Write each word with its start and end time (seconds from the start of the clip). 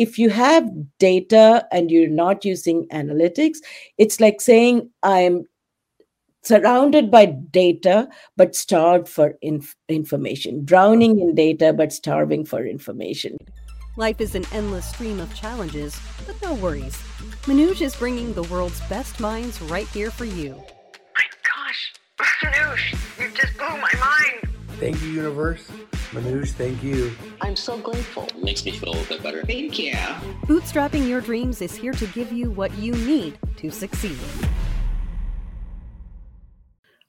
if 0.00 0.18
you 0.18 0.30
have 0.30 0.66
data 0.98 1.66
and 1.70 1.90
you're 1.90 2.08
not 2.08 2.42
using 2.42 2.88
analytics, 2.88 3.58
it's 3.98 4.18
like 4.18 4.40
saying 4.40 4.88
I'm 5.02 5.44
surrounded 6.42 7.10
by 7.10 7.26
data 7.26 8.08
but 8.34 8.56
starved 8.56 9.10
for 9.10 9.36
inf- 9.42 9.76
information, 9.90 10.64
drowning 10.64 11.20
in 11.20 11.34
data 11.34 11.74
but 11.74 11.92
starving 11.92 12.46
for 12.46 12.66
information. 12.66 13.36
Life 13.98 14.22
is 14.22 14.34
an 14.34 14.46
endless 14.52 14.88
stream 14.88 15.20
of 15.20 15.34
challenges, 15.34 16.00
but 16.26 16.40
no 16.40 16.54
worries. 16.54 16.96
Manoj 17.44 17.82
is 17.82 17.94
bringing 17.94 18.32
the 18.32 18.44
world's 18.44 18.80
best 18.88 19.20
minds 19.20 19.60
right 19.60 19.88
here 19.88 20.10
for 20.10 20.24
you. 20.24 20.54
My 21.14 21.26
gosh, 21.44 21.92
Manoj, 22.42 22.80
you 23.20 23.30
just 23.36 23.54
blew 23.58 23.68
my 23.68 23.92
mind. 24.00 24.19
Thank 24.80 25.02
you, 25.02 25.10
universe. 25.10 25.70
Manoj, 26.12 26.48
thank 26.52 26.82
you. 26.82 27.12
I'm 27.42 27.54
so 27.54 27.76
grateful. 27.76 28.22
It 28.24 28.42
makes 28.42 28.64
me 28.64 28.70
feel 28.70 28.88
a 28.88 28.96
little 28.96 29.14
bit 29.14 29.22
better. 29.22 29.42
Thank 29.44 29.78
you. 29.78 29.92
Bootstrapping 30.48 31.06
your 31.06 31.20
dreams 31.20 31.60
is 31.60 31.74
here 31.76 31.92
to 31.92 32.06
give 32.06 32.32
you 32.32 32.50
what 32.50 32.72
you 32.78 32.92
need 32.92 33.38
to 33.58 33.70
succeed. 33.70 34.16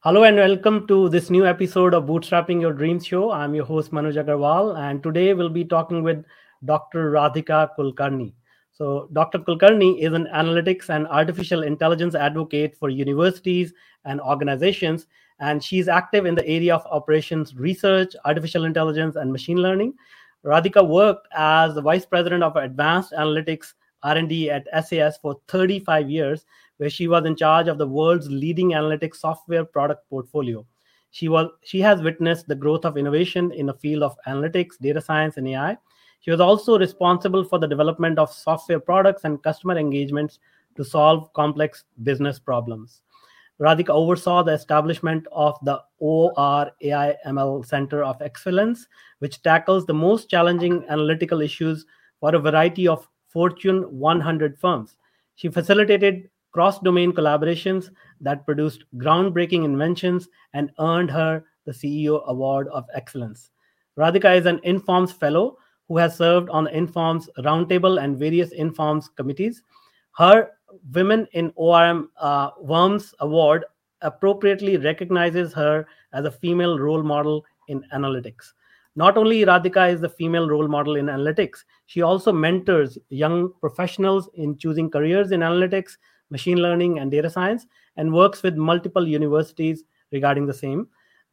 Hello 0.02 0.24
and 0.24 0.36
welcome 0.36 0.86
to 0.88 1.08
this 1.08 1.30
new 1.30 1.46
episode 1.46 1.94
of 1.94 2.04
Bootstrapping 2.04 2.60
Your 2.60 2.74
Dreams 2.74 3.06
show. 3.06 3.32
I'm 3.32 3.56
your 3.56 3.64
host 3.64 3.94
Manoj 3.94 4.22
Agarwal, 4.22 4.78
and 4.78 5.02
today 5.02 5.34
we'll 5.34 5.48
be 5.48 5.64
talking 5.64 6.04
with 6.04 6.26
Dr. 6.66 7.14
Radhika 7.14 7.70
Kulkarni. 7.80 8.34
So, 8.74 9.08
Dr. 9.14 9.40
Kulkarni 9.40 9.98
is 10.00 10.12
an 10.12 10.28
analytics 10.36 10.90
and 10.90 11.08
artificial 11.08 11.64
intelligence 11.64 12.16
advocate 12.16 12.76
for 12.76 12.90
universities 12.90 13.72
and 14.04 14.20
organizations, 14.20 15.06
and 15.42 15.64
she's 15.64 15.88
active 15.88 16.26
in 16.26 16.36
the 16.36 16.48
area 16.48 16.74
of 16.74 16.86
operations 16.86 17.56
research, 17.56 18.14
artificial 18.26 18.64
intelligence, 18.64 19.16
and 19.16 19.32
machine 19.32 19.58
learning. 19.58 19.94
Radhika 20.46 20.88
worked 20.88 21.28
as 21.36 21.74
the 21.74 21.82
vice 21.82 22.06
president 22.06 22.44
of 22.44 22.56
advanced 22.56 23.12
analytics 23.12 23.74
R&D 24.04 24.50
at 24.50 24.68
SAS 24.86 25.18
for 25.18 25.40
35 25.48 26.10
years 26.10 26.46
where 26.78 26.90
she 26.90 27.08
was 27.08 27.26
in 27.26 27.36
charge 27.36 27.68
of 27.68 27.78
the 27.78 27.88
world's 27.88 28.30
leading 28.30 28.70
analytics 28.70 29.18
software 29.18 29.66
product 29.66 30.08
portfolio. 30.10 30.66
She 31.12 31.28
was 31.28 31.50
she 31.64 31.80
has 31.82 32.02
witnessed 32.02 32.48
the 32.48 32.56
growth 32.56 32.86
of 32.86 32.98
innovation 32.98 33.52
in 33.52 33.66
the 33.66 33.74
field 33.74 34.02
of 34.02 34.18
analytics, 34.28 34.80
data 34.80 35.02
science, 35.02 35.38
and 35.38 35.48
AI. 35.48 35.78
She 36.22 36.32
was 36.32 36.40
also 36.40 36.80
responsible 36.80 37.44
for 37.44 37.60
the 37.60 37.68
development 37.68 38.18
of 38.18 38.32
software 38.32 38.80
products 38.80 39.26
and 39.26 39.44
customer 39.44 39.78
engagements 39.78 40.40
to 40.78 40.86
solve 40.86 41.34
complex 41.34 41.84
business 42.04 42.40
problems. 42.40 43.02
Radhika 43.62 43.90
oversaw 43.90 44.42
the 44.42 44.54
establishment 44.54 45.28
of 45.32 45.56
the 45.62 45.80
OR 46.00 46.72
AI 46.82 47.16
ML 47.28 47.64
Center 47.64 48.04
of 48.04 48.20
Excellence, 48.20 48.88
which 49.20 49.44
tackles 49.44 49.86
the 49.86 49.94
most 49.94 50.30
challenging 50.30 50.84
analytical 50.90 51.42
issues 51.42 51.86
for 52.20 52.34
a 52.34 52.40
variety 52.40 52.88
of 52.88 53.08
Fortune 53.28 53.84
100 53.84 54.60
firms. 54.60 54.98
She 55.36 55.48
facilitated 55.48 56.30
cross 56.52 56.80
domain 56.80 57.14
collaborations 57.14 57.92
that 58.20 58.46
produced 58.46 58.84
groundbreaking 58.98 59.64
inventions 59.64 60.28
and 60.54 60.72
earned 60.80 61.12
her 61.12 61.44
the 61.66 61.72
CEO 61.72 62.26
Award 62.26 62.68
of 62.70 62.86
Excellence. 62.96 63.52
Radhika 63.98 64.36
is 64.38 64.48
an 64.48 64.60
Informs 64.64 65.12
Fellow 65.12 65.58
who 65.88 65.98
has 65.98 66.18
served 66.18 66.50
on 66.50 66.64
the 66.64 66.76
Informs 66.76 67.30
Roundtable 67.40 68.04
and 68.04 68.18
various 68.18 68.52
Informs 68.54 69.10
committees. 69.10 69.62
Her 70.18 70.50
Women 70.94 71.28
in 71.34 71.52
ORM 71.56 72.10
uh, 72.18 72.52
Worms 72.60 73.14
Award 73.20 73.66
appropriately 74.02 74.78
recognizes 74.78 75.54
her 75.54 75.86
as 76.14 76.26
a 76.26 76.32
female 76.32 76.80
role 76.80 77.04
model 77.04 77.46
in 77.68 77.84
analytics. 77.94 78.54
Not 78.96 79.18
only 79.18 79.46
Radhika 79.46 79.94
is 79.94 80.02
the 80.02 80.10
female 80.10 80.50
role 80.50 80.68
model 80.68 80.98
in 80.98 81.06
analytics, 81.06 81.60
she 81.86 82.02
also 82.02 82.34
mentors 82.34 82.98
young 83.10 83.54
professionals 83.62 84.30
in 84.34 84.58
choosing 84.58 84.90
careers 84.90 85.32
in 85.32 85.40
analytics, 85.40 85.98
machine 86.30 86.58
learning, 86.58 87.00
and 87.00 87.10
data 87.10 87.30
science, 87.30 87.66
and 87.96 88.14
works 88.14 88.44
with 88.44 88.56
multiple 88.56 89.08
universities 89.08 89.84
regarding 90.12 90.46
the 90.46 90.54
same. 90.54 90.88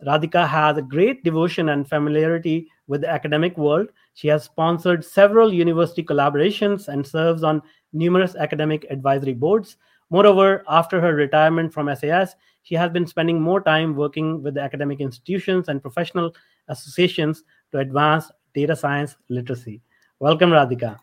Radhika 0.06 0.46
has 0.46 0.76
a 0.76 0.82
great 0.82 1.24
devotion 1.24 1.70
and 1.70 1.88
familiarity 1.88 2.68
with 2.86 3.00
the 3.00 3.10
academic 3.10 3.58
world. 3.58 3.88
She 4.18 4.26
has 4.26 4.42
sponsored 4.42 5.04
several 5.04 5.54
university 5.54 6.02
collaborations 6.02 6.88
and 6.88 7.06
serves 7.06 7.44
on 7.44 7.62
numerous 7.92 8.34
academic 8.34 8.84
advisory 8.90 9.32
boards. 9.32 9.76
Moreover, 10.10 10.64
after 10.68 11.00
her 11.00 11.14
retirement 11.14 11.72
from 11.72 11.94
SAS, 11.94 12.34
she 12.64 12.74
has 12.74 12.90
been 12.90 13.06
spending 13.06 13.40
more 13.40 13.60
time 13.60 13.94
working 13.94 14.42
with 14.42 14.54
the 14.54 14.60
academic 14.60 15.00
institutions 15.00 15.68
and 15.68 15.80
professional 15.80 16.34
associations 16.66 17.44
to 17.70 17.78
advance 17.78 18.28
data 18.54 18.74
science 18.74 19.14
literacy. 19.28 19.82
Welcome, 20.18 20.50
Radhika. 20.50 20.98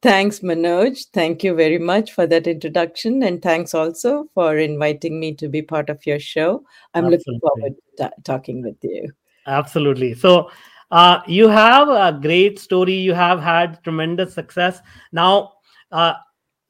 Thanks, 0.00 0.40
Manoj. 0.40 1.08
Thank 1.12 1.44
you 1.44 1.54
very 1.54 1.78
much 1.78 2.12
for 2.12 2.26
that 2.28 2.46
introduction. 2.46 3.24
And 3.24 3.42
thanks 3.42 3.74
also 3.74 4.30
for 4.32 4.56
inviting 4.56 5.20
me 5.20 5.34
to 5.34 5.50
be 5.50 5.60
part 5.60 5.90
of 5.90 6.06
your 6.06 6.18
show. 6.18 6.64
I'm 6.94 7.12
Absolutely. 7.12 7.34
looking 7.34 7.40
forward 7.40 7.74
to 7.98 8.22
talking 8.24 8.62
with 8.62 8.76
you. 8.80 9.12
Absolutely. 9.46 10.14
So, 10.14 10.50
uh, 10.90 11.20
you 11.26 11.48
have 11.48 11.88
a 11.88 12.18
great 12.20 12.58
story. 12.58 12.94
You 12.94 13.14
have 13.14 13.40
had 13.40 13.82
tremendous 13.82 14.34
success. 14.34 14.80
Now, 15.12 15.54
uh, 15.92 16.14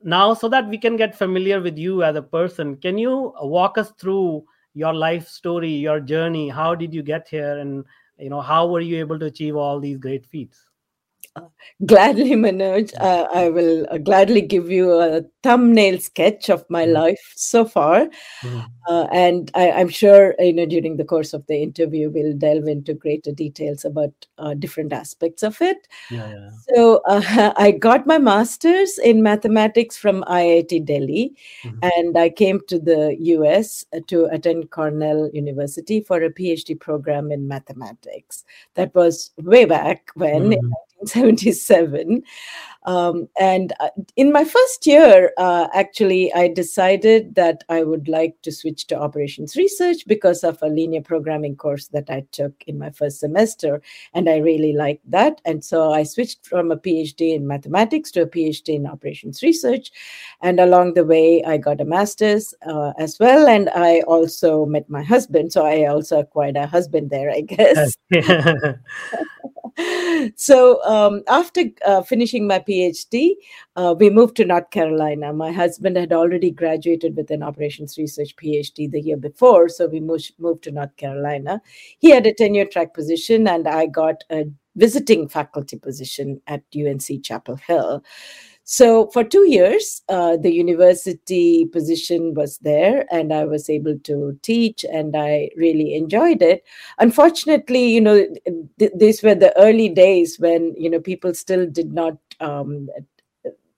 now, 0.02 0.34
so 0.34 0.48
that 0.48 0.68
we 0.68 0.78
can 0.78 0.96
get 0.96 1.16
familiar 1.16 1.60
with 1.60 1.78
you 1.78 2.02
as 2.02 2.16
a 2.16 2.22
person, 2.22 2.76
can 2.76 2.98
you 2.98 3.32
walk 3.40 3.78
us 3.78 3.92
through 3.98 4.44
your 4.74 4.92
life 4.94 5.26
story, 5.26 5.70
your 5.70 6.00
journey? 6.00 6.48
How 6.48 6.74
did 6.74 6.92
you 6.94 7.02
get 7.02 7.28
here, 7.28 7.58
and 7.58 7.84
you 8.18 8.30
know 8.30 8.40
how 8.40 8.66
were 8.66 8.80
you 8.80 8.98
able 8.98 9.18
to 9.18 9.26
achieve 9.26 9.56
all 9.56 9.80
these 9.80 9.98
great 9.98 10.26
feats? 10.26 10.65
Gladly, 11.84 12.32
Manoj, 12.32 12.92
uh, 13.00 13.26
I 13.34 13.48
will 13.48 13.86
uh, 13.90 13.98
gladly 13.98 14.40
give 14.40 14.70
you 14.70 14.92
a 14.92 15.22
thumbnail 15.42 15.98
sketch 15.98 16.48
of 16.48 16.64
my 16.68 16.84
mm-hmm. 16.84 16.94
life 16.94 17.32
so 17.36 17.64
far. 17.64 18.06
Mm-hmm. 18.42 18.60
Uh, 18.88 19.06
and 19.12 19.50
I, 19.54 19.68
am 19.68 19.88
sure, 19.88 20.34
you 20.38 20.52
know, 20.52 20.66
during 20.66 20.96
the 20.96 21.04
course 21.04 21.32
of 21.32 21.44
the 21.46 21.60
interview, 21.60 22.08
we'll 22.08 22.36
delve 22.36 22.68
into 22.68 22.94
greater 22.94 23.32
details 23.32 23.84
about 23.84 24.12
uh, 24.38 24.54
different 24.54 24.92
aspects 24.92 25.42
of 25.42 25.60
it. 25.60 25.88
Yeah, 26.10 26.28
yeah. 26.28 26.50
So 26.74 27.02
uh, 27.06 27.52
I 27.56 27.72
got 27.72 28.06
my 28.06 28.18
master's 28.18 28.98
in 28.98 29.22
mathematics 29.22 29.96
from 29.96 30.22
IIT 30.24 30.84
Delhi, 30.84 31.34
mm-hmm. 31.64 31.78
and 31.82 32.16
I 32.16 32.30
came 32.30 32.60
to 32.68 32.78
the 32.78 33.16
US 33.18 33.84
uh, 33.92 34.00
to 34.06 34.26
attend 34.26 34.70
Cornell 34.70 35.30
University 35.32 36.00
for 36.00 36.22
a 36.22 36.30
PhD 36.30 36.78
program 36.78 37.32
in 37.32 37.48
mathematics. 37.48 38.44
That 38.74 38.94
was 38.94 39.32
way 39.38 39.64
back 39.64 40.10
when, 40.14 40.50
mm-hmm. 40.50 40.68
1977. 40.98 42.22
Um, 42.86 43.28
and 43.38 43.72
uh, 43.80 43.88
in 44.14 44.32
my 44.32 44.44
first 44.44 44.86
year, 44.86 45.32
uh, 45.38 45.66
actually, 45.74 46.32
I 46.32 46.46
decided 46.46 47.34
that 47.34 47.64
I 47.68 47.82
would 47.82 48.06
like 48.06 48.40
to 48.42 48.52
switch 48.52 48.86
to 48.86 48.98
operations 48.98 49.56
research 49.56 50.06
because 50.06 50.44
of 50.44 50.62
a 50.62 50.68
linear 50.68 51.02
programming 51.02 51.56
course 51.56 51.88
that 51.88 52.08
I 52.08 52.24
took 52.30 52.52
in 52.68 52.78
my 52.78 52.90
first 52.90 53.18
semester. 53.18 53.82
And 54.14 54.28
I 54.28 54.36
really 54.36 54.72
liked 54.72 55.10
that. 55.10 55.40
And 55.44 55.64
so 55.64 55.92
I 55.92 56.04
switched 56.04 56.46
from 56.46 56.70
a 56.70 56.76
PhD 56.76 57.34
in 57.34 57.48
mathematics 57.48 58.12
to 58.12 58.22
a 58.22 58.26
PhD 58.26 58.76
in 58.76 58.86
operations 58.86 59.42
research. 59.42 59.90
And 60.40 60.60
along 60.60 60.94
the 60.94 61.04
way, 61.04 61.42
I 61.44 61.56
got 61.56 61.80
a 61.80 61.84
master's 61.84 62.54
uh, 62.64 62.92
as 62.98 63.18
well. 63.18 63.48
And 63.48 63.68
I 63.70 64.02
also 64.02 64.64
met 64.64 64.88
my 64.88 65.02
husband. 65.02 65.52
So 65.52 65.66
I 65.66 65.86
also 65.86 66.20
acquired 66.20 66.56
a 66.56 66.68
husband 66.68 67.10
there, 67.10 67.32
I 67.32 67.40
guess. 67.40 67.96
so 70.36 70.82
um, 70.84 71.22
after 71.28 71.64
uh, 71.84 72.02
finishing 72.02 72.46
my 72.46 72.58
PhD, 72.58 73.32
uh, 73.76 73.94
we 73.98 74.10
moved 74.10 74.36
to 74.36 74.44
North 74.44 74.70
Carolina. 74.70 75.32
My 75.32 75.52
husband 75.52 75.96
had 75.96 76.12
already 76.12 76.50
graduated 76.50 77.16
with 77.16 77.30
an 77.30 77.42
operations 77.42 77.98
research 77.98 78.34
PhD 78.36 78.90
the 78.90 79.00
year 79.00 79.16
before, 79.16 79.68
so 79.68 79.86
we 79.86 80.00
moved, 80.00 80.32
moved 80.38 80.64
to 80.64 80.70
North 80.70 80.96
Carolina. 80.96 81.60
He 81.98 82.10
had 82.10 82.26
a 82.26 82.34
tenure 82.34 82.66
track 82.66 82.94
position, 82.94 83.46
and 83.48 83.66
I 83.66 83.86
got 83.86 84.24
a 84.30 84.44
visiting 84.76 85.28
faculty 85.28 85.78
position 85.78 86.40
at 86.46 86.62
UNC 86.74 87.24
Chapel 87.24 87.56
Hill. 87.56 88.04
So 88.68 89.06
for 89.12 89.22
two 89.22 89.48
years, 89.48 90.02
uh, 90.08 90.36
the 90.36 90.50
university 90.52 91.66
position 91.66 92.34
was 92.34 92.58
there, 92.58 93.06
and 93.12 93.32
I 93.32 93.44
was 93.44 93.70
able 93.70 93.96
to 94.00 94.36
teach, 94.42 94.84
and 94.84 95.14
I 95.16 95.50
really 95.56 95.94
enjoyed 95.94 96.42
it. 96.42 96.64
Unfortunately, 96.98 97.86
you 97.86 98.00
know, 98.00 98.26
th- 98.80 98.90
these 98.96 99.22
were 99.22 99.36
the 99.36 99.56
early 99.56 99.88
days 99.88 100.40
when 100.40 100.74
you 100.76 100.90
know 100.90 100.98
people 101.00 101.32
still 101.32 101.66
did 101.70 101.92
not 101.92 102.18
um, 102.40 102.88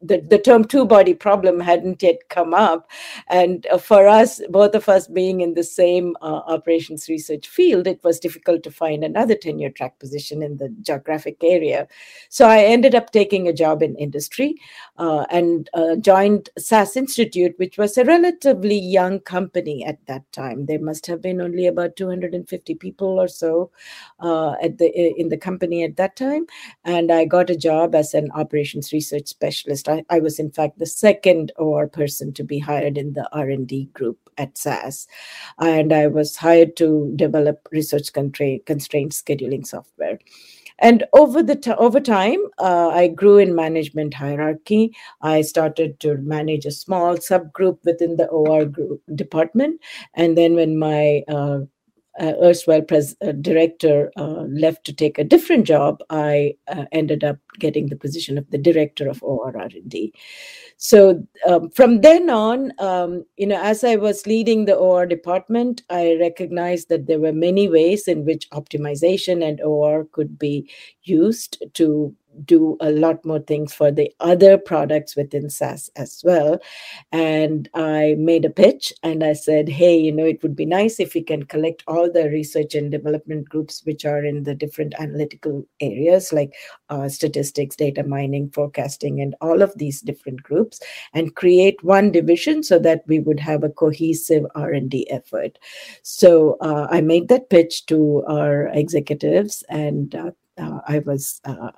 the, 0.00 0.20
the 0.20 0.38
term 0.38 0.64
two 0.64 0.84
body 0.84 1.12
problem 1.12 1.58
hadn't 1.60 2.02
yet 2.02 2.28
come 2.28 2.54
up. 2.54 2.88
And 3.28 3.66
uh, 3.66 3.78
for 3.78 4.06
us, 4.06 4.40
both 4.48 4.74
of 4.74 4.88
us 4.88 5.08
being 5.08 5.40
in 5.40 5.54
the 5.54 5.64
same 5.64 6.16
uh, 6.20 6.40
operations 6.46 7.08
research 7.08 7.48
field, 7.48 7.86
it 7.86 8.02
was 8.04 8.20
difficult 8.20 8.62
to 8.62 8.70
find 8.70 9.02
another 9.02 9.34
tenure 9.34 9.70
track 9.70 9.98
position 9.98 10.42
in 10.42 10.56
the 10.56 10.68
geographic 10.82 11.42
area. 11.42 11.88
So 12.28 12.46
I 12.48 12.62
ended 12.62 12.94
up 12.94 13.10
taking 13.10 13.48
a 13.48 13.52
job 13.52 13.82
in 13.82 13.96
industry 13.96 14.54
uh, 14.98 15.26
and 15.30 15.68
uh, 15.74 15.96
joined 15.96 16.50
SAS 16.58 16.96
Institute, 16.96 17.54
which 17.58 17.76
was 17.76 17.98
a 17.98 18.04
relatively 18.04 18.78
young 18.78 19.18
company 19.20 19.84
at 19.84 20.04
that 20.06 20.30
time. 20.32 20.66
There 20.66 20.80
must 20.80 21.06
have 21.06 21.20
been 21.20 21.40
only 21.40 21.66
about 21.66 21.96
250 21.96 22.74
people 22.76 23.20
or 23.20 23.28
so 23.28 23.70
uh, 24.20 24.52
at 24.62 24.78
the 24.78 24.88
in 25.18 25.28
the 25.28 25.36
company 25.36 25.82
at 25.82 25.96
that 25.96 26.14
time. 26.16 26.46
And 26.84 27.10
I 27.10 27.24
got 27.24 27.50
a 27.50 27.56
job 27.56 27.94
as 27.94 28.14
an 28.14 28.30
operations 28.32 28.92
research 28.92 29.26
specialist. 29.26 29.87
I, 29.88 30.04
I 30.10 30.20
was, 30.20 30.38
in 30.38 30.50
fact, 30.50 30.78
the 30.78 30.86
second 30.86 31.52
OR 31.56 31.88
person 31.88 32.32
to 32.34 32.44
be 32.44 32.58
hired 32.58 32.98
in 32.98 33.14
the 33.14 33.28
R&D 33.32 33.90
group 33.92 34.18
at 34.36 34.56
SAS. 34.56 35.06
And 35.58 35.92
I 35.92 36.06
was 36.06 36.36
hired 36.36 36.76
to 36.76 37.12
develop 37.16 37.68
resource 37.72 38.10
constraint, 38.10 38.66
constraint 38.66 39.12
scheduling 39.12 39.66
software. 39.66 40.18
And 40.80 41.04
over 41.12 41.42
the 41.42 41.56
t- 41.56 41.72
over 41.72 41.98
time 41.98 42.38
uh, 42.58 42.88
i 42.88 43.08
grew 43.08 43.38
in 43.38 43.54
management 43.54 44.14
hierarchy. 44.14 44.94
I 45.22 45.42
started 45.42 45.98
to 46.00 46.18
manage 46.18 46.66
a 46.66 46.70
small 46.70 47.16
subgroup 47.16 47.78
within 47.84 48.16
the 48.16 48.28
or 48.28 48.64
group 48.64 49.02
department. 49.14 49.80
And 50.14 50.38
then 50.38 50.54
when 50.54 50.78
my 50.78 51.22
uh, 51.28 51.60
uh, 52.18 52.34
erstwhile 52.42 52.82
pres- 52.82 53.16
uh, 53.22 53.32
director 53.32 54.10
uh, 54.16 54.44
left 54.48 54.84
to 54.84 54.92
take 54.92 55.18
a 55.18 55.24
different 55.24 55.66
job, 55.66 56.00
I 56.10 56.56
uh, 56.68 56.84
ended 56.92 57.24
up 57.24 57.38
getting 57.58 57.88
the 57.88 57.96
position 57.96 58.38
of 58.38 58.50
the 58.50 58.58
director 58.58 59.08
of 59.08 59.22
OR 59.22 59.56
R&D. 59.56 60.12
So 60.76 61.24
um, 61.46 61.70
from 61.70 62.02
then 62.02 62.30
on, 62.30 62.72
um, 62.78 63.24
you 63.36 63.46
know, 63.46 63.60
as 63.60 63.82
I 63.82 63.96
was 63.96 64.26
leading 64.26 64.64
the 64.64 64.76
OR 64.76 65.06
department, 65.06 65.82
I 65.90 66.16
recognized 66.20 66.88
that 66.88 67.06
there 67.06 67.18
were 67.18 67.32
many 67.32 67.68
ways 67.68 68.06
in 68.06 68.24
which 68.24 68.48
optimization 68.50 69.46
and 69.46 69.60
OR 69.60 70.04
could 70.12 70.38
be 70.38 70.70
used 71.02 71.64
to 71.74 72.14
do 72.44 72.76
a 72.80 72.90
lot 72.90 73.24
more 73.24 73.40
things 73.40 73.72
for 73.72 73.90
the 73.90 74.12
other 74.20 74.58
products 74.58 75.16
within 75.16 75.50
SAS 75.50 75.90
as 75.96 76.22
well. 76.24 76.58
And 77.12 77.68
I 77.74 78.16
made 78.18 78.44
a 78.44 78.50
pitch 78.50 78.92
and 79.02 79.24
I 79.24 79.32
said, 79.32 79.68
hey, 79.68 79.96
you 79.96 80.12
know, 80.12 80.24
it 80.24 80.42
would 80.42 80.56
be 80.56 80.66
nice 80.66 81.00
if 81.00 81.14
we 81.14 81.22
can 81.22 81.44
collect 81.44 81.82
all 81.86 82.10
the 82.10 82.28
research 82.30 82.74
and 82.74 82.90
development 82.90 83.48
groups 83.48 83.82
which 83.84 84.04
are 84.04 84.24
in 84.24 84.44
the 84.44 84.54
different 84.54 84.94
analytical 84.98 85.66
areas 85.80 86.32
like 86.32 86.54
uh, 86.90 87.08
statistics, 87.08 87.76
data 87.76 88.02
mining, 88.02 88.50
forecasting, 88.50 89.20
and 89.20 89.34
all 89.40 89.62
of 89.62 89.76
these 89.76 90.00
different 90.00 90.42
groups 90.42 90.80
and 91.14 91.34
create 91.34 91.82
one 91.82 92.10
division 92.10 92.62
so 92.62 92.78
that 92.78 93.02
we 93.06 93.18
would 93.18 93.40
have 93.40 93.64
a 93.64 93.70
cohesive 93.70 94.44
R&D 94.54 95.10
effort. 95.10 95.58
So 96.02 96.56
uh, 96.60 96.88
I 96.90 97.00
made 97.00 97.28
that 97.28 97.50
pitch 97.50 97.86
to 97.86 98.24
our 98.28 98.68
executives 98.68 99.62
and 99.68 100.14
uh, 100.14 100.30
uh 100.58 100.80
I 100.86 100.98
was 101.00 101.40
uh, 101.44 101.70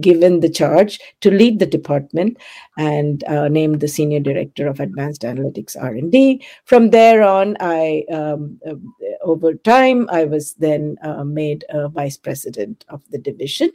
given 0.00 0.40
the 0.40 0.48
charge 0.48 0.98
to 1.20 1.30
lead 1.30 1.58
the 1.58 1.66
department 1.66 2.36
and 2.76 3.24
uh, 3.24 3.48
named 3.48 3.80
the 3.80 3.88
senior 3.88 4.20
director 4.20 4.66
of 4.66 4.80
advanced 4.80 5.22
analytics 5.22 5.76
r&d 5.80 6.42
from 6.64 6.90
there 6.90 7.22
on 7.22 7.56
i 7.60 8.04
um, 8.10 8.58
uh, 8.66 8.74
over 9.22 9.54
time 9.54 10.08
i 10.10 10.24
was 10.24 10.54
then 10.54 10.96
uh, 11.02 11.24
made 11.24 11.64
a 11.68 11.88
vice 11.88 12.16
president 12.16 12.84
of 12.88 13.02
the 13.10 13.18
division. 13.18 13.70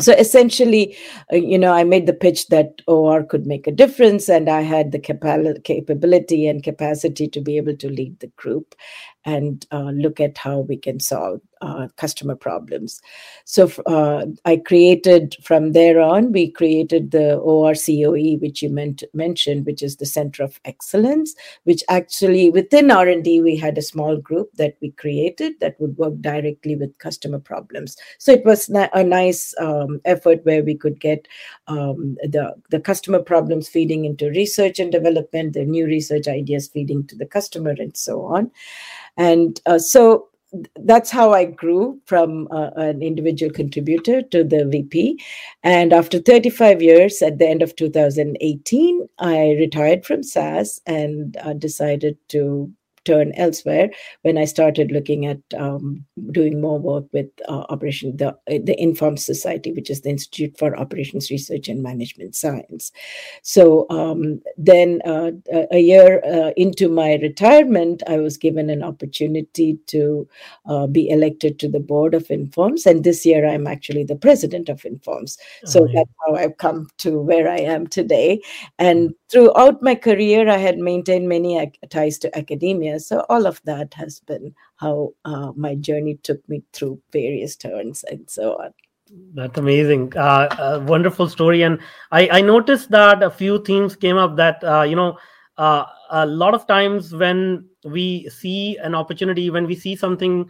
So 0.00 0.12
essentially 0.12 0.96
uh, 1.32 1.36
you 1.36 1.58
know 1.58 1.72
i 1.72 1.82
made 1.82 2.06
the 2.06 2.12
pitch 2.12 2.48
that 2.48 2.82
or 2.86 3.24
could 3.24 3.46
make 3.46 3.66
a 3.66 3.72
difference 3.72 4.28
and 4.28 4.48
i 4.48 4.60
had 4.60 4.92
the 4.92 5.00
capability 5.00 6.46
and 6.46 6.62
capacity 6.62 7.26
to 7.28 7.40
be 7.40 7.56
able 7.56 7.76
to 7.76 7.88
lead 7.88 8.20
the 8.20 8.28
group 8.36 8.76
and 9.24 9.66
uh, 9.72 9.90
look 9.90 10.20
at 10.20 10.38
how 10.38 10.60
we 10.60 10.76
can 10.76 11.00
solve 11.00 11.40
uh, 11.60 11.88
customer 11.96 12.36
problems. 12.36 13.00
So 13.44 13.70
uh, 13.86 14.26
I 14.44 14.58
created 14.58 15.36
from 15.42 15.72
there 15.72 16.00
on, 16.00 16.32
we 16.32 16.50
created 16.50 17.10
the 17.10 17.40
ORCOE, 17.40 18.40
which 18.40 18.62
you 18.62 18.70
meant, 18.70 19.02
mentioned, 19.12 19.66
which 19.66 19.82
is 19.82 19.96
the 19.96 20.06
Center 20.06 20.44
of 20.44 20.60
Excellence, 20.64 21.34
which 21.64 21.82
actually 21.88 22.50
within 22.50 22.90
R&D, 22.90 23.40
we 23.40 23.56
had 23.56 23.76
a 23.76 23.82
small 23.82 24.16
group 24.16 24.52
that 24.54 24.76
we 24.80 24.92
created 24.92 25.54
that 25.60 25.80
would 25.80 25.96
work 25.98 26.14
directly 26.20 26.76
with 26.76 26.96
customer 26.98 27.40
problems. 27.40 27.96
So 28.18 28.32
it 28.32 28.44
was 28.44 28.68
a 28.68 29.02
nice 29.02 29.54
um, 29.58 30.00
effort 30.04 30.44
where 30.44 30.62
we 30.62 30.76
could 30.76 31.00
get 31.00 31.26
um, 31.66 32.16
the, 32.22 32.54
the 32.70 32.80
customer 32.80 33.20
problems 33.20 33.68
feeding 33.68 34.04
into 34.04 34.30
research 34.30 34.78
and 34.78 34.92
development, 34.92 35.54
the 35.54 35.64
new 35.64 35.86
research 35.86 36.28
ideas 36.28 36.68
feeding 36.68 37.06
to 37.08 37.16
the 37.16 37.26
customer 37.26 37.74
and 37.78 37.96
so 37.96 38.24
on. 38.24 38.50
And 39.18 39.60
uh, 39.66 39.78
so 39.78 40.28
that's 40.76 41.10
how 41.10 41.32
I 41.32 41.44
grew 41.44 42.00
from 42.06 42.48
uh, 42.50 42.70
an 42.76 43.02
individual 43.02 43.52
contributor 43.52 44.22
to 44.22 44.44
the 44.44 44.64
VP. 44.64 45.22
And 45.62 45.92
after 45.92 46.18
35 46.18 46.80
years, 46.80 47.20
at 47.20 47.38
the 47.38 47.46
end 47.46 47.60
of 47.60 47.76
2018, 47.76 49.08
I 49.18 49.56
retired 49.58 50.06
from 50.06 50.22
SAS 50.22 50.80
and 50.86 51.36
uh, 51.38 51.52
decided 51.52 52.16
to 52.28 52.72
turn 53.08 53.32
elsewhere 53.44 53.88
when 54.22 54.36
I 54.42 54.44
started 54.44 54.92
looking 54.96 55.26
at 55.32 55.40
um, 55.56 56.04
doing 56.38 56.60
more 56.60 56.78
work 56.78 57.06
with 57.12 57.30
uh, 57.48 57.64
Operation 57.74 58.16
the 58.16 58.30
the 58.46 58.76
Inform 58.86 59.16
Society, 59.16 59.72
which 59.72 59.90
is 59.94 60.00
the 60.02 60.10
Institute 60.16 60.58
for 60.58 60.76
Operations 60.84 61.30
Research 61.30 61.68
and 61.68 61.82
Management 61.82 62.34
Science. 62.34 62.92
So 63.42 63.86
um, 63.98 64.40
then, 64.56 65.00
uh, 65.04 65.30
a 65.78 65.80
year 65.92 66.20
uh, 66.34 66.50
into 66.56 66.88
my 66.88 67.10
retirement, 67.28 68.02
I 68.14 68.18
was 68.18 68.36
given 68.36 68.70
an 68.70 68.82
opportunity 68.82 69.78
to 69.94 70.28
uh, 70.66 70.86
be 70.86 71.08
elected 71.08 71.58
to 71.60 71.68
the 71.68 71.84
board 71.92 72.14
of 72.14 72.30
Informs, 72.30 72.86
and 72.86 73.04
this 73.04 73.24
year 73.24 73.46
I'm 73.46 73.66
actually 73.66 74.04
the 74.04 74.22
president 74.26 74.68
of 74.68 74.84
Informs. 74.84 75.38
So 75.64 75.80
oh, 75.80 75.86
yeah. 75.86 76.00
that's 76.00 76.14
how 76.26 76.34
I've 76.34 76.58
come 76.58 76.88
to 77.04 77.20
where 77.20 77.48
I 77.48 77.58
am 77.58 77.86
today. 77.86 78.40
And 78.78 79.14
throughout 79.30 79.82
my 79.82 79.94
career, 79.94 80.48
I 80.48 80.58
had 80.58 80.78
maintained 80.78 81.28
many 81.28 81.52
ties 81.90 82.18
to 82.18 82.36
academia 82.36 82.97
so 82.98 83.24
all 83.28 83.46
of 83.46 83.60
that 83.64 83.94
has 83.94 84.20
been 84.20 84.54
how 84.76 85.12
uh, 85.24 85.52
my 85.56 85.74
journey 85.74 86.18
took 86.22 86.46
me 86.48 86.62
through 86.72 87.00
various 87.12 87.56
turns 87.56 88.04
and 88.04 88.28
so 88.28 88.54
on. 88.56 88.72
That's 89.34 89.58
amazing. 89.58 90.16
Uh, 90.16 90.84
wonderful 90.86 91.28
story. 91.28 91.62
And 91.62 91.78
I, 92.12 92.28
I 92.30 92.40
noticed 92.40 92.90
that 92.90 93.22
a 93.22 93.30
few 93.30 93.62
themes 93.64 93.96
came 93.96 94.16
up 94.16 94.36
that 94.36 94.62
uh, 94.62 94.82
you 94.82 94.96
know 94.96 95.18
uh, 95.56 95.86
a 96.10 96.26
lot 96.26 96.54
of 96.54 96.66
times 96.66 97.14
when 97.14 97.66
we 97.84 98.28
see 98.28 98.76
an 98.78 98.94
opportunity 98.94 99.50
when 99.50 99.66
we 99.66 99.74
see 99.74 99.96
something 99.96 100.48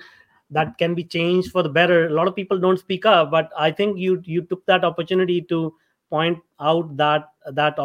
that 0.50 0.76
can 0.78 0.94
be 0.94 1.04
changed 1.04 1.52
for 1.52 1.62
the 1.62 1.68
better 1.68 2.06
a 2.06 2.10
lot 2.10 2.26
of 2.26 2.34
people 2.34 2.58
don't 2.58 2.78
speak 2.78 3.06
up. 3.06 3.30
But 3.30 3.50
i 3.56 3.70
think 3.70 3.98
you 3.98 4.20
you 4.24 4.42
took 4.42 4.64
that 4.66 4.84
opportunity 4.84 5.42
to 5.42 5.74
point 6.10 6.38
out 6.60 6.96
that 6.96 7.28
that 7.52 7.78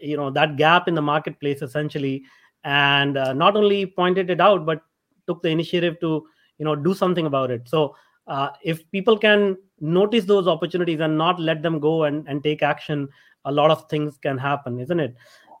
you 0.00 0.16
know 0.16 0.30
that 0.30 0.56
gap 0.56 0.86
in 0.88 0.94
the 0.94 1.02
marketplace 1.02 1.62
essentially 1.62 2.22
and 2.64 3.16
uh, 3.16 3.32
not 3.32 3.56
only 3.56 3.86
pointed 3.86 4.30
it 4.30 4.40
out 4.40 4.66
but 4.66 4.82
took 5.26 5.42
the 5.42 5.48
initiative 5.48 5.98
to 6.00 6.26
you 6.58 6.64
know 6.64 6.74
do 6.74 6.94
something 6.94 7.26
about 7.26 7.50
it. 7.50 7.68
So 7.68 7.96
uh, 8.26 8.50
if 8.62 8.90
people 8.90 9.18
can 9.18 9.56
notice 9.80 10.24
those 10.24 10.46
opportunities 10.48 11.00
and 11.00 11.18
not 11.18 11.38
let 11.40 11.62
them 11.62 11.78
go 11.78 12.04
and, 12.04 12.26
and 12.28 12.42
take 12.42 12.62
action 12.62 13.08
a 13.44 13.52
lot 13.52 13.70
of 13.70 13.86
things 13.90 14.16
can 14.16 14.38
happen 14.38 14.80
isn't 14.80 15.00
it? 15.00 15.14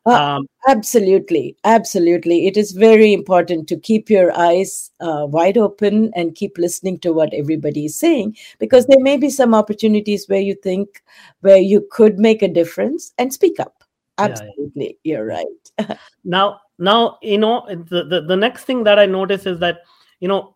Uh, 0.06 0.36
um, 0.36 0.46
absolutely. 0.68 1.56
Absolutely. 1.64 2.46
It 2.46 2.56
is 2.56 2.72
very 2.72 3.12
important 3.12 3.68
to 3.68 3.76
keep 3.78 4.10
your 4.10 4.36
eyes 4.36 4.90
uh, 5.00 5.26
wide 5.26 5.56
open 5.56 6.12
and 6.14 6.34
keep 6.34 6.58
listening 6.58 6.98
to 7.00 7.12
what 7.12 7.32
everybody 7.32 7.86
is 7.86 7.98
saying 7.98 8.36
because 8.58 8.86
there 8.86 9.00
may 9.00 9.16
be 9.16 9.30
some 9.30 9.54
opportunities 9.54 10.28
where 10.28 10.40
you 10.40 10.54
think 10.54 11.02
where 11.40 11.58
you 11.58 11.86
could 11.90 12.18
make 12.18 12.42
a 12.42 12.48
difference 12.48 13.12
and 13.18 13.32
speak 13.32 13.58
up. 13.58 13.82
Absolutely 14.18 14.54
yeah, 14.74 14.88
yeah. 15.02 15.16
you're 15.16 15.26
right. 15.26 15.98
Now 16.24 16.60
now 16.78 17.18
you 17.22 17.38
know 17.38 17.64
the, 17.68 18.04
the, 18.04 18.22
the 18.22 18.36
next 18.36 18.64
thing 18.64 18.84
that 18.84 18.98
i 18.98 19.06
notice 19.06 19.46
is 19.46 19.58
that 19.58 19.82
you 20.20 20.28
know 20.28 20.54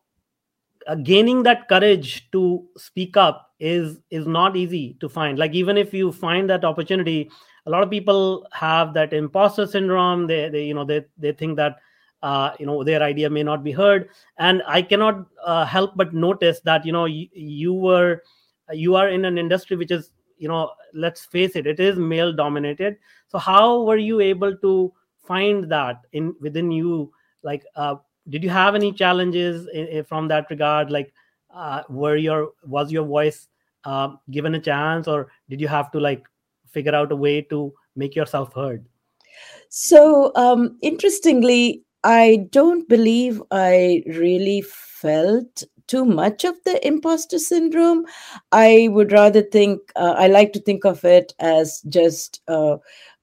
uh, 0.87 0.95
gaining 0.95 1.43
that 1.43 1.69
courage 1.69 2.31
to 2.31 2.67
speak 2.77 3.17
up 3.17 3.53
is 3.61 3.99
is 4.11 4.27
not 4.27 4.57
easy 4.57 4.97
to 5.01 5.09
find. 5.09 5.39
Like 5.39 5.53
even 5.53 5.77
if 5.77 5.93
you 5.93 6.13
find 6.13 6.49
that 6.49 6.65
opportunity 6.65 7.31
a 7.67 7.71
lot 7.71 7.83
of 7.83 7.91
people 7.91 8.47
have 8.53 8.95
that 8.95 9.13
imposter 9.13 9.67
syndrome. 9.67 10.27
They, 10.27 10.49
they 10.49 10.65
you 10.65 10.75
know 10.75 10.85
they, 10.85 11.05
they 11.19 11.33
think 11.33 11.57
that 11.57 11.77
uh, 12.23 12.53
you 12.59 12.65
know 12.65 12.83
their 12.83 13.03
idea 13.03 13.29
may 13.29 13.43
not 13.43 13.63
be 13.63 13.73
heard. 13.73 14.09
And 14.39 14.63
i 14.67 14.81
cannot 14.81 15.27
uh, 15.45 15.67
help 15.67 15.97
but 15.97 16.15
notice 16.15 16.61
that 16.61 16.87
you 16.87 16.93
know 16.93 17.05
you, 17.05 17.29
you 17.33 17.75
were 17.75 18.23
you 18.73 18.95
are 18.95 19.09
in 19.09 19.25
an 19.25 19.37
industry 19.37 19.77
which 19.77 19.91
is 19.91 20.11
you 20.39 20.49
know 20.49 20.71
let's 20.95 21.27
face 21.27 21.57
it 21.57 21.67
it 21.67 21.81
is 21.81 21.99
male 21.99 22.33
dominated. 22.33 22.97
So 23.29 23.39
how 23.39 23.83
were 23.83 23.99
you 23.99 24.21
able 24.21 24.57
to 24.57 24.93
find 25.29 25.71
that 25.71 26.03
in 26.13 26.35
within 26.41 26.71
you 26.71 27.13
like 27.43 27.65
uh, 27.77 27.97
did 28.29 28.43
you 28.43 28.51
have 28.51 28.75
any 28.75 28.93
challenges 28.93 29.69
in, 29.73 29.87
in, 29.89 30.05
from 30.05 30.29
that 30.29 30.47
regard? 30.51 30.91
Like 30.91 31.13
uh, 31.55 31.83
were 31.89 32.17
your 32.17 32.53
was 32.65 32.91
your 32.93 33.05
voice 33.05 33.49
uh, 33.85 34.15
given 34.31 34.55
a 34.55 34.61
chance 34.61 35.07
or 35.07 35.29
did 35.49 35.61
you 35.61 35.69
have 35.69 35.91
to 35.93 36.01
like 36.01 36.25
figure 36.69 36.95
out 36.95 37.13
a 37.13 37.17
way 37.17 37.43
to 37.43 37.73
make 37.97 38.17
yourself 38.17 38.55
heard? 38.55 38.85
So 39.69 40.33
um, 40.35 40.79
interestingly 40.83 41.85
i 42.05 42.47
don't 42.53 42.89
believe 42.89 43.43
i 43.51 44.05
really 44.07 44.61
felt 44.63 45.65
too 45.89 46.05
much 46.05 46.45
of 46.45 46.55
the 46.65 46.87
imposter 46.87 47.39
syndrome. 47.39 48.05
I 48.53 48.89
would 48.93 49.11
rather 49.11 49.43
think 49.43 49.81
uh, 49.97 50.15
i 50.19 50.29
like 50.29 50.53
to 50.53 50.61
think 50.61 50.85
of 50.85 51.05
it 51.05 51.33
as 51.41 51.83
just 51.89 52.43
uh, 52.47 52.77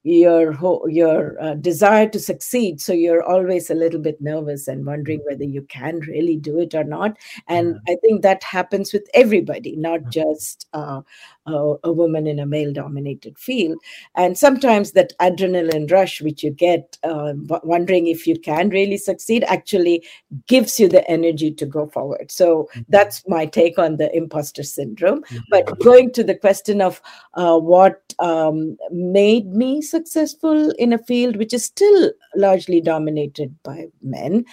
your 0.06 0.56
your 0.88 1.36
uh, 1.42 1.56
desire 1.56 2.08
to 2.08 2.20
succeed 2.20 2.80
so 2.80 2.94
you're 2.94 3.24
always 3.24 3.72
a 3.72 3.76
little 3.76 4.00
bit 4.00 4.22
nervous 4.22 4.68
and 4.68 4.86
wondering 4.86 5.20
whether 5.26 5.44
you 5.44 5.64
can 5.64 6.00
really 6.02 6.38
do 6.38 6.60
it 6.60 6.76
or 6.76 6.84
not. 6.84 7.18
And 7.48 7.80
yeah. 7.88 7.94
i 7.94 7.98
think 8.02 8.22
that 8.22 8.44
happens 8.44 8.94
with 8.94 9.10
everybody 9.16 9.76
not 9.76 10.12
just 10.12 10.68
uh, 10.74 11.02
a, 11.46 11.76
a 11.84 11.92
woman 11.92 12.28
in 12.28 12.40
a 12.40 12.46
male 12.46 12.74
dominated 12.74 13.38
field. 13.38 13.78
And 14.16 14.38
sometimes 14.38 14.92
that 14.92 15.14
adrenaline 15.20 15.92
rush, 15.92 16.22
which 16.22 16.44
you 16.44 16.52
get 16.52 16.98
uh, 17.04 17.34
wondering 17.64 18.08
if 18.08 18.26
you 18.28 18.40
can 18.40 18.70
really 18.70 18.98
succeed, 18.98 19.44
actually 19.46 20.06
gives 20.48 20.80
you 20.80 20.88
the 20.88 21.08
energy 21.10 21.52
to 21.52 21.66
go 21.66 21.88
forward. 21.88 22.32
So 22.32 22.64
mm-hmm. 22.64 22.82
that's 22.90 23.24
my 23.28 23.46
take 23.46 23.78
on 23.78 23.98
the 23.98 24.16
imposter 24.16 24.64
syndrome. 24.64 25.22
Mm-hmm. 25.24 25.38
But 25.50 25.80
going 25.80 26.12
to 26.14 26.24
the 26.24 26.36
question 26.36 26.82
of 26.82 27.02
uh, 27.36 27.58
what 27.58 28.02
um, 28.20 28.78
made 28.92 29.48
me 29.48 29.82
successful 29.82 30.72
in 30.72 30.94
a 30.94 30.98
field 30.98 31.38
which 31.38 31.54
is 31.54 31.66
still 31.66 32.12
largely 32.36 32.82
dominated 32.82 33.56
by 33.64 33.88
men, 34.02 34.46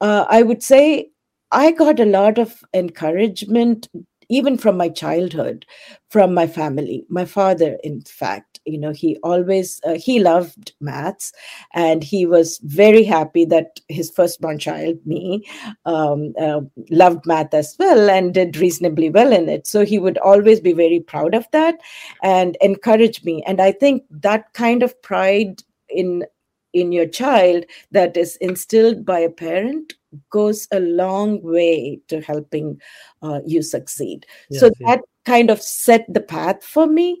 uh, 0.00 0.26
I 0.28 0.42
would 0.42 0.62
say 0.62 1.10
I 1.52 1.72
got 1.72 1.98
a 1.98 2.04
lot 2.04 2.38
of 2.38 2.62
encouragement 2.74 3.88
even 4.30 4.56
from 4.56 4.76
my 4.76 4.88
childhood 4.88 5.66
from 6.08 6.32
my 6.32 6.46
family 6.46 7.04
my 7.08 7.24
father 7.24 7.76
in 7.84 8.00
fact 8.02 8.60
you 8.64 8.78
know 8.78 8.92
he 8.92 9.16
always 9.22 9.80
uh, 9.84 9.94
he 9.94 10.18
loved 10.20 10.72
maths 10.80 11.32
and 11.74 12.04
he 12.04 12.24
was 12.26 12.58
very 12.64 13.02
happy 13.02 13.44
that 13.44 13.80
his 13.88 14.10
firstborn 14.10 14.58
child 14.58 14.96
me 15.04 15.44
um, 15.84 16.32
uh, 16.40 16.60
loved 16.90 17.26
math 17.26 17.54
as 17.54 17.76
well 17.78 18.10
and 18.10 18.34
did 18.34 18.56
reasonably 18.56 19.10
well 19.10 19.32
in 19.32 19.48
it. 19.48 19.66
So 19.66 19.84
he 19.84 19.98
would 19.98 20.18
always 20.18 20.60
be 20.60 20.72
very 20.72 21.00
proud 21.00 21.34
of 21.34 21.46
that 21.52 21.80
and 22.22 22.56
encourage 22.60 23.24
me. 23.24 23.42
And 23.46 23.60
i 23.60 23.72
think 23.72 24.04
that 24.10 24.52
kind 24.52 24.82
of 24.82 25.00
pride 25.02 25.62
in 25.88 26.24
in 26.72 26.92
your 26.92 27.06
child 27.06 27.64
that 27.90 28.16
is 28.16 28.36
instilled 28.36 29.04
by 29.04 29.18
a 29.18 29.30
parent 29.30 29.94
goes 30.30 30.66
a 30.72 30.80
long 30.80 31.42
way 31.42 32.00
to 32.08 32.20
helping 32.20 32.80
uh, 33.22 33.40
you 33.46 33.62
succeed. 33.62 34.26
Yes, 34.50 34.60
so 34.60 34.66
yes. 34.66 34.88
that 34.88 35.00
kind 35.24 35.50
of 35.50 35.60
set 35.62 36.04
the 36.08 36.20
path 36.20 36.64
for 36.64 36.86
me. 36.86 37.20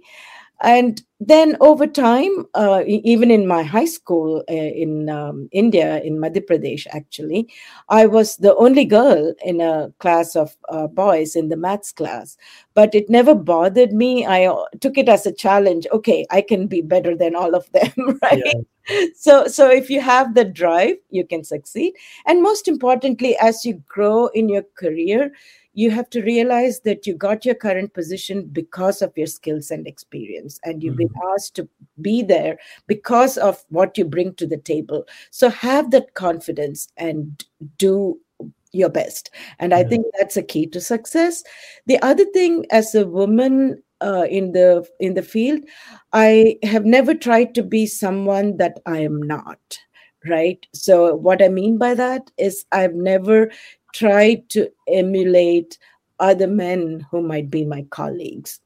And 0.62 1.02
then 1.20 1.56
over 1.60 1.86
time, 1.86 2.46
uh, 2.54 2.82
even 2.86 3.30
in 3.30 3.46
my 3.46 3.62
high 3.62 3.84
school 3.84 4.42
uh, 4.48 4.54
in 4.54 5.10
um, 5.10 5.50
India, 5.52 6.00
in 6.00 6.16
Madhya 6.16 6.46
Pradesh, 6.46 6.86
actually, 6.92 7.46
I 7.90 8.06
was 8.06 8.38
the 8.38 8.56
only 8.56 8.86
girl 8.86 9.34
in 9.44 9.60
a 9.60 9.92
class 9.98 10.34
of 10.34 10.56
uh, 10.70 10.86
boys 10.86 11.36
in 11.36 11.50
the 11.50 11.58
maths 11.58 11.92
class. 11.92 12.38
But 12.72 12.94
it 12.94 13.10
never 13.10 13.34
bothered 13.34 13.92
me. 13.92 14.24
I 14.24 14.46
uh, 14.46 14.64
took 14.80 14.96
it 14.96 15.10
as 15.10 15.26
a 15.26 15.32
challenge. 15.32 15.86
Okay, 15.92 16.26
I 16.30 16.40
can 16.40 16.66
be 16.66 16.80
better 16.80 17.14
than 17.14 17.36
all 17.36 17.54
of 17.54 17.70
them, 17.72 18.18
right? 18.22 18.42
Yeah 18.42 18.62
so 19.14 19.46
so 19.46 19.70
if 19.70 19.90
you 19.90 20.00
have 20.00 20.34
the 20.34 20.44
drive 20.44 20.96
you 21.10 21.24
can 21.24 21.44
succeed 21.44 21.92
and 22.26 22.42
most 22.42 22.66
importantly 22.66 23.36
as 23.40 23.64
you 23.64 23.74
grow 23.86 24.26
in 24.28 24.48
your 24.48 24.64
career 24.76 25.30
you 25.74 25.90
have 25.90 26.10
to 26.10 26.22
realize 26.22 26.80
that 26.80 27.06
you 27.06 27.14
got 27.14 27.44
your 27.44 27.54
current 27.54 27.94
position 27.94 28.44
because 28.52 29.02
of 29.02 29.16
your 29.16 29.26
skills 29.26 29.70
and 29.70 29.86
experience 29.86 30.58
and 30.64 30.82
you've 30.82 30.94
mm-hmm. 30.94 31.09
Been 31.12 31.22
asked 31.34 31.56
to 31.56 31.68
be 32.00 32.22
there 32.22 32.58
because 32.86 33.36
of 33.38 33.64
what 33.68 33.96
you 33.98 34.04
bring 34.04 34.34
to 34.34 34.46
the 34.46 34.56
table. 34.56 35.04
So 35.30 35.50
have 35.50 35.90
that 35.90 36.14
confidence 36.14 36.88
and 36.96 37.44
do 37.78 38.18
your 38.72 38.88
best. 38.88 39.30
And 39.58 39.74
i 39.74 39.82
think 39.82 40.06
that's 40.18 40.36
a 40.36 40.42
key 40.42 40.66
to 40.68 40.80
success. 40.80 41.42
The 41.86 41.98
other 42.02 42.24
thing 42.26 42.66
as 42.70 42.94
a 42.94 43.06
woman 43.06 43.82
uh, 44.00 44.26
in 44.30 44.52
the 44.52 44.86
in 44.98 45.12
the 45.14 45.22
field 45.22 45.60
i 46.14 46.56
have 46.62 46.86
never 46.86 47.14
tried 47.14 47.54
to 47.54 47.62
be 47.62 47.86
someone 47.86 48.56
that 48.56 48.80
i 48.86 48.98
am 48.98 49.20
not 49.20 49.78
right? 50.26 50.66
So 50.74 51.14
what 51.14 51.42
i 51.42 51.48
mean 51.48 51.78
by 51.78 51.94
that 51.94 52.30
is 52.38 52.64
i've 52.72 52.94
never 52.94 53.50
tried 53.92 54.48
to 54.50 54.70
emulate 54.88 55.78
other 56.18 56.46
men 56.46 57.06
who 57.10 57.22
might 57.22 57.50
be 57.50 57.64
my 57.64 57.82
colleagues 57.90 58.60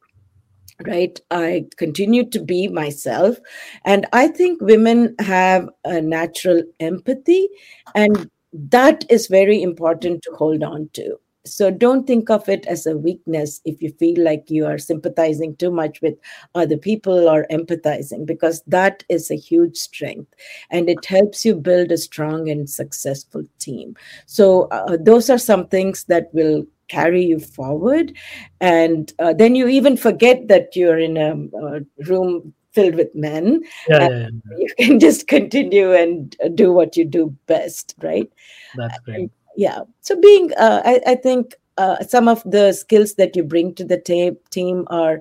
right? 0.87 1.21
I 1.31 1.67
continue 1.77 2.29
to 2.31 2.41
be 2.41 2.69
myself. 2.69 3.39
And 3.85 4.07
i 4.13 4.29
think 4.29 4.61
women 4.61 5.15
have 5.21 5.69
a 5.85 6.01
natural 6.01 6.63
empathy 6.81 7.49
and 7.95 8.31
that 8.53 9.05
is 9.11 9.27
very 9.27 9.63
important 9.63 10.23
to 10.23 10.33
hold 10.33 10.63
on 10.63 10.89
to. 10.95 11.19
So 11.47 11.71
don't 11.71 12.07
think 12.07 12.31
of 12.31 12.49
it 12.49 12.65
as 12.67 12.87
a 12.87 12.97
weakness 12.97 13.61
if 13.67 13.83
you 13.83 13.91
feel 13.99 14.23
like 14.23 14.45
you 14.49 14.65
are 14.65 14.79
sympathizing 14.79 15.57
too 15.57 15.71
much 15.71 16.01
with 16.01 16.15
other 16.55 16.79
people 16.79 17.29
or 17.29 17.47
empathizing 17.51 18.25
because 18.25 18.63
that 18.67 19.05
is 19.11 19.31
a 19.31 19.37
huge 19.37 19.77
strength 19.77 20.33
and 20.71 20.89
it 20.89 21.05
helps 21.05 21.45
you 21.45 21.55
build 21.55 21.93
a 21.93 21.99
strong 21.99 22.49
and 22.49 22.71
successful 22.71 23.45
team. 23.59 23.95
So 24.25 24.69
uh, 24.71 24.97
those 24.99 25.29
are 25.29 25.39
some 25.39 25.67
things 25.67 26.05
that 26.05 26.33
will 26.33 26.65
carry 26.89 27.25
you 27.25 27.39
forward. 27.39 28.17
And 28.61 29.13
uh, 29.19 29.33
then 29.33 29.55
you 29.55 29.69
even 29.69 29.97
forget 29.97 30.49
that 30.49 30.77
you're 30.77 30.99
in 30.99 31.17
a, 31.17 31.33
a 31.59 31.81
room 32.05 32.55
filled 32.73 32.97
with 32.97 33.15
men. 33.15 33.63
Yeah, 33.89 34.09
yeah, 34.09 34.09
yeah, 34.09 34.29
you 34.59 34.69
can 34.79 35.01
just 35.01 35.29
continue 35.29 35.93
and 35.93 36.37
do 36.55 36.73
what 36.73 36.97
you 36.97 37.05
do 37.05 37.35
best 37.47 37.95
right? 38.03 38.31
That's 38.77 38.99
great. 39.01 39.15
And, 39.15 39.31
yeah. 39.57 39.81
So 40.01 40.21
being 40.21 40.53
uh, 40.55 40.83
I, 40.85 41.01
I, 41.07 41.15
think 41.15 41.55
uh, 41.79 42.03
some 42.03 42.29
of 42.29 42.43
the 42.45 42.73
skills 42.73 43.15
that 43.15 43.37
you 43.37 43.45
bring 43.45 43.75
to 43.77 43.85
the 43.85 44.37
team 44.51 44.87
are 44.89 45.21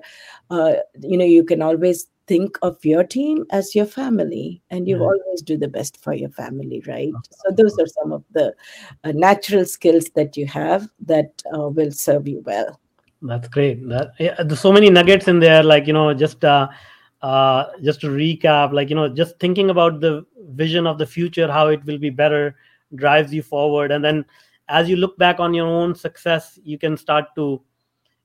uh, 0.50 0.74
you 1.00 1.16
know 1.16 1.24
you 1.24 1.44
can 1.44 1.62
always 1.62 2.06
think 2.26 2.58
of 2.62 2.82
your 2.84 3.04
team 3.04 3.44
as 3.50 3.74
your 3.74 3.86
family 3.86 4.62
and 4.70 4.88
you 4.88 4.96
yeah. 4.96 5.02
always 5.02 5.42
do 5.42 5.58
the 5.58 5.68
best 5.68 6.02
for 6.02 6.14
your 6.14 6.30
family 6.30 6.82
right? 6.86 7.12
So 7.30 7.54
those 7.54 7.78
are 7.78 7.86
some 7.86 8.12
of 8.12 8.24
the 8.32 8.54
uh, 9.04 9.12
natural 9.12 9.64
skills 9.64 10.06
that 10.14 10.36
you 10.36 10.46
have 10.46 10.88
that 11.06 11.42
uh, 11.54 11.68
will 11.68 11.92
serve 11.92 12.26
you 12.26 12.42
well. 12.44 12.80
That's 13.22 13.48
great. 13.48 13.88
That 13.88 14.12
yeah, 14.18 14.42
there's 14.42 14.60
so 14.60 14.72
many 14.72 14.90
nuggets 14.90 15.28
in 15.28 15.38
there 15.38 15.62
like 15.62 15.86
you 15.86 15.92
know 15.92 16.12
just 16.12 16.44
uh, 16.44 16.68
uh, 17.22 17.66
just 17.82 18.00
to 18.02 18.08
recap 18.08 18.72
like 18.72 18.90
you 18.90 18.96
know 18.96 19.08
just 19.08 19.38
thinking 19.38 19.70
about 19.70 20.00
the 20.00 20.26
vision 20.50 20.86
of 20.86 20.98
the 20.98 21.06
future 21.06 21.50
how 21.50 21.68
it 21.68 21.84
will 21.84 21.98
be 21.98 22.10
better 22.10 22.56
drives 22.94 23.32
you 23.32 23.42
forward. 23.42 23.90
And 23.90 24.04
then 24.04 24.24
as 24.68 24.88
you 24.88 24.96
look 24.96 25.16
back 25.18 25.40
on 25.40 25.54
your 25.54 25.66
own 25.66 25.94
success 25.94 26.58
you 26.64 26.78
can 26.78 26.96
start 26.96 27.26
to 27.36 27.62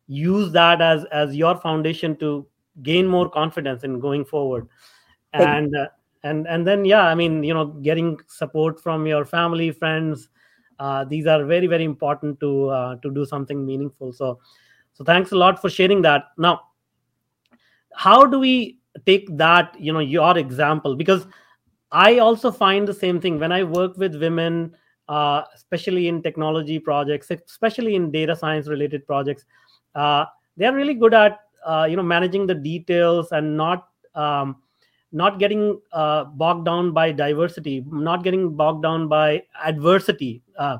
use 0.08 0.52
that 0.52 0.82
as 0.82 1.06
as 1.06 1.36
your 1.36 1.56
foundation 1.56 2.16
to 2.18 2.46
gain 2.84 3.08
more 3.08 3.30
confidence 3.30 3.84
in 3.84 4.00
going 4.00 4.26
forward. 4.26 4.68
And 5.34 5.76
uh, 5.76 5.88
and 6.24 6.48
and 6.48 6.68
then 6.68 6.84
yeah 6.84 7.06
i 7.06 7.16
mean 7.16 7.44
you 7.44 7.54
know 7.54 7.66
getting 7.66 8.20
support 8.28 8.78
from 8.78 9.08
your 9.08 9.24
family 9.24 9.72
friends 9.72 10.28
uh, 10.80 11.04
these 11.04 11.28
are 11.28 11.44
very 11.46 11.68
very 11.68 11.84
important 11.84 12.40
to 12.40 12.70
uh, 12.70 12.96
to 12.98 13.12
do 13.12 13.26
something 13.26 13.66
meaningful. 13.66 14.14
So 14.14 14.40
so 14.94 15.04
thanks 15.04 15.32
a 15.32 15.36
lot 15.36 15.62
for 15.62 15.70
sharing 15.70 16.02
that. 16.04 16.28
Now 16.38 16.62
how 17.94 18.26
do 18.26 18.40
we 18.40 18.80
take 19.06 19.28
that 19.38 19.76
you 19.80 19.92
know 19.92 20.00
your 20.00 20.38
example? 20.38 20.96
Because 20.96 21.28
I 21.92 22.20
also 22.20 22.52
find 22.52 22.88
the 22.88 22.94
same 22.94 23.20
thing. 23.20 23.40
When 23.40 23.52
I 23.52 23.64
work 23.64 23.98
with 23.98 24.16
women, 24.16 24.76
uh, 25.10 25.44
especially 25.54 26.08
in 26.08 26.22
technology 26.22 26.80
projects, 26.80 27.30
especially 27.30 27.96
in 27.96 28.12
data 28.12 28.36
science 28.36 28.68
related 28.68 29.06
projects. 29.06 29.46
Uh, 29.96 30.26
they 30.56 30.66
are 30.66 30.74
really 30.74 30.94
good 30.94 31.14
at 31.14 31.40
uh, 31.66 31.88
you 31.90 31.96
know 31.96 32.04
managing 32.04 32.46
the 32.48 32.56
details 32.56 33.32
and 33.32 33.56
not 33.56 33.90
um, 34.16 34.58
not 35.12 35.40
getting 35.40 35.80
uh, 35.92 36.26
bogged 36.26 36.66
down 36.66 36.92
by 36.92 37.12
diversity, 37.12 37.84
not 37.88 38.24
getting 38.24 38.56
bogged 38.56 38.84
down 38.84 39.08
by 39.08 39.44
adversity. 39.64 40.42
Uh, 40.58 40.78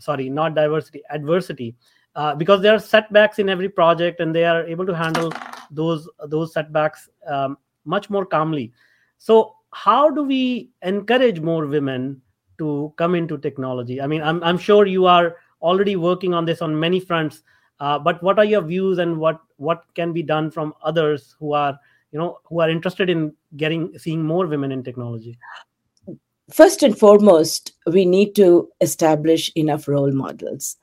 sorry, 0.00 0.28
not 0.28 0.54
diversity, 0.54 1.02
adversity. 1.10 1.76
Uh, 2.16 2.34
because 2.34 2.60
there 2.60 2.74
are 2.74 2.80
setbacks 2.80 3.38
in 3.38 3.48
every 3.48 3.68
project, 3.68 4.20
and 4.20 4.34
they 4.34 4.44
are 4.44 4.64
able 4.66 4.84
to 4.84 4.94
handle 4.94 5.32
those 5.70 6.08
those 6.26 6.52
setbacks 6.52 7.08
um, 7.26 7.56
much 7.84 8.10
more 8.10 8.26
calmly. 8.26 8.72
So 9.18 9.54
how 9.72 10.10
do 10.10 10.22
we 10.22 10.70
encourage 10.82 11.40
more 11.40 11.66
women 11.66 12.20
to 12.58 12.92
come 12.96 13.14
into 13.14 13.38
technology? 13.38 14.00
I 14.00 14.06
mean, 14.06 14.22
I'm, 14.22 14.42
I'm 14.42 14.58
sure 14.58 14.86
you 14.86 15.06
are 15.06 15.36
already 15.60 15.96
working 15.96 16.34
on 16.34 16.44
this 16.44 16.62
on 16.62 16.78
many 16.78 17.00
fronts, 17.00 17.42
uh, 17.80 17.98
but 17.98 18.22
what 18.22 18.38
are 18.38 18.44
your 18.44 18.62
views 18.62 18.98
and 18.98 19.18
what 19.18 19.40
what 19.56 19.84
can 19.94 20.12
be 20.12 20.22
done 20.22 20.50
from 20.50 20.74
others 20.82 21.34
who 21.38 21.52
are 21.52 21.78
you 22.12 22.18
know 22.18 22.38
who 22.44 22.60
are 22.60 22.70
interested 22.70 23.10
in 23.10 23.32
getting 23.56 23.96
seeing 23.98 24.22
more 24.22 24.46
women 24.46 24.72
in 24.72 24.82
technology? 24.82 25.38
First 26.52 26.82
and 26.82 26.98
foremost, 26.98 27.72
we 27.86 28.06
need 28.06 28.34
to 28.36 28.70
establish 28.80 29.52
enough 29.54 29.86
role 29.86 30.12
models 30.12 30.78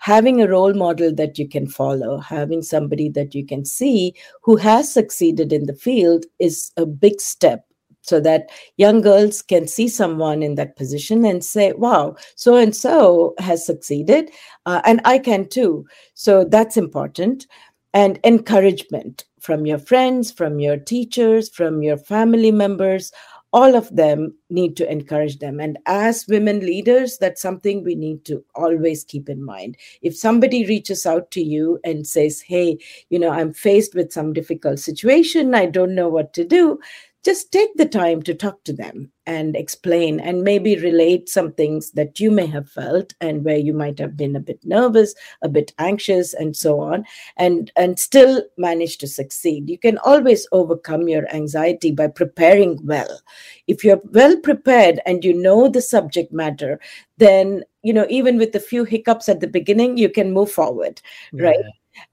having 0.00 0.40
a 0.40 0.48
role 0.48 0.72
model 0.72 1.14
that 1.14 1.38
you 1.38 1.46
can 1.46 1.66
follow, 1.66 2.18
having 2.18 2.62
somebody 2.62 3.08
that 3.10 3.34
you 3.34 3.44
can 3.46 3.64
see 3.64 4.14
who 4.42 4.56
has 4.56 4.92
succeeded 4.92 5.52
in 5.52 5.66
the 5.66 5.74
field 5.74 6.24
is 6.38 6.72
a 6.76 6.86
big 6.86 7.20
step 7.20 7.66
so 8.10 8.20
that 8.20 8.50
young 8.76 9.00
girls 9.00 9.40
can 9.40 9.68
see 9.68 9.86
someone 9.88 10.42
in 10.42 10.56
that 10.56 10.76
position 10.76 11.24
and 11.24 11.44
say, 11.44 11.72
wow, 11.72 12.16
so 12.34 12.56
and 12.56 12.74
so 12.74 13.34
has 13.38 13.64
succeeded, 13.64 14.30
uh, 14.66 14.82
and 14.84 15.00
I 15.04 15.18
can 15.18 15.48
too. 15.48 15.86
So 16.14 16.44
that's 16.44 16.76
important. 16.76 17.46
And 17.94 18.20
encouragement 18.24 19.24
from 19.40 19.66
your 19.66 19.78
friends, 19.78 20.30
from 20.30 20.60
your 20.60 20.76
teachers, 20.76 21.48
from 21.48 21.82
your 21.82 21.96
family 21.96 22.52
members, 22.52 23.12
all 23.52 23.74
of 23.74 23.94
them 23.94 24.34
need 24.48 24.76
to 24.76 24.90
encourage 24.90 25.38
them. 25.38 25.60
And 25.60 25.78
as 25.86 26.26
women 26.28 26.60
leaders, 26.60 27.18
that's 27.18 27.42
something 27.42 27.82
we 27.82 27.96
need 27.96 28.24
to 28.26 28.44
always 28.54 29.02
keep 29.02 29.28
in 29.28 29.42
mind. 29.42 29.76
If 30.02 30.16
somebody 30.16 30.64
reaches 30.66 31.04
out 31.04 31.30
to 31.32 31.42
you 31.42 31.80
and 31.84 32.06
says, 32.06 32.40
Hey, 32.40 32.78
you 33.08 33.18
know, 33.18 33.30
I'm 33.30 33.52
faced 33.52 33.94
with 33.94 34.12
some 34.12 34.32
difficult 34.32 34.78
situation, 34.78 35.54
I 35.54 35.66
don't 35.66 35.94
know 35.96 36.08
what 36.08 36.32
to 36.34 36.44
do, 36.44 36.78
just 37.24 37.52
take 37.52 37.70
the 37.76 37.86
time 37.86 38.22
to 38.22 38.34
talk 38.34 38.64
to 38.64 38.72
them 38.72 39.12
and 39.26 39.54
explain 39.54 40.18
and 40.18 40.42
maybe 40.42 40.76
relate 40.76 41.28
some 41.28 41.52
things 41.52 41.92
that 41.92 42.18
you 42.18 42.30
may 42.30 42.46
have 42.46 42.68
felt 42.68 43.12
and 43.20 43.44
where 43.44 43.58
you 43.58 43.72
might 43.72 43.98
have 43.98 44.16
been 44.16 44.34
a 44.34 44.40
bit 44.40 44.58
nervous 44.64 45.14
a 45.42 45.48
bit 45.48 45.72
anxious 45.78 46.32
and 46.34 46.56
so 46.56 46.80
on 46.80 47.04
and 47.36 47.70
and 47.76 47.98
still 47.98 48.42
manage 48.56 48.98
to 48.98 49.06
succeed. 49.06 49.68
You 49.68 49.78
can 49.78 49.98
always 49.98 50.46
overcome 50.52 51.08
your 51.08 51.28
anxiety 51.34 51.90
by 51.90 52.08
preparing 52.08 52.78
well. 52.84 53.20
If 53.66 53.84
you're 53.84 54.00
well 54.12 54.36
prepared 54.38 55.00
and 55.06 55.24
you 55.24 55.34
know 55.34 55.68
the 55.68 55.82
subject 55.82 56.32
matter 56.32 56.80
then 57.18 57.62
you 57.82 57.92
know 57.92 58.06
even 58.08 58.38
with 58.38 58.54
a 58.54 58.60
few 58.60 58.84
hiccups 58.84 59.28
at 59.28 59.40
the 59.40 59.46
beginning 59.46 59.96
you 59.96 60.08
can 60.08 60.32
move 60.32 60.50
forward 60.50 61.00
yeah. 61.32 61.52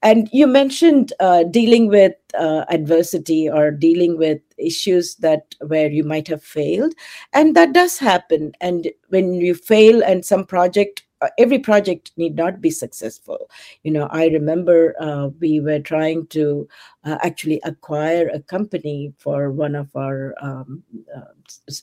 And 0.02 0.28
you 0.32 0.46
mentioned 0.46 1.12
uh, 1.20 1.44
dealing 1.44 1.88
with 1.88 2.12
uh, 2.38 2.64
adversity 2.68 3.48
or 3.48 3.70
dealing 3.70 4.18
with 4.18 4.40
issues 4.58 5.16
that 5.16 5.54
where 5.66 5.90
you 5.90 6.04
might 6.04 6.28
have 6.28 6.42
failed, 6.42 6.94
and 7.32 7.56
that 7.56 7.72
does 7.72 7.98
happen. 7.98 8.52
And 8.60 8.90
when 9.08 9.34
you 9.34 9.54
fail, 9.54 10.02
and 10.02 10.24
some 10.24 10.44
project 10.46 11.04
every 11.38 11.58
project 11.58 12.12
need 12.16 12.36
not 12.36 12.60
be 12.60 12.70
successful. 12.70 13.50
You 13.82 13.92
know 13.92 14.08
i 14.10 14.26
remember 14.28 14.94
uh, 15.00 15.28
we 15.40 15.60
were 15.60 15.80
trying 15.80 16.26
to 16.28 16.68
uh, 17.04 17.18
actually 17.22 17.60
acquire 17.64 18.28
a 18.28 18.40
company 18.40 19.12
for 19.18 19.50
one 19.50 19.74
of 19.74 19.94
our 19.96 20.34
um, 20.40 20.82
uh, 21.16 21.20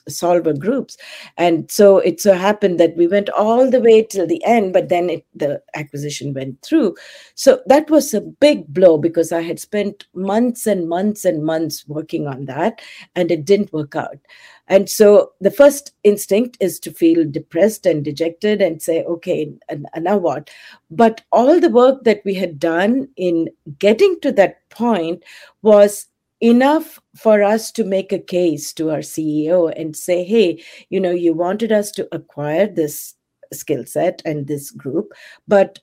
solver 0.07 0.53
groups. 0.53 0.97
And 1.37 1.69
so 1.71 1.97
it 1.97 2.21
so 2.21 2.33
happened 2.33 2.79
that 2.79 2.95
we 2.95 3.07
went 3.07 3.29
all 3.29 3.69
the 3.69 3.79
way 3.79 4.03
till 4.03 4.27
the 4.27 4.43
end 4.45 4.73
but 4.73 4.89
then 4.89 5.09
it, 5.09 5.25
the 5.33 5.61
acquisition 5.73 6.33
went 6.33 6.61
through. 6.61 6.95
So 7.33 7.61
that 7.65 7.89
was 7.89 8.13
a 8.13 8.21
big 8.21 8.67
blow 8.67 8.97
because 8.97 9.31
i 9.31 9.41
had 9.41 9.59
spent 9.59 10.05
months 10.13 10.67
and 10.67 10.87
months 10.87 11.25
and 11.25 11.43
months 11.43 11.87
working 11.87 12.27
on 12.27 12.45
that 12.45 12.81
and 13.15 13.31
it 13.31 13.45
didn't 13.45 13.73
work 13.73 13.95
out 13.95 14.17
and 14.67 14.89
so 14.89 15.31
the 15.41 15.51
first 15.51 15.93
instinct 16.03 16.57
is 16.59 16.79
to 16.79 16.91
feel 16.91 17.23
depressed 17.29 17.85
and 17.85 18.03
dejected 18.03 18.61
and 18.61 18.81
say, 18.81 19.03
okay, 19.03 19.53
and, 19.69 19.85
and 19.93 20.03
now 20.05 20.17
what? 20.17 20.49
But 20.89 21.21
all 21.31 21.59
the 21.59 21.69
work 21.69 22.03
that 22.03 22.21
we 22.25 22.33
had 22.33 22.59
done 22.59 23.07
in 23.15 23.49
getting 23.77 24.19
to 24.21 24.31
that 24.33 24.67
point 24.69 25.23
was 25.61 26.07
enough 26.41 26.99
for 27.15 27.43
us 27.43 27.71
to 27.71 27.83
make 27.83 28.11
a 28.11 28.19
case 28.19 28.73
to 28.73 28.89
our 28.89 28.99
CEO 28.99 29.71
and 29.79 29.95
say, 29.95 30.23
hey, 30.23 30.63
you 30.89 30.99
know, 30.99 31.11
you 31.11 31.33
wanted 31.33 31.71
us 31.71 31.91
to 31.91 32.07
acquire 32.11 32.67
this 32.67 33.13
skill 33.53 33.85
set 33.85 34.21
and 34.25 34.47
this 34.47 34.71
group, 34.71 35.13
but 35.47 35.79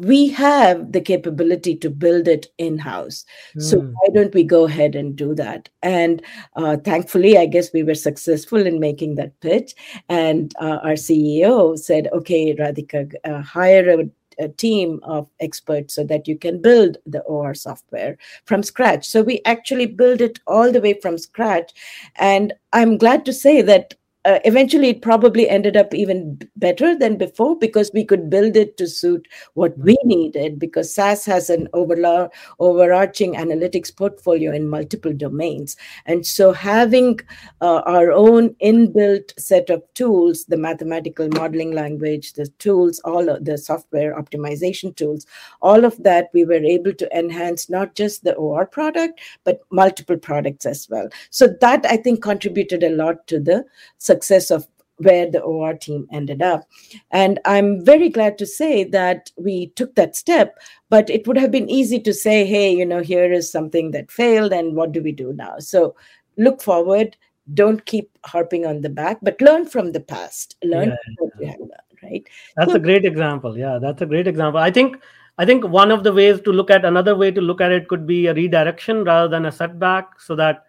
we 0.00 0.28
have 0.28 0.92
the 0.92 1.00
capability 1.00 1.76
to 1.76 1.90
build 1.90 2.28
it 2.28 2.46
in 2.58 2.78
house. 2.78 3.24
Mm. 3.56 3.62
So 3.62 3.80
hmm. 3.80 3.92
why 3.92 4.08
don't 4.14 4.34
we 4.34 4.44
go 4.44 4.66
ahead 4.66 4.94
and 4.94 5.16
do 5.16 5.34
that? 5.34 5.68
And 5.82 6.22
uh, 6.56 6.76
thankfully, 6.78 7.38
I 7.38 7.46
guess 7.46 7.72
we 7.72 7.82
were 7.82 7.94
successful 7.94 8.66
in 8.66 8.80
making 8.80 9.14
that 9.16 9.38
pitch. 9.40 9.74
And 10.08 10.54
uh, 10.60 10.78
our 10.82 10.94
CEO 10.94 11.78
said, 11.78 12.08
okay, 12.12 12.54
Radhika, 12.54 13.12
uh, 13.24 13.42
hire 13.42 14.00
a 14.00 14.10
a 14.38 14.48
team 14.48 15.00
of 15.02 15.30
experts 15.40 15.94
so 15.94 16.04
that 16.04 16.28
you 16.28 16.36
can 16.36 16.60
build 16.60 16.98
the 17.06 17.22
OR 17.22 17.54
software 17.54 18.18
from 18.44 18.62
scratch. 18.62 19.06
So 19.06 19.22
we 19.22 19.40
actually 19.44 19.86
build 19.86 20.20
it 20.20 20.38
all 20.46 20.70
the 20.70 20.80
way 20.80 20.94
from 21.00 21.18
scratch. 21.18 21.72
And 22.16 22.52
I'm 22.72 22.98
glad 22.98 23.24
to 23.26 23.32
say 23.32 23.62
that 23.62 23.94
uh, 24.26 24.40
eventually 24.44 24.88
it 24.88 25.02
probably 25.02 25.48
ended 25.48 25.76
up 25.76 25.94
even 25.94 26.38
better 26.56 26.98
than 26.98 27.16
before 27.16 27.56
because 27.56 27.92
we 27.94 28.04
could 28.04 28.28
build 28.28 28.56
it 28.56 28.76
to 28.76 28.88
suit 28.88 29.28
what 29.54 29.78
we 29.78 29.94
mm-hmm. 29.94 30.08
needed 30.08 30.58
because 30.58 30.92
SAS 30.92 31.24
has 31.24 31.48
an 31.48 31.68
overla- 31.72 32.28
overarching 32.58 33.34
analytics 33.34 33.96
portfolio 33.96 34.52
in 34.52 34.68
multiple 34.68 35.12
domains. 35.12 35.76
And 36.06 36.26
so 36.26 36.52
having 36.52 37.20
uh, 37.60 37.82
our 37.86 38.10
own 38.10 38.50
inbuilt 38.54 39.32
set 39.38 39.70
of 39.70 39.82
tools, 39.94 40.44
the 40.46 40.56
mathematical 40.56 41.28
modeling 41.28 41.70
language, 41.70 42.32
the 42.32 42.48
tools, 42.58 43.00
all 43.04 43.28
of 43.28 43.44
the 43.44 43.56
software 43.56 44.20
optimization 44.20 44.94
tools, 44.96 45.24
all 45.62 45.84
of 45.84 46.02
that 46.02 46.30
we 46.34 46.44
were 46.44 46.54
able 46.54 46.94
to 46.94 47.16
enhance 47.16 47.70
not 47.70 47.94
just 47.94 48.24
the 48.24 48.34
OR 48.34 48.66
product, 48.66 49.20
but 49.44 49.60
multiple 49.70 50.16
products 50.16 50.66
as 50.66 50.88
well. 50.90 51.08
So 51.30 51.46
that 51.60 51.86
I 51.86 51.96
think 51.96 52.22
contributed 52.22 52.82
a 52.82 52.90
lot 52.90 53.24
to 53.28 53.38
the 53.38 53.64
success 53.98 54.15
of 54.50 54.66
where 54.98 55.30
the 55.30 55.40
OR 55.40 55.74
team 55.74 56.06
ended 56.10 56.40
up. 56.40 56.66
And 57.10 57.38
I'm 57.44 57.84
very 57.84 58.08
glad 58.08 58.38
to 58.38 58.46
say 58.46 58.82
that 58.84 59.30
we 59.36 59.68
took 59.76 59.94
that 59.94 60.16
step, 60.16 60.56
but 60.88 61.10
it 61.10 61.26
would 61.26 61.36
have 61.36 61.50
been 61.50 61.68
easy 61.68 62.00
to 62.00 62.14
say, 62.14 62.46
hey, 62.46 62.74
you 62.74 62.86
know, 62.86 63.02
here 63.02 63.30
is 63.30 63.50
something 63.50 63.90
that 63.90 64.10
failed, 64.10 64.52
and 64.52 64.74
what 64.74 64.92
do 64.92 65.02
we 65.02 65.12
do 65.12 65.32
now? 65.34 65.58
So 65.58 65.94
look 66.38 66.62
forward, 66.62 67.16
don't 67.52 67.84
keep 67.84 68.10
harping 68.24 68.64
on 68.64 68.80
the 68.80 68.88
back, 68.88 69.18
but 69.22 69.40
learn 69.40 69.66
from 69.66 69.92
the 69.92 70.00
past, 70.00 70.56
learn 70.64 70.88
yeah. 70.88 70.96
what 71.18 71.32
you 71.40 71.46
have 71.46 71.60
learned, 71.60 71.72
right? 72.02 72.28
That's 72.56 72.72
so, 72.72 72.76
a 72.76 72.80
great 72.80 73.04
example. 73.04 73.58
Yeah, 73.58 73.78
that's 73.80 74.00
a 74.02 74.06
great 74.06 74.26
example. 74.26 74.60
I 74.60 74.70
think. 74.70 74.96
I 75.38 75.44
think 75.44 75.68
one 75.68 75.90
of 75.90 76.02
the 76.02 76.14
ways 76.14 76.40
to 76.40 76.50
look 76.50 76.70
at 76.70 76.86
another 76.86 77.14
way 77.14 77.30
to 77.30 77.42
look 77.42 77.60
at 77.60 77.70
it 77.70 77.88
could 77.88 78.06
be 78.06 78.26
a 78.26 78.32
redirection 78.32 79.04
rather 79.04 79.28
than 79.28 79.44
a 79.44 79.52
setback, 79.52 80.18
so 80.18 80.34
that 80.34 80.64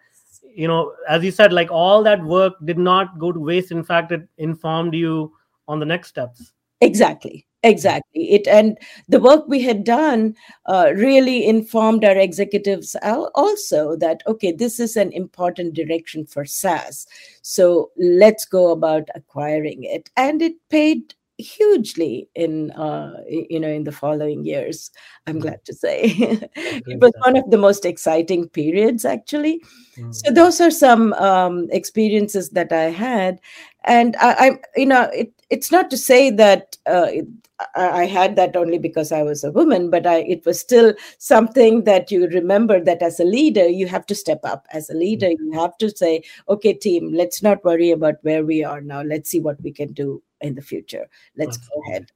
you 0.54 0.68
know 0.68 0.92
as 1.08 1.22
you 1.24 1.30
said 1.30 1.52
like 1.52 1.70
all 1.70 2.02
that 2.02 2.22
work 2.22 2.54
did 2.64 2.78
not 2.78 3.18
go 3.18 3.32
to 3.32 3.40
waste. 3.40 3.70
In 3.70 3.84
fact 3.84 4.12
it 4.12 4.28
informed 4.38 4.94
you 4.94 5.32
on 5.66 5.78
the 5.80 5.86
next 5.86 6.08
steps. 6.08 6.52
Exactly. 6.80 7.44
Exactly. 7.64 8.30
It 8.30 8.46
and 8.46 8.78
the 9.08 9.18
work 9.18 9.48
we 9.48 9.60
had 9.60 9.82
done 9.82 10.36
uh, 10.66 10.92
really 10.94 11.44
informed 11.44 12.04
our 12.04 12.16
executives 12.16 12.94
also 13.02 13.96
that 13.96 14.22
okay 14.28 14.52
this 14.52 14.78
is 14.78 14.96
an 14.96 15.10
important 15.12 15.74
direction 15.74 16.24
for 16.24 16.44
sas 16.44 17.04
so 17.42 17.90
let's 17.96 18.44
go 18.44 18.70
about 18.70 19.08
acquiring 19.16 19.82
it. 19.82 20.08
And 20.16 20.40
it 20.40 20.54
paid 20.70 21.14
hugely 21.38 22.28
in 22.34 22.72
uh, 22.72 23.12
you 23.28 23.60
know 23.60 23.68
in 23.68 23.84
the 23.84 23.92
following 23.92 24.44
years 24.44 24.90
i'm 25.28 25.38
glad 25.38 25.64
to 25.64 25.72
say 25.72 26.02
it 26.56 27.00
was 27.00 27.12
one 27.24 27.36
of 27.36 27.48
the 27.50 27.56
most 27.56 27.84
exciting 27.84 28.48
periods 28.48 29.04
actually 29.04 29.62
mm. 29.96 30.14
so 30.14 30.32
those 30.32 30.60
are 30.60 30.70
some 30.70 31.12
um, 31.14 31.68
experiences 31.70 32.50
that 32.50 32.72
i 32.72 32.90
had 32.90 33.38
and 33.84 34.16
i, 34.16 34.32
I 34.32 34.50
you 34.76 34.86
know 34.86 35.02
it, 35.14 35.32
it's 35.48 35.70
not 35.70 35.90
to 35.90 35.96
say 35.96 36.30
that 36.30 36.76
uh, 36.86 37.06
it, 37.08 37.26
I 37.74 38.06
had 38.06 38.36
that 38.36 38.54
only 38.54 38.78
because 38.78 39.10
I 39.10 39.24
was 39.24 39.42
a 39.42 39.50
woman, 39.50 39.90
but 39.90 40.06
I, 40.06 40.18
it 40.18 40.46
was 40.46 40.60
still 40.60 40.94
something 41.18 41.82
that 41.84 42.08
you 42.08 42.28
remember 42.28 42.80
that 42.84 43.02
as 43.02 43.18
a 43.18 43.24
leader, 43.24 43.66
you 43.66 43.88
have 43.88 44.06
to 44.06 44.14
step 44.14 44.38
up. 44.44 44.68
As 44.72 44.88
a 44.88 44.94
leader, 44.94 45.26
mm. 45.26 45.38
you 45.40 45.52
have 45.54 45.76
to 45.78 45.90
say, 45.90 46.22
okay, 46.48 46.72
team, 46.72 47.12
let's 47.12 47.42
not 47.42 47.64
worry 47.64 47.90
about 47.90 48.14
where 48.22 48.44
we 48.44 48.62
are 48.62 48.80
now. 48.80 49.02
Let's 49.02 49.30
see 49.30 49.40
what 49.40 49.60
we 49.60 49.72
can 49.72 49.92
do 49.92 50.22
in 50.40 50.54
the 50.54 50.62
future. 50.62 51.08
Let's 51.36 51.56
go 51.56 51.82
ahead. 51.88 52.10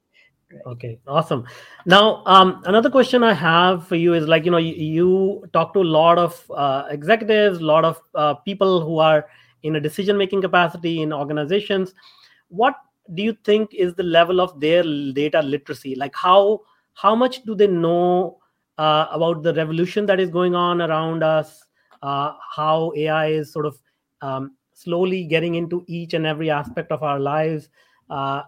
Right. 0.51 0.61
Okay, 0.67 0.99
awesome. 1.07 1.45
Now, 1.85 2.23
um, 2.25 2.61
another 2.65 2.89
question 2.89 3.23
I 3.23 3.33
have 3.33 3.87
for 3.87 3.95
you 3.95 4.13
is 4.13 4.27
like, 4.27 4.45
you 4.45 4.51
know, 4.51 4.57
you, 4.57 4.73
you 4.73 5.45
talk 5.51 5.73
to 5.73 5.81
a 5.81 5.83
lot 5.83 6.17
of 6.19 6.43
uh, 6.51 6.85
executives, 6.89 7.59
a 7.59 7.65
lot 7.65 7.85
of 7.85 7.99
uh, 8.13 8.35
people 8.35 8.81
who 8.81 8.99
are 8.99 9.25
in 9.63 9.77
a 9.77 9.79
decision 9.79 10.17
making 10.17 10.41
capacity 10.41 11.01
in 11.01 11.11
organizations. 11.11 11.93
What 12.49 12.75
do 13.15 13.23
you 13.23 13.35
think 13.43 13.73
is 13.73 13.95
the 13.95 14.03
level 14.03 14.39
of 14.39 14.59
their 14.59 14.83
data 14.83 15.41
literacy? 15.41 15.95
Like, 15.95 16.15
how 16.15 16.61
how 16.93 17.15
much 17.15 17.43
do 17.43 17.55
they 17.55 17.67
know 17.67 18.37
uh, 18.77 19.07
about 19.11 19.41
the 19.41 19.53
revolution 19.55 20.05
that 20.05 20.19
is 20.19 20.29
going 20.29 20.53
on 20.53 20.81
around 20.81 21.23
us? 21.23 21.65
Uh, 22.03 22.33
how 22.55 22.91
AI 22.95 23.27
is 23.27 23.51
sort 23.51 23.65
of 23.65 23.79
um, 24.21 24.55
slowly 24.73 25.23
getting 25.23 25.55
into 25.55 25.83
each 25.87 26.13
and 26.13 26.25
every 26.25 26.49
aspect 26.49 26.91
of 26.91 27.01
our 27.01 27.19
lives 27.19 27.69
uh, 28.13 28.43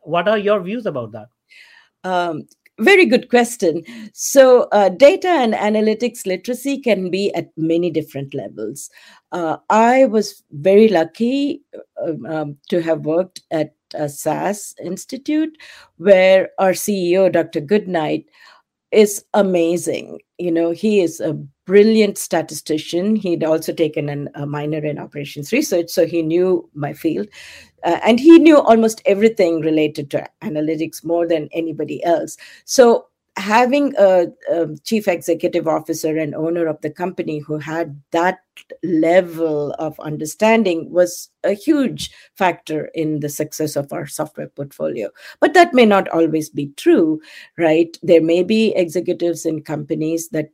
what 0.00 0.28
are 0.28 0.38
your 0.38 0.60
views 0.60 0.86
about 0.86 1.12
that? 1.12 1.28
Um, 2.02 2.48
very 2.80 3.06
good 3.06 3.30
question. 3.30 3.84
So, 4.12 4.68
uh, 4.72 4.88
data 4.88 5.28
and 5.28 5.54
analytics 5.54 6.26
literacy 6.26 6.80
can 6.80 7.08
be 7.10 7.32
at 7.34 7.50
many 7.56 7.90
different 7.90 8.34
levels. 8.34 8.90
Uh, 9.30 9.58
I 9.70 10.06
was 10.06 10.42
very 10.50 10.88
lucky 10.88 11.62
uh, 12.02 12.14
um, 12.28 12.58
to 12.70 12.82
have 12.82 13.06
worked 13.06 13.42
at 13.52 13.74
a 13.94 14.08
SAS 14.08 14.74
Institute, 14.82 15.56
where 15.98 16.50
our 16.58 16.72
CEO, 16.72 17.30
Dr. 17.30 17.60
Goodnight, 17.60 18.26
is 18.94 19.24
amazing. 19.34 20.20
You 20.38 20.52
know, 20.52 20.70
he 20.70 21.00
is 21.00 21.20
a 21.20 21.34
brilliant 21.66 22.18
statistician. 22.18 23.16
He'd 23.16 23.44
also 23.44 23.72
taken 23.72 24.08
an, 24.08 24.28
a 24.34 24.46
minor 24.46 24.78
in 24.78 24.98
operations 24.98 25.52
research, 25.52 25.90
so 25.90 26.06
he 26.06 26.22
knew 26.22 26.68
my 26.74 26.92
field. 26.92 27.28
Uh, 27.84 28.00
and 28.04 28.18
he 28.18 28.38
knew 28.38 28.58
almost 28.58 29.02
everything 29.04 29.60
related 29.60 30.10
to 30.10 30.28
analytics 30.42 31.04
more 31.04 31.26
than 31.26 31.48
anybody 31.52 32.02
else. 32.04 32.36
So 32.64 33.06
having 33.36 33.94
a, 33.98 34.26
a, 34.50 34.76
chief 34.84 35.08
executive 35.08 35.66
officer 35.66 36.16
and 36.16 36.34
owner 36.34 36.66
of 36.66 36.80
the 36.82 36.90
company 36.90 37.40
who 37.40 37.58
had 37.58 38.00
that 38.12 38.38
level 38.84 39.72
of 39.80 39.98
understanding 39.98 40.90
was 40.90 41.30
a 41.42 41.52
huge 41.52 42.12
factor 42.36 42.86
in 42.94 43.20
the 43.20 43.28
success 43.28 43.74
of 43.74 43.92
our 43.92 44.06
software 44.06 44.48
portfolio. 44.48 45.08
But 45.40 45.52
that 45.54 45.74
may 45.74 45.84
not 45.84 46.08
always 46.10 46.48
be 46.48 46.68
true 46.76 47.20
right? 47.58 47.96
There 48.02 48.22
may 48.22 48.42
be 48.42 48.74
executives 48.74 49.46
in 49.46 49.62
companies 49.62 50.28
that 50.30 50.50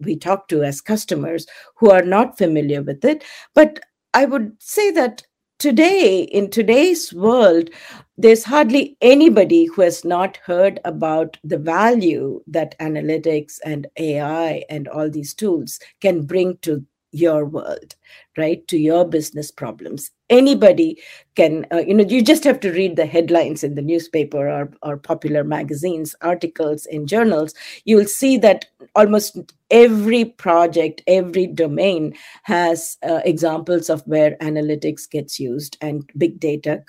we 0.00 0.16
talk 0.16 0.48
to 0.48 0.62
as 0.62 0.80
customers 0.80 1.46
who 1.76 1.90
are 1.90 2.02
not 2.02 2.38
familiar 2.38 2.82
with 2.82 3.04
it. 3.04 3.24
But 3.54 3.80
i 4.14 4.24
would 4.24 4.56
say 4.58 4.90
that 4.90 5.22
today, 5.58 6.22
in 6.22 6.50
today's 6.50 7.12
world, 7.12 7.70
there's 8.16 8.44
hardly 8.44 8.96
anybody 9.00 9.66
who 9.66 9.82
has 9.82 10.04
not 10.04 10.36
heard 10.38 10.80
about 10.84 11.36
the 11.44 11.58
value 11.58 12.42
that 12.46 12.78
analytics 12.78 13.58
and 13.64 13.86
AI 13.96 14.64
and 14.68 14.88
all 14.88 15.08
these 15.10 15.34
tools 15.34 15.78
can 16.00 16.24
bring 16.26 16.56
to 16.58 16.84
your 17.12 17.44
world, 17.44 17.94
right? 18.36 18.66
To 18.68 18.78
your 18.78 19.06
business 19.06 19.50
problems. 19.50 20.10
Anybody 20.30 21.00
can, 21.34 21.66
uh, 21.72 21.78
you 21.78 21.94
know, 21.94 22.04
you 22.04 22.22
just 22.22 22.44
have 22.44 22.60
to 22.60 22.72
read 22.72 22.96
the 22.96 23.06
headlines 23.06 23.64
in 23.64 23.74
the 23.74 23.82
newspaper 23.82 24.48
or, 24.48 24.70
or 24.82 24.96
popular 24.96 25.44
magazines, 25.44 26.14
articles 26.20 26.86
in 26.86 27.06
journals. 27.06 27.54
You'll 27.84 28.06
see 28.06 28.36
that 28.38 28.66
almost 28.94 29.38
every 29.70 30.24
project, 30.24 31.02
every 31.06 31.46
domain 31.46 32.14
has 32.42 32.98
uh, 33.08 33.20
examples 33.24 33.88
of 33.88 34.02
where 34.06 34.36
analytics 34.36 35.08
gets 35.08 35.38
used 35.38 35.76
and 35.80 36.08
big 36.16 36.40
data 36.40 36.82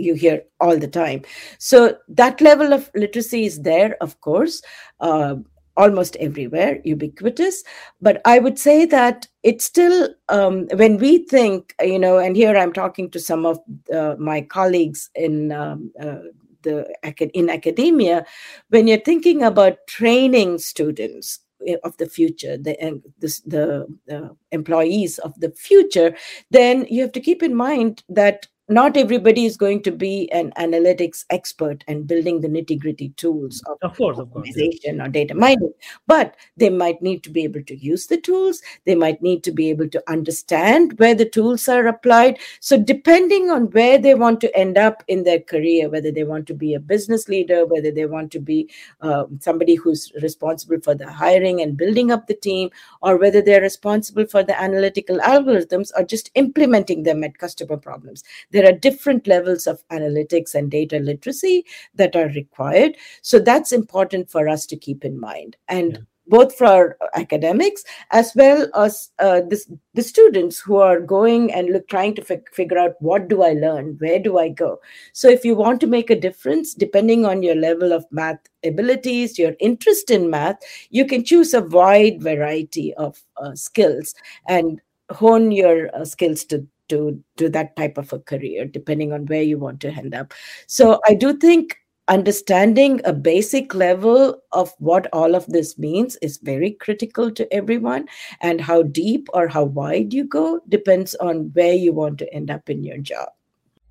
you 0.00 0.14
hear 0.14 0.42
all 0.60 0.76
the 0.76 0.88
time. 0.88 1.22
So 1.58 1.96
that 2.08 2.40
level 2.40 2.72
of 2.72 2.90
literacy 2.94 3.44
is 3.44 3.62
there, 3.62 3.96
of 4.00 4.20
course. 4.20 4.62
Uh, 5.00 5.36
almost 5.76 6.16
everywhere, 6.16 6.80
ubiquitous. 6.84 7.64
But 8.00 8.20
I 8.24 8.38
would 8.38 8.58
say 8.58 8.84
that 8.86 9.28
it's 9.42 9.64
still, 9.64 10.10
um, 10.28 10.68
when 10.74 10.98
we 10.98 11.18
think, 11.18 11.74
you 11.82 11.98
know, 11.98 12.18
and 12.18 12.36
here 12.36 12.56
I'm 12.56 12.72
talking 12.72 13.10
to 13.10 13.20
some 13.20 13.46
of 13.46 13.58
uh, 13.94 14.16
my 14.18 14.42
colleagues 14.42 15.10
in 15.14 15.52
um, 15.52 15.92
uh, 16.00 16.18
the 16.62 16.86
in 17.34 17.48
academia, 17.48 18.26
when 18.68 18.86
you're 18.86 18.98
thinking 18.98 19.42
about 19.42 19.86
training 19.86 20.58
students 20.58 21.40
eh, 21.66 21.76
of 21.84 21.96
the 21.96 22.06
future, 22.06 22.56
the 22.56 23.02
the, 23.18 23.86
the 24.06 24.36
employees 24.50 25.18
of 25.18 25.38
the 25.40 25.50
future, 25.50 26.14
then 26.50 26.86
you 26.90 27.00
have 27.02 27.12
to 27.12 27.20
keep 27.20 27.42
in 27.42 27.54
mind 27.54 28.02
that 28.08 28.46
not 28.70 28.96
everybody 28.96 29.44
is 29.44 29.56
going 29.56 29.82
to 29.82 29.90
be 29.90 30.30
an 30.30 30.52
analytics 30.56 31.24
expert 31.30 31.82
and 31.88 32.06
building 32.06 32.40
the 32.40 32.48
nitty 32.48 32.78
gritty 32.80 33.08
tools 33.10 33.62
of, 33.66 33.78
of 33.82 33.96
course, 33.96 34.18
of 34.18 34.32
course, 34.32 34.48
or 34.48 35.08
data 35.08 35.34
mining, 35.34 35.72
but 36.06 36.36
they 36.56 36.70
might 36.70 37.02
need 37.02 37.24
to 37.24 37.30
be 37.30 37.42
able 37.42 37.62
to 37.64 37.76
use 37.76 38.06
the 38.06 38.16
tools. 38.16 38.62
They 38.84 38.94
might 38.94 39.20
need 39.20 39.42
to 39.44 39.52
be 39.52 39.70
able 39.70 39.88
to 39.88 40.02
understand 40.08 40.98
where 40.98 41.14
the 41.14 41.28
tools 41.28 41.68
are 41.68 41.86
applied. 41.88 42.38
So, 42.60 42.78
depending 42.78 43.50
on 43.50 43.70
where 43.70 43.98
they 43.98 44.14
want 44.14 44.40
to 44.42 44.56
end 44.56 44.78
up 44.78 45.02
in 45.08 45.24
their 45.24 45.40
career, 45.40 45.88
whether 45.88 46.12
they 46.12 46.24
want 46.24 46.46
to 46.48 46.54
be 46.54 46.74
a 46.74 46.80
business 46.80 47.28
leader, 47.28 47.66
whether 47.66 47.90
they 47.90 48.06
want 48.06 48.30
to 48.32 48.40
be 48.40 48.70
uh, 49.00 49.24
somebody 49.40 49.74
who's 49.74 50.12
responsible 50.22 50.78
for 50.80 50.94
the 50.94 51.10
hiring 51.10 51.60
and 51.60 51.76
building 51.76 52.12
up 52.12 52.28
the 52.28 52.34
team, 52.34 52.70
or 53.02 53.16
whether 53.16 53.42
they're 53.42 53.60
responsible 53.60 54.26
for 54.26 54.44
the 54.44 54.60
analytical 54.60 55.18
algorithms 55.18 55.90
or 55.96 56.04
just 56.04 56.30
implementing 56.34 57.02
them 57.02 57.24
at 57.24 57.38
customer 57.38 57.76
problems 57.76 58.22
there 58.60 58.68
are 58.68 58.78
different 58.78 59.26
levels 59.26 59.66
of 59.66 59.82
analytics 59.88 60.54
and 60.54 60.70
data 60.70 60.98
literacy 60.98 61.64
that 61.94 62.14
are 62.14 62.28
required. 62.28 62.96
So 63.22 63.38
that's 63.38 63.72
important 63.72 64.30
for 64.30 64.48
us 64.48 64.66
to 64.66 64.76
keep 64.76 65.02
in 65.02 65.18
mind. 65.18 65.56
And 65.68 65.92
yeah 65.94 65.98
both 66.30 66.56
for 66.56 66.66
our 66.66 66.96
academics 67.14 67.82
as 68.12 68.32
well 68.36 68.68
as 68.74 69.10
uh, 69.18 69.40
this, 69.48 69.70
the 69.94 70.02
students 70.02 70.60
who 70.60 70.76
are 70.76 71.00
going 71.00 71.52
and 71.52 71.70
look 71.70 71.88
trying 71.88 72.14
to 72.14 72.22
f- 72.22 72.40
figure 72.52 72.78
out 72.78 72.94
what 73.00 73.26
do 73.28 73.42
i 73.42 73.52
learn 73.52 73.96
where 73.98 74.18
do 74.18 74.38
i 74.38 74.48
go 74.48 74.78
so 75.12 75.28
if 75.28 75.44
you 75.44 75.56
want 75.56 75.80
to 75.80 75.88
make 75.88 76.08
a 76.08 76.20
difference 76.20 76.72
depending 76.72 77.26
on 77.26 77.42
your 77.42 77.56
level 77.56 77.92
of 77.92 78.06
math 78.12 78.38
abilities 78.64 79.38
your 79.38 79.54
interest 79.58 80.10
in 80.10 80.30
math 80.30 80.58
you 80.90 81.04
can 81.04 81.24
choose 81.24 81.52
a 81.52 81.62
wide 81.62 82.22
variety 82.22 82.94
of 82.94 83.20
uh, 83.38 83.54
skills 83.54 84.14
and 84.46 84.80
hone 85.10 85.50
your 85.50 85.94
uh, 85.96 86.04
skills 86.04 86.44
to 86.44 86.64
to 86.90 87.22
do 87.36 87.48
that 87.48 87.74
type 87.76 87.98
of 87.98 88.12
a 88.12 88.18
career, 88.18 88.64
depending 88.66 89.12
on 89.12 89.26
where 89.26 89.42
you 89.42 89.58
want 89.58 89.80
to 89.80 89.88
end 89.88 90.14
up. 90.14 90.32
So 90.66 91.00
I 91.08 91.14
do 91.14 91.36
think 91.36 91.76
understanding 92.08 93.00
a 93.04 93.12
basic 93.12 93.72
level 93.72 94.42
of 94.52 94.72
what 94.78 95.06
all 95.12 95.34
of 95.36 95.46
this 95.46 95.78
means 95.78 96.16
is 96.16 96.38
very 96.38 96.72
critical 96.72 97.30
to 97.30 97.52
everyone 97.54 98.08
and 98.40 98.60
how 98.60 98.82
deep 98.82 99.28
or 99.32 99.46
how 99.46 99.62
wide 99.62 100.12
you 100.12 100.24
go 100.24 100.60
depends 100.68 101.14
on 101.16 101.50
where 101.52 101.74
you 101.74 101.92
want 101.92 102.18
to 102.18 102.34
end 102.34 102.50
up 102.50 102.68
in 102.68 102.82
your 102.82 102.98
job 102.98 103.28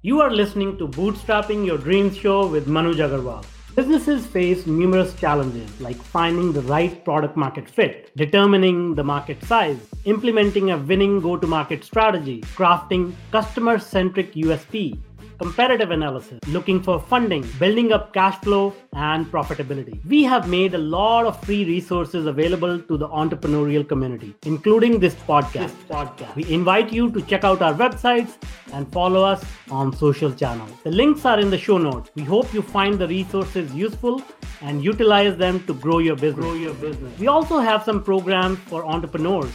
you 0.02 0.22
are 0.22 0.32
listening 0.32 0.78
to 0.78 0.88
bootstrapping 0.88 1.66
your 1.66 1.78
dreams 1.78 2.18
show 2.18 2.48
with 2.48 2.68
manoj 2.68 3.02
agarwal 3.06 3.48
Businesses 3.80 4.26
face 4.28 4.68
numerous 4.68 5.14
challenges 5.14 5.80
like 5.80 5.96
finding 5.96 6.52
the 6.52 6.62
right 6.64 7.06
product 7.06 7.38
market 7.38 7.70
fit, 7.70 8.12
determining 8.18 8.94
the 8.94 9.06
market 9.06 9.42
size, 9.46 9.80
implementing 10.04 10.72
a 10.72 10.78
winning 10.78 11.22
go 11.22 11.38
to 11.38 11.48
market 11.48 11.86
strategy, 11.86 12.42
crafting 12.58 13.14
customer 13.32 13.80
centric 13.80 14.34
USP, 14.34 15.00
competitive 15.40 15.92
analysis, 15.92 16.38
looking 16.48 16.84
for 16.84 17.00
funding, 17.00 17.44
building 17.60 17.94
up 17.94 18.14
cash 18.14 18.36
flow 18.42 18.74
and 18.94 19.26
profitability. 19.32 19.98
We 20.06 20.24
have 20.24 20.50
made 20.50 20.74
a 20.74 20.78
lot 20.78 21.26
of 21.26 21.42
free 21.44 21.64
resources 21.66 22.26
available 22.26 22.78
to 22.78 22.98
the 22.98 23.08
entrepreneurial 23.08 23.88
community, 23.88 24.36
including 24.44 25.00
this 25.00 25.16
podcast. 25.16 25.72
This 25.78 25.88
podcast. 25.90 26.36
We 26.36 26.46
invite 26.50 26.92
you 26.92 27.10
to 27.12 27.22
check 27.22 27.46
out 27.46 27.62
our 27.62 27.74
websites 27.74 28.34
and 28.74 28.92
follow 28.92 29.24
us 29.24 29.46
on 29.72 29.96
social 29.96 30.32
channels. 30.34 30.72
The 30.84 30.92
links 30.92 31.24
are 31.26 31.40
in 31.40 31.50
the 31.50 31.58
show 31.58 31.78
notes. 31.78 32.12
We 32.16 32.24
hope 32.24 32.54
you 32.54 32.62
find 32.62 33.00
the 33.00 33.08
resources 33.08 33.74
useful 33.74 34.22
and 34.62 34.84
utilize 34.84 35.38
them 35.38 35.66
to 35.68 35.74
grow 35.74 36.00
your 36.00 36.18
business. 36.18 36.44
Grow 36.44 36.54
your 36.54 36.74
business. 36.74 37.18
We 37.18 37.28
also 37.28 37.60
have 37.60 37.84
some 37.84 38.04
programs 38.04 38.60
for 38.60 38.86
entrepreneurs. 38.86 39.54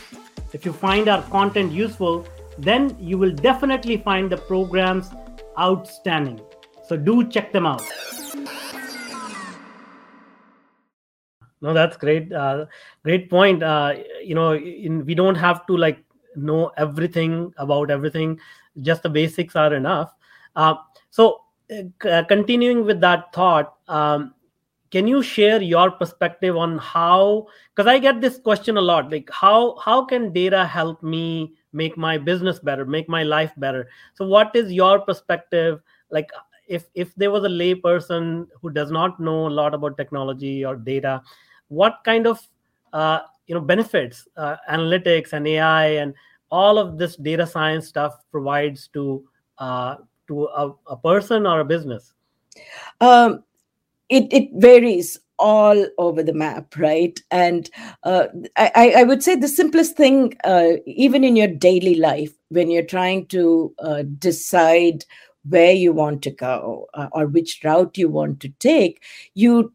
If 0.54 0.64
you 0.64 0.72
find 0.72 1.08
our 1.08 1.22
content 1.22 1.72
useful, 1.72 2.26
then 2.56 2.96
you 3.00 3.18
will 3.18 3.32
definitely 3.32 3.96
find 3.98 4.30
the 4.30 4.36
programs 4.36 5.10
outstanding. 5.58 6.40
So 6.86 6.96
do 6.96 7.26
check 7.28 7.52
them 7.52 7.66
out. 7.66 7.82
No, 11.60 11.72
that's 11.72 11.96
great. 11.96 12.30
Uh, 12.30 12.66
great 13.04 13.30
point. 13.30 13.62
Uh, 13.62 13.94
you 14.22 14.34
know, 14.34 14.54
in, 14.54 15.06
we 15.06 15.14
don't 15.14 15.34
have 15.34 15.66
to 15.66 15.76
like 15.76 16.04
know 16.36 16.70
everything 16.76 17.54
about 17.56 17.90
everything. 17.90 18.38
Just 18.82 19.02
the 19.02 19.08
basics 19.08 19.56
are 19.56 19.72
enough. 19.72 20.12
Uh, 20.54 20.74
so, 21.08 21.40
uh, 22.04 22.24
continuing 22.24 22.84
with 22.84 23.00
that 23.00 23.32
thought, 23.32 23.76
um, 23.88 24.34
can 24.90 25.06
you 25.06 25.22
share 25.22 25.62
your 25.62 25.90
perspective 25.90 26.54
on 26.54 26.76
how? 26.76 27.46
Because 27.74 27.88
I 27.88 27.98
get 27.98 28.20
this 28.20 28.38
question 28.38 28.76
a 28.76 28.82
lot. 28.82 29.10
Like, 29.10 29.30
how 29.32 29.76
how 29.78 30.04
can 30.04 30.34
data 30.34 30.66
help 30.66 31.02
me 31.02 31.54
make 31.74 31.96
my 31.98 32.16
business 32.16 32.58
better 32.58 32.84
make 32.84 33.08
my 33.08 33.22
life 33.22 33.52
better. 33.56 33.88
So 34.14 34.26
what 34.26 34.54
is 34.54 34.72
your 34.72 35.00
perspective? 35.00 35.80
Like 36.10 36.30
if 36.68 36.84
if 36.94 37.14
there 37.16 37.30
was 37.30 37.44
a 37.44 37.48
lay 37.48 37.74
person 37.74 38.46
who 38.62 38.70
does 38.70 38.90
not 38.90 39.20
know 39.20 39.48
a 39.48 39.50
lot 39.50 39.74
about 39.74 39.98
technology 39.98 40.64
or 40.64 40.76
data 40.76 41.20
what 41.68 41.98
kind 42.04 42.26
of 42.26 42.40
uh, 42.92 43.20
you 43.46 43.54
know 43.54 43.60
benefits 43.60 44.26
uh, 44.36 44.56
analytics 44.70 45.32
and 45.32 45.46
ai 45.48 45.86
and 45.86 46.14
all 46.50 46.78
of 46.78 46.98
this 46.98 47.16
data 47.16 47.46
science 47.46 47.88
stuff 47.88 48.24
provides 48.30 48.88
to 48.88 49.24
uh, 49.58 49.96
to 50.28 50.44
a, 50.44 50.72
a 50.86 50.96
person 50.96 51.46
or 51.46 51.60
a 51.60 51.64
business? 51.64 52.12
Um, 53.00 53.44
it, 54.08 54.32
it 54.32 54.50
varies 54.54 55.18
all 55.38 55.86
over 55.98 56.22
the 56.22 56.32
map, 56.32 56.76
right? 56.76 57.18
And 57.30 57.68
uh, 58.02 58.26
I, 58.56 58.94
I, 58.98 59.02
would 59.02 59.22
say 59.22 59.34
the 59.34 59.48
simplest 59.48 59.96
thing, 59.96 60.34
uh, 60.44 60.74
even 60.86 61.24
in 61.24 61.36
your 61.36 61.48
daily 61.48 61.96
life, 61.96 62.32
when 62.50 62.70
you're 62.70 62.82
trying 62.84 63.26
to 63.28 63.74
uh, 63.80 64.02
decide 64.18 65.04
where 65.48 65.72
you 65.72 65.92
want 65.92 66.22
to 66.22 66.30
go 66.30 66.86
uh, 66.94 67.08
or 67.12 67.26
which 67.26 67.60
route 67.64 67.98
you 67.98 68.08
want 68.08 68.40
to 68.40 68.48
take, 68.60 69.02
you 69.34 69.72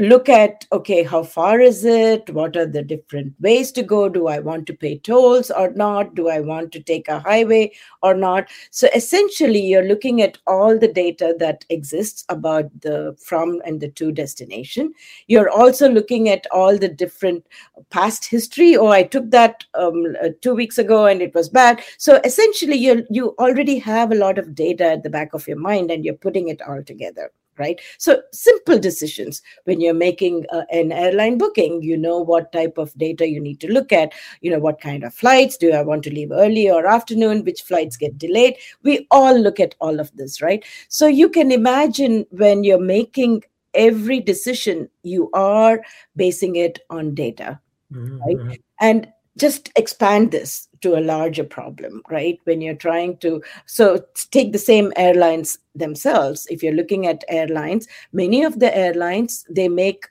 look 0.00 0.28
at 0.30 0.64
okay 0.72 1.02
how 1.02 1.22
far 1.22 1.60
is 1.60 1.84
it? 1.84 2.30
What 2.30 2.56
are 2.56 2.66
the 2.66 2.82
different 2.82 3.34
ways 3.40 3.70
to 3.72 3.82
go? 3.82 4.08
Do 4.08 4.26
i 4.26 4.38
want 4.38 4.66
to 4.68 4.74
pay 4.74 4.98
tolls 4.98 5.50
or 5.50 5.70
not? 5.72 6.14
Do 6.14 6.28
i 6.28 6.40
want 6.40 6.72
to 6.72 6.82
take 6.82 7.08
a 7.08 7.20
highway 7.20 7.72
or 8.02 8.14
not? 8.14 8.48
So 8.70 8.88
essentially 8.94 9.60
you're 9.60 9.86
looking 9.86 10.22
at 10.22 10.38
all 10.46 10.78
the 10.78 10.88
data 10.88 11.34
that 11.40 11.66
exists 11.68 12.24
about 12.30 12.70
the 12.80 13.14
from 13.22 13.60
and 13.66 13.80
the 13.80 13.90
to 13.90 14.12
destination. 14.12 14.94
You're 15.26 15.50
also 15.50 15.90
looking 15.90 16.30
at 16.30 16.46
all 16.50 16.78
the 16.78 16.88
different 16.88 17.46
past 17.90 18.24
history. 18.24 18.76
Oh 18.76 18.88
i 18.88 19.02
took 19.02 19.30
that 19.30 19.64
um, 19.74 20.16
uh, 20.22 20.30
two 20.40 20.54
weeks 20.54 20.78
ago 20.78 21.04
and 21.04 21.20
it 21.20 21.34
was 21.34 21.50
bad. 21.50 21.82
So 21.98 22.18
essentially 22.24 22.76
you 22.76 23.06
you 23.10 23.34
already 23.38 23.78
have 23.78 24.10
a 24.10 24.16
lot 24.16 24.38
of 24.38 24.54
data 24.54 24.92
at 24.92 25.02
the 25.02 25.10
back 25.10 25.34
of 25.34 25.46
your 25.46 25.58
mind 25.58 25.90
and 25.90 26.02
you're 26.02 26.14
putting 26.14 26.48
it 26.48 26.62
all 26.62 26.82
together 26.82 27.30
right? 27.58 27.80
So 27.98 28.22
simple 28.32 28.78
decisions. 28.78 29.42
When 29.64 29.80
you're 29.80 29.94
making 29.94 30.46
uh, 30.50 30.64
an 30.70 30.92
airline 30.92 31.38
booking 31.38 31.82
you 31.82 31.96
know 31.96 32.18
what 32.18 32.52
type 32.52 32.78
of 32.78 32.92
data 32.98 33.28
you 33.28 33.40
need 33.40 33.60
to 33.60 33.72
look 33.72 33.92
at. 33.92 34.12
You 34.40 34.50
know 34.50 34.58
what 34.58 34.80
kind 34.80 35.04
of 35.04 35.14
flights 35.14 35.56
do 35.56 35.72
i 35.72 35.82
want 35.82 36.02
to 36.04 36.10
leave 36.14 36.32
early 36.32 36.70
or 36.70 36.86
afternoon? 36.86 37.44
Which 37.44 37.62
flights 37.62 37.96
get 37.96 38.18
delayed? 38.18 38.56
We 38.82 39.06
all 39.10 39.38
look 39.38 39.60
at 39.60 39.74
all 39.80 40.00
of 40.00 40.14
this 40.16 40.40
right? 40.42 40.64
So 40.88 41.06
you 41.06 41.28
can 41.28 41.50
imagine 41.52 42.26
when 42.30 42.64
you're 42.64 42.80
making 42.80 43.44
every 43.74 44.20
decision 44.20 44.88
you 45.02 45.30
are 45.32 45.80
basing 46.16 46.56
it 46.56 46.80
on 46.90 47.14
data 47.14 47.60
Mhm, 47.90 48.20
right? 48.26 48.38
mhm. 48.38 48.56
and 48.80 49.08
just 49.38 49.70
expand 49.76 50.30
this 50.30 50.68
to 50.82 50.96
a 50.96 51.00
larger 51.00 51.44
problem 51.44 52.02
right? 52.10 52.38
When 52.44 52.60
you're 52.60 52.74
trying 52.74 53.16
to 53.18 53.42
so 53.66 54.04
take 54.30 54.52
the 54.52 54.58
same 54.58 54.92
airlines 54.96 55.58
themselves. 55.74 56.46
If 56.50 56.62
you're 56.62 56.74
looking 56.74 57.06
at 57.06 57.24
airlines 57.28 57.86
many 58.12 58.42
of 58.42 58.58
the 58.58 58.76
airlines 58.76 59.46
they 59.48 59.68
make 59.68 60.06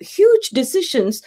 huge 0.00 0.50
decisions 0.50 1.22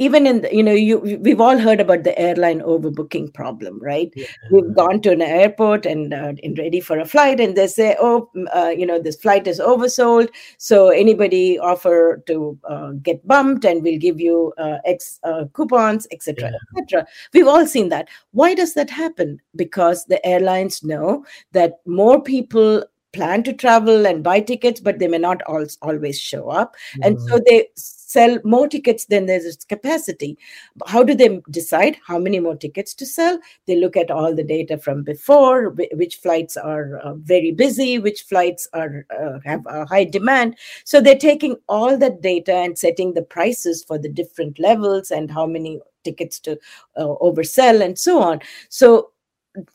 even 0.00 0.26
in 0.26 0.40
the, 0.40 0.54
you 0.54 0.62
know 0.62 0.72
you 0.72 0.98
we've 1.20 1.40
all 1.40 1.58
heard 1.58 1.78
about 1.78 2.04
the 2.04 2.18
airline 2.18 2.60
overbooking 2.60 3.32
problem 3.34 3.78
right? 3.80 4.10
Yeah. 4.16 4.26
we've 4.50 4.74
gone 4.74 5.00
to 5.02 5.10
an 5.12 5.22
airport 5.22 5.86
and 5.86 6.14
uh, 6.14 6.32
and 6.42 6.58
ready 6.58 6.80
for 6.80 6.98
a 6.98 7.04
flight 7.04 7.38
and 7.38 7.56
they 7.56 7.66
say 7.66 7.96
oh 8.00 8.28
uh, 8.54 8.72
you 8.76 8.86
know 8.86 8.98
this 8.98 9.16
flight 9.16 9.46
is 9.46 9.60
oversold. 9.60 10.30
So 10.58 10.88
anybody 10.88 11.58
offer 11.58 12.22
to 12.26 12.58
uh, 12.68 12.90
get 13.02 13.26
bumped 13.26 13.64
and 13.64 13.82
we'll 13.82 13.98
give 13.98 14.20
you 14.20 14.52
uh, 14.58 14.78
x 14.84 15.20
uh, 15.22 15.44
coupons 15.52 16.06
etc 16.10 16.50
Yeah. 16.50 16.82
etc 16.82 17.06
we've 17.34 17.46
all 17.46 17.66
seen 17.66 17.90
that. 17.90 18.08
Why 18.32 18.54
does 18.54 18.74
that 18.74 18.90
happen? 18.90 19.38
Because 19.54 20.06
the 20.06 20.24
airlines 20.26 20.82
know 20.82 21.24
that 21.52 21.80
more 21.84 22.22
people 22.22 22.84
plan 23.12 23.42
to 23.42 23.52
travel 23.52 24.06
and 24.06 24.22
buy 24.22 24.40
tickets 24.40 24.80
but 24.80 24.98
they 24.98 25.08
may 25.08 25.18
not 25.18 25.40
al- 25.48 25.66
always 25.82 26.18
show 26.18 26.48
up. 26.48 26.76
And 27.02 27.20
so 27.22 27.40
they 27.46 27.68
sell 27.74 28.38
more 28.44 28.68
tickets 28.68 29.06
than 29.06 29.26
there's 29.26 29.56
capacity. 29.68 30.36
How 30.86 31.02
do 31.02 31.14
they 31.14 31.40
decide 31.50 31.96
how 32.06 32.18
many 32.18 32.40
more 32.40 32.56
tickets 32.56 32.94
to 32.94 33.06
sell? 33.06 33.38
They 33.66 33.76
look 33.76 33.96
at 33.96 34.10
all 34.10 34.34
the 34.34 34.44
data 34.44 34.78
from 34.78 35.02
before 35.02 35.70
which 35.92 36.16
flights 36.16 36.56
are 36.56 36.98
uh, 36.98 37.14
very 37.14 37.52
busy 37.52 37.98
which 37.98 38.22
flights 38.22 38.68
are 38.72 39.06
uh, 39.16 39.38
have 39.44 39.64
a 39.66 39.86
high 39.86 40.04
demand. 40.04 40.56
So 40.84 41.00
they're 41.00 41.16
taking 41.16 41.56
all 41.68 41.96
that 41.98 42.20
data 42.20 42.54
and 42.54 42.78
setting 42.78 43.14
the 43.14 43.22
prices 43.22 43.84
for 43.84 43.98
the 43.98 44.08
different 44.08 44.58
levels 44.58 45.10
and 45.10 45.30
how 45.30 45.46
many 45.46 45.80
tickets 46.04 46.38
to 46.40 46.58
uh, 46.96 47.14
oversell 47.20 47.84
and 47.84 47.98
so 47.98 48.20
on. 48.20 48.40
So 48.68 49.10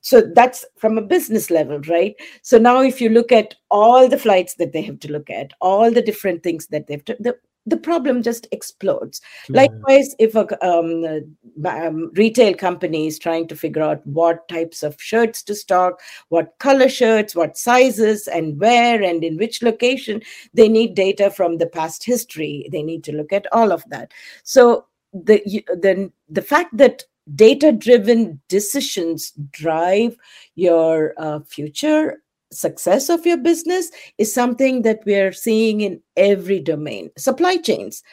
so 0.02 0.22
that's 0.34 0.66
from 0.78 0.98
a 0.98 1.02
business 1.02 1.50
level 1.50 1.80
right? 1.82 2.16
So 2.42 2.58
now 2.58 2.82
if 2.82 3.02
you 3.02 3.10
look 3.10 3.32
at 3.32 3.56
all 3.70 4.08
the 4.08 4.18
flights 4.18 4.56
that 4.56 4.74
they 4.74 4.82
have 4.84 5.00
to 5.00 5.12
look 5.12 5.30
at 5.30 5.52
all 5.62 5.92
the 5.92 6.02
different 6.02 6.44
things 6.44 6.68
that 6.68 6.88
they've 6.88 7.04
to, 7.06 7.18
the 7.20 7.38
the 7.68 7.78
problem 7.78 8.22
just 8.22 8.48
explodes. 8.52 9.22
Likewise 9.50 10.16
if 10.20 10.36
a 10.36 10.42
um, 10.66 11.04
uh, 11.04 11.70
um, 11.70 12.12
retail 12.14 12.54
company 12.54 13.08
is 13.08 13.18
trying 13.18 13.48
to 13.48 13.56
figure 13.56 13.82
out 13.82 14.06
what 14.06 14.48
types 14.48 14.84
of 14.84 15.02
shirts 15.02 15.42
to 15.44 15.56
stock 15.56 16.00
what 16.30 16.54
color 16.60 16.88
shirts 16.88 17.36
what 17.36 17.58
sizes 17.58 18.28
and 18.28 18.60
where 18.60 19.02
and 19.02 19.24
in 19.24 19.36
which 19.38 19.64
location 19.64 20.22
they 20.54 20.70
need 20.70 20.94
data 20.94 21.32
from 21.32 21.58
the 21.58 21.68
past 21.68 22.04
history. 22.04 22.70
They 22.72 22.84
need 22.84 23.04
to 23.06 23.16
look 23.16 23.34
at 23.34 23.48
all 23.52 23.72
of 23.72 23.84
that. 23.90 24.12
So 24.44 24.86
the 25.12 25.42
the 25.68 26.12
the 26.30 26.42
fact 26.42 26.76
that 26.78 27.04
data 27.34 27.72
driven 27.72 28.40
decisions 28.50 29.32
drive 29.52 30.16
your 30.56 31.14
uh, 31.18 31.40
future 31.48 32.22
success 32.52 33.10
of 33.10 33.26
your 33.26 33.38
business 33.38 33.90
is 34.18 34.34
something 34.34 34.84
that 34.84 35.00
we're 35.06 35.34
seeing 35.34 35.82
in 35.82 36.02
every 36.16 36.60
domain. 36.60 37.10
Supply 37.18 37.58
chains. 37.58 38.04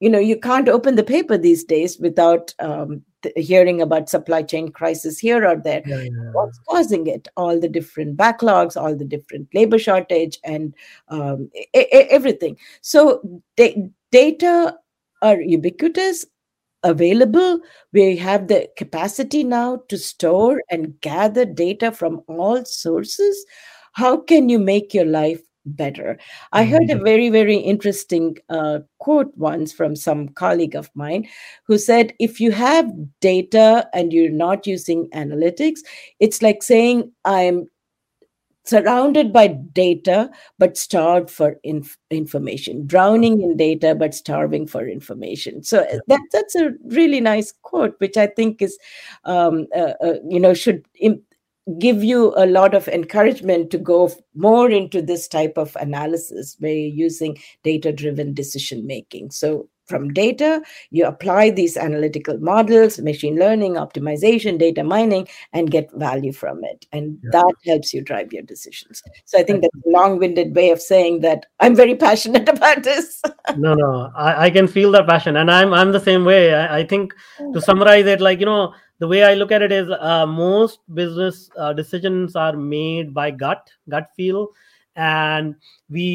You 0.00 0.10
know 0.10 0.18
you 0.18 0.36
can't 0.38 0.68
open 0.68 0.96
the 0.96 1.04
paper 1.04 1.38
these 1.38 1.62
days 1.62 1.98
without 1.98 2.52
um, 2.58 3.02
th- 3.22 3.34
hearing 3.36 3.80
about 3.80 4.08
supply 4.08 4.42
chain 4.42 4.68
crisis 4.72 5.18
here 5.18 5.46
or 5.46 5.56
there. 5.56 5.82
Yeah, 5.86 5.96
yeah. 5.96 6.30
what's 6.32 6.58
causing 6.68 7.06
it? 7.06 7.28
All 7.36 7.60
the 7.60 7.68
different 7.68 8.16
backlogs 8.16 8.76
all 8.76 8.96
the 8.96 9.04
different 9.04 9.48
labor 9.54 9.78
shortage 9.78 10.40
and 10.42 10.74
um, 11.08 11.50
e- 11.54 11.66
e- 11.76 12.08
everything. 12.10 12.56
So 12.80 13.22
da- 13.56 13.90
data 14.10 14.76
are 15.22 15.40
ubiquitous 15.40 16.26
available. 16.82 17.60
We 17.92 18.16
have 18.16 18.48
the 18.48 18.68
capacity 18.76 19.44
now 19.44 19.82
to 19.88 19.98
store 19.98 20.62
and 20.70 21.00
gather 21.00 21.44
data 21.44 21.92
from 21.92 22.22
all 22.26 22.64
sources. 22.64 23.44
How 23.92 24.16
can 24.16 24.48
you 24.48 24.58
make 24.58 24.94
your 24.94 25.04
life 25.04 25.40
better? 25.64 26.18
I 26.52 26.64
heard 26.64 26.90
a 26.90 26.98
very 26.98 27.28
very 27.28 27.56
interesting 27.56 28.38
uh, 28.48 28.80
quote 28.98 29.32
once 29.36 29.72
from 29.72 29.94
some 29.94 30.28
colleague 30.30 30.74
of 30.74 30.90
mine 30.94 31.28
who 31.66 31.78
said 31.78 32.14
if 32.18 32.40
you 32.40 32.50
have 32.52 32.90
data 33.20 33.88
and 33.92 34.12
you're 34.12 34.30
not 34.30 34.66
using 34.66 35.08
analytics 35.10 35.80
it's 36.20 36.42
like 36.42 36.62
saying 36.62 37.10
i'm 37.24 37.66
surrounded 38.64 39.32
by 39.32 39.48
data 39.48 40.30
but 40.58 40.76
starved 40.76 41.30
for 41.30 41.58
inf- 41.64 41.98
information. 42.10 42.86
Drowning 42.86 43.40
in 43.42 43.56
data 43.56 43.94
but 43.94 44.14
starving 44.14 44.66
for 44.66 44.88
information. 44.88 45.62
So 45.62 45.84
that 46.08 46.20
that's 46.32 46.54
a 46.54 46.70
really 46.86 47.20
nice 47.20 47.52
quote 47.62 47.94
which 47.98 48.16
i 48.16 48.26
think 48.26 48.62
is 48.62 48.78
um, 49.24 49.66
uh, 49.74 49.94
uh, 50.02 50.14
you 50.28 50.40
know 50.40 50.54
should 50.54 50.84
Im- 51.00 51.22
give 51.78 52.02
you 52.02 52.32
a 52.36 52.46
lot 52.46 52.74
of 52.74 52.88
encouragement 52.88 53.70
to 53.70 53.78
go 53.78 54.06
f- 54.06 54.16
more 54.34 54.70
into 54.70 55.00
this 55.00 55.28
type 55.28 55.56
of 55.56 55.76
analysis 55.76 56.56
where 56.58 56.72
you're 56.72 56.96
using 57.06 57.36
data 57.62 57.92
driven 57.92 58.34
decision 58.34 58.86
making 58.86 59.30
so 59.30 59.68
from 59.92 60.08
data. 60.18 60.50
You 60.90 61.04
apply 61.12 61.50
these 61.50 61.76
analytical 61.76 62.38
models 62.50 62.98
machine 63.08 63.36
learning 63.44 63.74
optimization 63.84 64.58
data 64.58 64.82
mining 64.94 65.28
and 65.52 65.70
get 65.76 65.92
value 66.08 66.32
from 66.42 66.64
it. 66.72 66.86
And 66.92 67.18
Yeah. 67.22 67.30
that 67.36 67.54
helps 67.70 67.92
you 67.94 68.00
drive 68.10 68.32
your 68.38 68.44
decisions. 68.54 69.02
So 69.32 69.38
i 69.38 69.42
think 69.48 69.62
that's 69.62 69.86
a 69.86 69.92
long-winded 69.98 70.54
way 70.60 70.70
of 70.76 70.80
saying 70.90 71.20
that 71.26 71.46
i'm 71.60 71.76
very 71.82 71.96
passionate 72.06 72.48
about 72.56 72.82
this. 72.88 73.20
No 73.66 73.74
no 73.82 73.90
I, 74.28 74.30
I 74.46 74.50
can 74.56 74.66
feel 74.76 74.90
that 74.96 75.06
passion 75.12 75.36
and 75.42 75.50
i'm 75.58 75.72
i'm 75.80 75.92
the 75.98 76.04
same 76.10 76.24
way. 76.32 76.42
I, 76.54 76.78
I 76.78 76.82
think 76.94 77.14
to 77.52 77.60
summarize 77.68 78.06
it 78.16 78.20
like 78.28 78.40
you 78.44 78.46
know 78.52 78.62
the 79.04 79.08
way 79.12 79.20
i 79.28 79.34
look 79.42 79.52
at 79.56 79.62
it 79.66 79.72
is 79.80 79.88
uh, 80.10 80.26
most 80.26 80.78
business 81.02 81.40
uh, 81.62 81.72
decisions 81.82 82.36
are 82.46 82.56
made 82.56 83.12
by 83.20 83.30
gut 83.44 83.70
gut 83.96 84.08
feel 84.20 84.48
and 84.96 85.54
we 85.96 86.06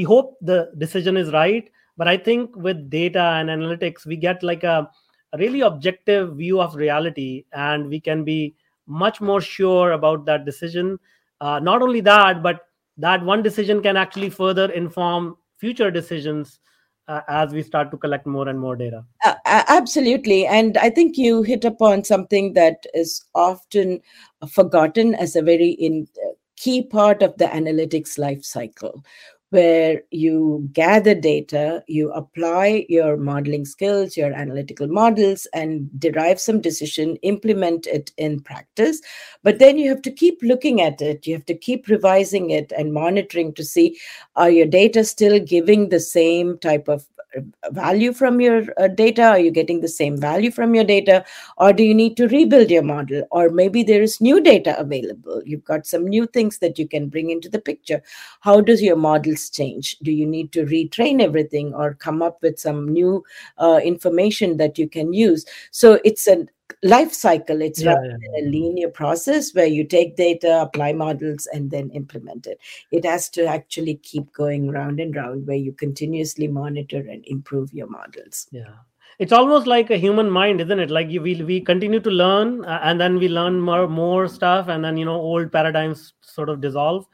we 0.00 0.02
hope 0.12 0.34
the 0.52 0.58
decision 0.84 1.16
is 1.24 1.32
right 1.40 1.70
but 1.96 2.08
i 2.08 2.16
think 2.16 2.54
with 2.56 2.88
data 2.90 3.20
and 3.20 3.48
analytics 3.48 4.06
we 4.06 4.16
get 4.16 4.42
like 4.42 4.64
a, 4.64 4.88
a 5.32 5.38
really 5.38 5.60
objective 5.60 6.36
view 6.36 6.60
of 6.60 6.74
reality 6.74 7.44
and 7.52 7.88
we 7.88 8.00
can 8.00 8.24
be 8.24 8.54
much 8.86 9.20
more 9.20 9.40
sure 9.40 9.92
about 9.92 10.24
that 10.26 10.44
decision. 10.44 10.98
Uh, 11.40 11.58
not 11.58 11.82
only 11.82 12.00
that 12.00 12.42
but 12.42 12.68
that 12.96 13.22
one 13.22 13.42
decision 13.42 13.82
can 13.82 13.96
actually 13.96 14.30
further 14.30 14.70
inform 14.72 15.36
future 15.58 15.90
decisions 15.90 16.60
uh, 17.08 17.20
as 17.28 17.52
we 17.52 17.62
start 17.62 17.90
to 17.90 17.96
collect 17.96 18.26
more 18.26 18.48
and 18.48 18.58
more 18.58 18.74
data. 18.74 19.04
Uh, 19.24 19.34
absolutely. 19.44 20.46
And 20.46 20.76
I 20.78 20.90
think 20.90 21.16
you 21.16 21.42
hit 21.42 21.64
upon 21.64 22.04
something 22.04 22.54
that 22.54 22.84
is 22.94 23.24
often 23.34 24.00
forgotten 24.48 25.14
as 25.14 25.36
a 25.36 25.42
very 25.42 25.70
in, 25.70 26.08
key 26.56 26.82
part 26.82 27.22
of 27.22 27.36
the 27.36 27.44
analytics 27.44 28.18
life 28.18 28.44
cycle, 28.44 29.04
where 29.50 30.02
you 30.10 30.68
gather 30.72 31.14
data, 31.14 31.82
you 31.86 32.10
apply 32.12 32.84
your 32.88 33.16
modeling 33.16 33.64
skills, 33.64 34.16
your 34.16 34.32
analytical 34.32 34.88
models, 34.88 35.46
and 35.54 35.88
derive 36.00 36.40
some 36.40 36.60
decision, 36.60 37.16
implement 37.22 37.86
it 37.86 38.12
in 38.16 38.40
practice. 38.40 39.00
But 39.42 39.58
then 39.58 39.78
you 39.78 39.88
have 39.88 40.02
to 40.02 40.10
keep 40.10 40.40
looking 40.42 40.80
at 40.80 41.00
it, 41.00 41.26
you 41.26 41.34
have 41.34 41.46
to 41.46 41.54
keep 41.56 41.88
revising 41.88 42.50
it 42.50 42.72
and 42.76 42.92
monitoring 42.92 43.54
to 43.54 43.64
see 43.64 43.98
are 44.34 44.50
your 44.50 44.66
data 44.66 45.04
still 45.04 45.38
giving 45.38 45.88
the 45.88 46.00
same 46.00 46.58
type 46.58 46.88
of 46.88 47.06
uh, 47.36 47.40
value 47.70 48.12
from 48.12 48.40
your 48.40 48.62
uh, 48.78 48.88
data? 48.88 49.22
Are 49.22 49.38
you 49.38 49.50
getting 49.50 49.80
the 49.80 49.88
same 49.88 50.16
value 50.16 50.50
from 50.50 50.74
your 50.74 50.84
data? 50.84 51.24
Or 51.58 51.72
do 51.72 51.82
you 51.82 51.94
need 51.94 52.16
to 52.18 52.28
rebuild 52.28 52.70
your 52.70 52.82
model? 52.82 53.24
Or 53.30 53.48
maybe 53.48 53.82
there 53.82 54.02
is 54.02 54.20
new 54.20 54.40
data 54.40 54.78
available. 54.78 55.42
You've 55.44 55.64
got 55.64 55.86
some 55.86 56.06
new 56.06 56.26
things 56.26 56.58
that 56.58 56.78
you 56.78 56.86
can 56.86 57.08
bring 57.08 57.30
into 57.30 57.48
the 57.48 57.60
picture. 57.60 58.02
How 58.40 58.60
does 58.60 58.82
your 58.82 58.96
model 58.96 59.36
change? 59.50 59.98
Do 60.00 60.12
you 60.12 60.26
need 60.26 60.52
to 60.52 60.64
retrain 60.64 61.20
everything 61.20 61.74
or 61.74 61.94
come 61.94 62.22
up 62.22 62.42
with 62.42 62.58
some 62.58 62.88
new 62.88 63.24
uh, 63.58 63.80
information 63.82 64.56
that 64.58 64.78
you 64.78 64.88
can 64.88 65.12
use? 65.12 65.44
So 65.70 66.00
it's 66.04 66.26
a 66.26 66.46
life 66.82 67.12
cycle. 67.12 67.62
It's 67.62 67.82
Yeah, 67.82 67.94
rather 67.94 68.18
yeah, 68.20 68.40
a 68.40 68.42
linear 68.48 68.88
process 68.88 69.54
where 69.54 69.66
you 69.66 69.84
take 69.84 70.16
data 70.16 70.62
apply 70.62 70.92
models 70.92 71.46
and 71.52 71.70
then 71.70 71.90
implement 71.90 72.46
it. 72.46 72.58
It 72.90 73.04
has 73.04 73.28
to 73.30 73.46
actually 73.46 73.96
keep 73.96 74.32
going 74.32 74.70
round 74.70 75.00
and 75.00 75.14
round 75.14 75.46
where 75.46 75.56
you 75.56 75.72
continuously 75.72 76.48
monitor 76.48 76.98
and 76.98 77.24
improve 77.26 77.72
your 77.72 77.88
models. 77.88 78.46
Yeah. 78.50 78.74
It's 79.18 79.32
almost 79.32 79.66
like 79.66 79.90
a 79.90 79.96
human 79.96 80.28
mind 80.30 80.60
isn't 80.60 80.78
it? 80.78 80.90
Like 80.90 81.08
you, 81.08 81.22
we, 81.22 81.42
we 81.42 81.60
continue 81.60 82.00
to 82.00 82.10
learn 82.10 82.64
uh, 82.64 82.80
and 82.82 83.00
then 83.00 83.18
we 83.18 83.28
learn 83.28 83.60
more 83.60 83.88
more 83.88 84.28
stuff 84.28 84.68
and 84.68 84.84
then 84.84 84.96
you 84.98 85.06
know 85.06 85.14
old 85.16 85.50
paradigms 85.50 86.12
sort 86.20 86.50
of 86.50 86.60
dissolve. 86.60 87.06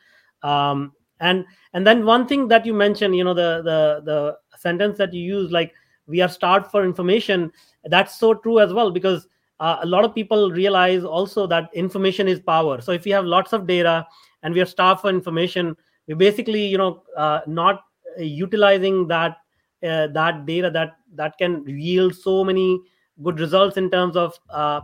Um, 0.42 0.92
and 1.20 1.44
and 1.74 1.86
then 1.86 2.04
one 2.04 2.26
thing 2.26 2.48
that 2.48 2.66
you 2.66 2.74
mentioned 2.74 3.16
you 3.16 3.24
know 3.24 3.34
the 3.34 3.62
the 3.62 4.02
the 4.04 4.58
sentence 4.58 4.98
that 4.98 5.12
you 5.12 5.22
use 5.22 5.50
like 5.50 5.72
we 6.06 6.20
are 6.20 6.28
starved 6.28 6.66
for 6.70 6.84
information 6.84 7.50
that's 7.84 8.18
so 8.18 8.34
true 8.34 8.60
as 8.60 8.72
well 8.72 8.90
because 8.90 9.26
uh, 9.60 9.78
a 9.82 9.86
lot 9.86 10.04
of 10.04 10.14
people 10.14 10.50
realize 10.50 11.04
also 11.04 11.46
that 11.46 11.70
information 11.72 12.26
is 12.26 12.40
power. 12.40 12.80
So 12.80 12.90
if 12.90 13.04
we 13.04 13.12
have 13.12 13.24
lots 13.24 13.52
of 13.52 13.64
data 13.64 14.04
and 14.42 14.52
we 14.52 14.60
are 14.60 14.66
starved 14.66 15.02
for 15.02 15.10
information 15.10 15.76
we 16.06 16.14
basically 16.14 16.66
you 16.66 16.78
know 16.78 17.02
uh, 17.16 17.40
not 17.46 17.84
utilizing 18.18 19.06
that 19.08 19.36
uh, 19.82 20.08
that 20.08 20.46
data 20.46 20.70
that 20.70 20.96
that 21.14 21.38
can 21.38 21.64
yield 21.66 22.14
so 22.14 22.44
many 22.44 22.80
good 23.22 23.38
results 23.38 23.76
in 23.76 23.90
terms 23.90 24.16
of 24.16 24.38
uh, 24.50 24.80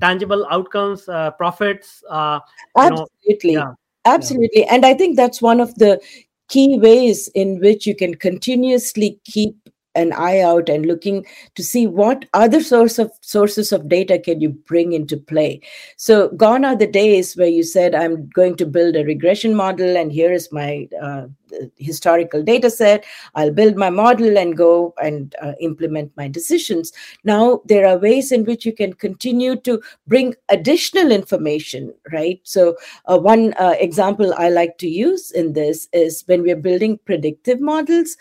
tangible 0.00 0.46
outcomes 0.50 1.08
uh, 1.08 1.30
profits 1.32 2.02
uh, 2.08 2.40
you 2.90 2.90
know, 2.90 3.06
absolutely. 4.04 4.62
Yeah 4.62 4.74
and 4.74 4.86
i 4.86 4.94
think 4.94 5.16
that's 5.16 5.42
one 5.42 5.60
of 5.60 5.74
the 5.76 6.00
key 6.48 6.78
ways 6.78 7.28
in 7.34 7.60
which 7.60 7.86
you 7.86 7.96
can 7.96 8.14
continuously 8.14 9.18
keep 9.24 9.56
an 9.94 10.12
eye 10.12 10.40
out 10.40 10.68
and 10.68 10.86
looking 10.86 11.24
to 11.54 11.62
see 11.62 11.86
what 11.86 12.24
other 12.34 12.62
source 12.62 12.98
of 12.98 13.12
sources 13.20 13.72
of 13.72 13.88
data 13.88 14.18
can 14.18 14.40
you 14.40 14.50
bring 14.50 14.92
into 14.92 15.16
play. 15.16 15.60
So 15.96 16.28
gone 16.30 16.64
are 16.64 16.76
the 16.76 16.86
days 16.86 17.36
where 17.36 17.48
you 17.48 17.62
said 17.62 17.94
i'm 17.94 18.28
going 18.30 18.56
to 18.56 18.66
build 18.66 18.96
a 18.96 19.04
regression 19.04 19.54
model 19.54 19.96
and 19.96 20.12
here 20.12 20.32
is 20.32 20.50
my 20.52 20.88
uh, 21.00 21.26
historical 21.76 22.42
data 22.42 22.68
set. 22.68 23.04
I'll 23.36 23.52
build 23.52 23.76
my 23.76 23.90
model 23.90 24.36
and 24.36 24.56
go 24.56 24.92
and 25.00 25.34
uh, 25.40 25.52
implement 25.60 26.10
my 26.16 26.26
decisions. 26.26 26.92
Now 27.22 27.60
there 27.66 27.86
are 27.86 27.96
ways 27.96 28.32
in 28.32 28.44
which 28.44 28.66
you 28.66 28.72
can 28.72 28.92
continue 28.94 29.54
to 29.56 29.80
bring 30.06 30.34
additional 30.48 31.12
information 31.12 31.94
right? 32.12 32.40
So 32.42 32.76
uh, 33.06 33.18
one 33.18 33.54
uh, 33.54 33.74
example 33.78 34.34
i 34.38 34.48
like 34.48 34.78
to 34.78 34.88
use 34.88 35.30
in 35.30 35.52
this 35.52 35.88
is 35.92 36.22
when 36.26 36.42
we're 36.42 36.56
building 36.56 36.98
predictive 37.04 37.60
models 37.60 38.16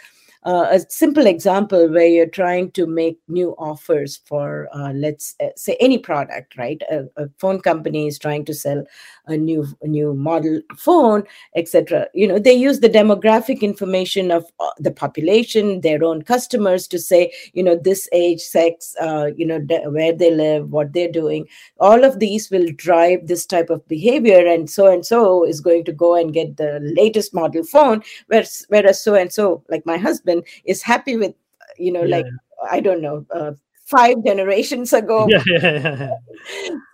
uh, 0.45 0.67
a 0.71 0.79
simple 0.89 1.25
example 1.25 1.89
where 1.89 2.08
you're 2.08 2.25
trying 2.27 2.71
to 2.71 2.86
make 2.86 3.19
new 3.27 3.56
offers 3.58 4.21
for 4.25 4.67
uh, 4.73 4.91
let's 4.93 5.36
uh, 5.41 5.47
say 5.56 5.77
any 5.79 5.97
product 5.97 6.58
right? 6.58 6.82
A, 6.91 7.06
a, 7.17 7.29
phone 7.38 7.62
company 7.62 8.08
is 8.08 8.19
trying 8.19 8.45
to 8.45 8.53
sell 8.53 8.84
a 9.27 9.38
new 9.38 9.65
a 9.82 9.88
new 9.88 10.13
model 10.13 10.62
phone 10.77 11.23
etc 11.56 12.08
you 12.13 12.27
know 12.27 12.38
they 12.38 12.53
use 12.53 12.79
the 12.79 12.89
demographic 12.89 13.62
information 13.62 14.32
of 14.32 14.45
uh, 14.60 14.69
the 14.79 14.91
population 14.91 15.82
their 15.82 16.03
own 16.03 16.21
customers 16.21 16.88
to 16.88 16.99
say 16.99 17.32
you 17.53 17.63
know 17.63 17.75
this 17.75 18.10
age 18.12 18.41
sex 18.41 18.95
uh, 19.01 19.29
you 19.36 19.45
know 19.45 19.60
de- 19.60 19.89
where 19.89 20.13
they 20.13 20.32
live 20.32 20.71
what 20.71 20.93
they're 20.93 21.12
doing. 21.12 21.47
All 21.79 22.03
of 22.03 22.19
these 22.19 22.49
will 22.49 22.67
drive 22.75 23.27
this 23.27 23.45
type 23.45 23.69
of 23.69 23.88
behavior 23.88 24.45
and 24.45 24.69
so 24.69 24.91
and 24.91 25.06
so 25.06 25.45
is 25.45 25.62
going 25.62 25.86
to 25.86 25.93
go 25.93 26.15
and 26.15 26.34
get 26.34 26.58
the 26.58 26.79
latest 26.82 27.34
model 27.34 27.63
phone 27.63 28.03
whereas 28.27 28.65
whereas 28.69 29.03
so 29.03 29.15
and 29.15 29.32
so 29.32 29.63
like 29.69 29.86
my 29.86 29.97
husband 29.97 30.33
is 30.65 30.82
happy 30.82 31.17
with 31.17 31.34
you 31.78 31.91
know 31.91 32.04
Yeah. 32.04 32.17
like 32.17 32.26
i 32.72 32.80
don't 32.80 33.02
know 33.02 33.26
uh, 33.32 33.52
five 33.86 34.15
generations 34.26 34.93
ago 34.93 35.28
yeah, 35.30 35.43
yeah. 35.46 36.10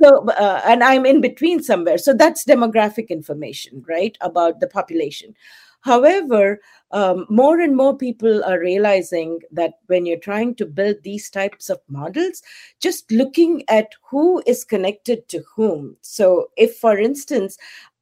so 0.01 0.27
uh, 0.29 0.61
and 0.65 0.83
i'm 0.83 1.05
in 1.05 1.21
between 1.21 1.61
somewhere 1.61 1.97
so 1.97 2.13
that's 2.13 2.45
demographic 2.45 3.09
information 3.09 3.83
right 3.87 4.17
about 4.21 4.59
the 4.59 4.67
population 4.67 5.33
however 5.81 6.59
um, 6.91 7.25
more 7.29 7.59
and 7.59 7.75
more 7.77 7.95
people 7.95 8.43
are 8.43 8.59
realizing 8.59 9.39
that 9.51 9.73
when 9.85 10.05
you're 10.05 10.17
trying 10.17 10.55
to 10.55 10.65
build 10.65 10.97
these 11.03 11.29
types 11.29 11.69
of 11.69 11.79
models 11.87 12.41
just 12.79 13.11
looking 13.11 13.63
at 13.69 13.93
who 14.09 14.41
is 14.47 14.63
connected 14.63 15.27
to 15.29 15.43
whom 15.55 15.95
so 16.01 16.49
if 16.57 16.75
for 16.77 16.97
instance 16.97 17.57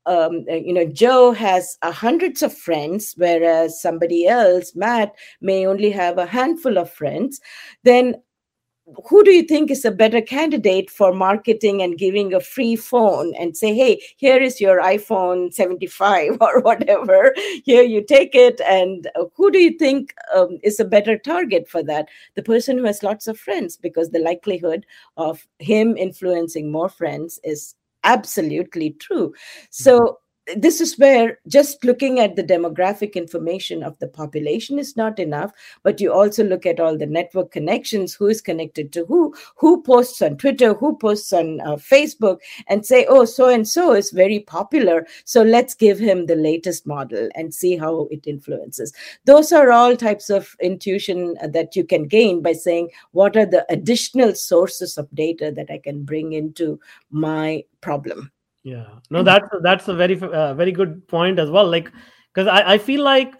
um, 0.07 0.45
you 0.47 0.73
know 0.73 0.85
joe 0.85 1.31
has 1.31 1.77
uh, 1.81 1.91
hundreds 1.91 2.41
of 2.41 2.53
friends 2.53 3.13
whereas 3.17 3.81
somebody 3.81 4.27
else 4.27 4.75
matt 4.75 5.13
may 5.41 5.65
only 5.65 5.91
have 5.91 6.17
a 6.17 6.25
handful 6.25 6.77
of 6.77 6.91
friends. 6.91 7.39
Then 7.83 8.15
who 9.09 9.21
do 9.21 9.31
you 9.31 9.43
think 9.43 9.69
is 9.69 9.83
a 9.83 9.91
better 9.91 10.21
candidate 10.21 10.89
for 10.89 11.13
marketing 11.13 11.81
and 11.81 11.97
giving 11.97 12.33
a 12.33 12.39
free 12.39 12.77
phone 12.77 13.33
and 13.35 13.57
say 13.57 13.75
hey 13.75 14.01
here 14.15 14.37
is 14.41 14.61
your 14.61 14.79
iphone 14.81 15.53
75 15.53 16.37
or 16.41 16.61
whatever. 16.61 17.33
Here 17.65 17.83
you 17.83 18.01
take 18.01 18.33
it 18.33 18.61
and 18.61 19.09
uh, 19.15 19.25
who 19.35 19.51
do 19.51 19.59
you 19.59 19.77
think 19.77 20.13
um, 20.33 20.57
is 20.63 20.79
a 20.79 20.85
better 20.85 21.17
target 21.17 21.67
for 21.67 21.83
that? 21.83 22.07
The 22.35 22.43
person 22.43 22.77
who 22.77 22.85
has 22.85 23.03
lots 23.03 23.27
of 23.27 23.37
friends 23.37 23.75
because 23.75 24.11
the 24.11 24.19
likelihood 24.19 24.85
of 25.17 25.45
him 25.59 25.97
influencing 25.97 26.71
more 26.71 26.89
friends 26.89 27.41
is 27.43 27.75
absolutely 28.03 28.91
true. 28.99 29.29
Mm-hmm. 29.29 29.65
So 29.71 30.17
this 30.55 30.79
is 30.81 30.97
where 30.97 31.39
just 31.47 31.83
looking 31.83 32.19
at 32.19 32.35
the 32.35 32.43
demographic 32.43 33.13
information 33.13 33.83
of 33.83 33.97
the 33.99 34.07
population 34.07 34.79
is 34.79 34.95
not 34.95 35.19
enough 35.19 35.51
but 35.83 35.99
you 35.99 36.11
also 36.11 36.43
look 36.43 36.65
at 36.65 36.79
all 36.79 36.97
the 36.97 37.05
network 37.05 37.51
connections 37.51 38.13
who 38.13 38.27
is 38.27 38.41
connected 38.41 38.91
to 38.93 39.05
who 39.05 39.33
who 39.55 39.81
posts 39.83 40.21
on 40.21 40.37
twitter 40.37 40.73
who 40.73 40.97
posts 40.97 41.33
on 41.33 41.59
uh, 41.61 41.75
facebook 41.75 42.37
and 42.67 42.85
say 42.85 43.05
oh 43.09 43.25
so 43.25 43.49
and 43.49 43.67
so 43.67 43.93
is 43.93 44.11
very 44.11 44.39
popular 44.39 45.05
so 45.25 45.43
let's 45.43 45.73
give 45.73 45.99
him 45.99 46.25
the 46.25 46.35
latest 46.35 46.87
model 46.87 47.29
and 47.35 47.53
see 47.53 47.77
how 47.77 48.07
it 48.11 48.27
influences. 48.27 48.93
Those 49.25 49.51
are 49.51 49.71
all 49.71 49.95
types 49.95 50.29
of 50.29 50.55
intuition 50.61 51.35
that 51.43 51.75
you 51.75 51.83
can 51.83 52.07
gain 52.07 52.41
by 52.41 52.53
saying 52.53 52.89
what 53.11 53.35
are 53.35 53.45
the 53.45 53.65
additional 53.69 54.33
sources 54.35 54.97
of 54.97 55.13
data 55.13 55.51
that 55.55 55.69
i 55.69 55.77
can 55.77 56.03
bring 56.03 56.33
into 56.33 56.79
my 57.11 57.63
problem 57.81 58.31
yeah. 58.67 58.87
No 59.09 59.23
that's 59.23 59.47
that's 59.63 59.87
a 59.87 59.93
very 59.93 60.19
uh, 60.21 60.53
very 60.53 60.73
good 60.73 61.07
point 61.07 61.39
as 61.39 61.49
well 61.49 61.65
like 61.65 61.91
because 62.33 62.47
I, 62.47 62.73
I 62.73 62.77
feel 62.77 63.03
like 63.03 63.33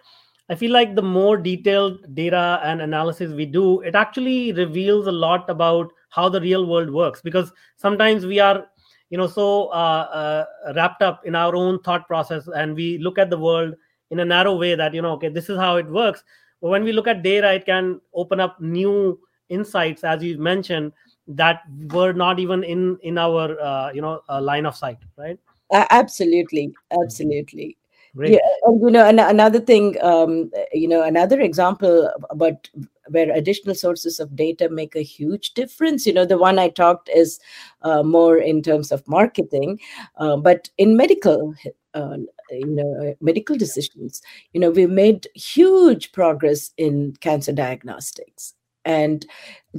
i 0.50 0.56
feel 0.56 0.72
like 0.72 0.96
the 0.96 1.02
more 1.02 1.36
detailed 1.36 1.98
data 2.16 2.62
and 2.64 2.82
analysis 2.82 3.34
we 3.40 3.46
do 3.46 3.82
it 3.82 3.96
actually 3.96 4.54
reveals 4.54 5.08
a 5.08 5.12
lot 5.12 5.50
about 5.50 5.92
how 6.12 6.30
the 6.30 6.40
real 6.40 6.66
world 6.66 6.90
works 6.90 7.22
because 7.22 7.52
sometimes 7.76 8.26
we 8.26 8.40
are 8.40 8.66
you 9.10 9.18
know 9.18 9.28
so 9.28 9.68
uh, 9.82 10.08
uh, 10.22 10.74
wrapped 10.78 11.02
up 11.02 11.26
in 11.26 11.36
our 11.36 11.56
own 11.56 11.82
thought 11.82 12.08
process 12.08 12.48
and 12.56 12.74
we 12.74 12.98
look 13.00 13.20
at 13.20 13.30
the 13.30 13.38
world 13.38 13.74
in 14.12 14.22
a 14.22 14.26
narrow 14.26 14.56
way 14.56 14.76
that 14.76 14.94
you 14.94 15.02
know 15.02 15.12
okay 15.12 15.28
this 15.28 15.50
is 15.50 15.58
how 15.58 15.76
it 15.76 15.90
works. 15.90 16.24
But 16.62 16.70
when 16.70 16.86
we 16.86 16.94
look 16.94 17.08
at 17.08 17.24
data 17.24 17.52
it 17.54 17.66
can 17.66 18.00
open 18.14 18.40
up 18.40 18.62
new 18.62 19.20
insights 19.50 20.06
as 20.06 20.24
you 20.24 20.38
mentioned 20.38 20.94
that 21.28 21.62
were 21.92 22.14
not 22.14 22.40
even 22.40 22.64
in 22.64 22.98
in 23.02 23.18
our 23.18 23.60
uh, 23.60 23.92
you 23.92 24.02
know 24.02 24.22
uh, 24.30 24.42
line 24.42 24.66
of 24.66 24.76
sight 24.76 24.98
right 25.18 25.40
Uh, 25.74 25.86
absolutely, 25.90 26.74
absolutely. 27.04 27.78
great 28.16 28.32
Yeah, 28.32 28.40
and 28.64 28.82
you 28.82 28.92
know, 28.92 29.06
an- 29.08 29.20
another 29.20 29.60
thing, 29.60 29.96
um, 30.02 30.52
you 30.74 30.88
know, 30.88 31.04
another 31.04 31.40
example 31.40 32.10
about 32.30 32.70
where 33.10 33.32
additional 33.32 33.76
sources 33.76 34.20
of 34.20 34.36
data 34.36 34.70
make 34.70 34.96
a 34.96 35.02
huge 35.02 35.54
difference. 35.54 36.06
You 36.06 36.14
know, 36.14 36.26
the 36.26 36.38
one 36.38 36.60
I 36.60 36.70
talked 36.70 37.10
is 37.10 37.40
uh, 37.84 38.04
more 38.04 38.38
in 38.38 38.62
terms 38.62 38.92
of 38.92 39.08
marketing, 39.08 39.80
uh, 40.18 40.38
but 40.38 40.70
in 40.78 40.98
medical, 40.98 41.54
uh, 41.94 42.18
you 42.52 42.68
know, 42.68 43.16
medical 43.22 43.58
decisions, 43.58 44.22
you 44.54 44.60
know, 44.60 44.72
we've 44.72 44.90
made 44.90 45.28
huge 45.36 46.12
progress 46.12 46.72
in 46.78 47.14
cancer 47.22 47.54
diagnostics. 47.54 48.54
And 48.88 49.26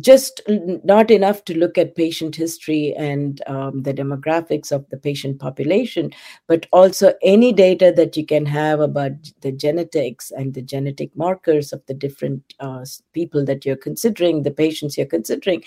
just 0.00 0.42
not 0.84 1.10
enough 1.10 1.44
to 1.44 1.58
look 1.58 1.78
at 1.78 1.96
patient 1.96 2.36
history 2.36 2.94
and 2.96 3.42
um, 3.46 3.82
the 3.82 3.94
demographics 3.94 4.70
of 4.70 4.88
the 4.90 4.96
patient 4.96 5.40
population, 5.40 6.10
but 6.46 6.66
also 6.72 7.14
any 7.22 7.52
data 7.52 7.92
that 7.96 8.16
you 8.16 8.24
can 8.24 8.46
have 8.46 8.80
about 8.80 9.12
the 9.40 9.50
genetics 9.50 10.30
and 10.30 10.54
the 10.54 10.62
genetic 10.62 11.14
markers 11.16 11.72
of 11.72 11.84
the 11.86 11.94
different 11.94 12.54
uh, 12.60 12.84
people 13.12 13.44
that 13.44 13.64
you're 13.64 13.76
considering, 13.76 14.42
the 14.42 14.50
patients 14.50 14.96
you're 14.96 15.06
considering, 15.06 15.64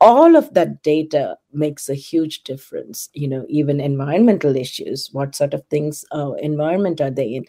all 0.00 0.36
of 0.36 0.54
that 0.54 0.82
data 0.82 1.36
makes 1.52 1.88
a 1.88 1.94
huge 1.94 2.44
difference. 2.44 3.10
You 3.12 3.28
know, 3.28 3.44
even 3.48 3.80
environmental 3.80 4.56
issues, 4.56 5.10
what 5.12 5.34
sort 5.34 5.52
of 5.52 5.64
things, 5.66 6.04
uh, 6.12 6.32
environment 6.34 7.00
are 7.00 7.10
they 7.10 7.34
in? 7.34 7.44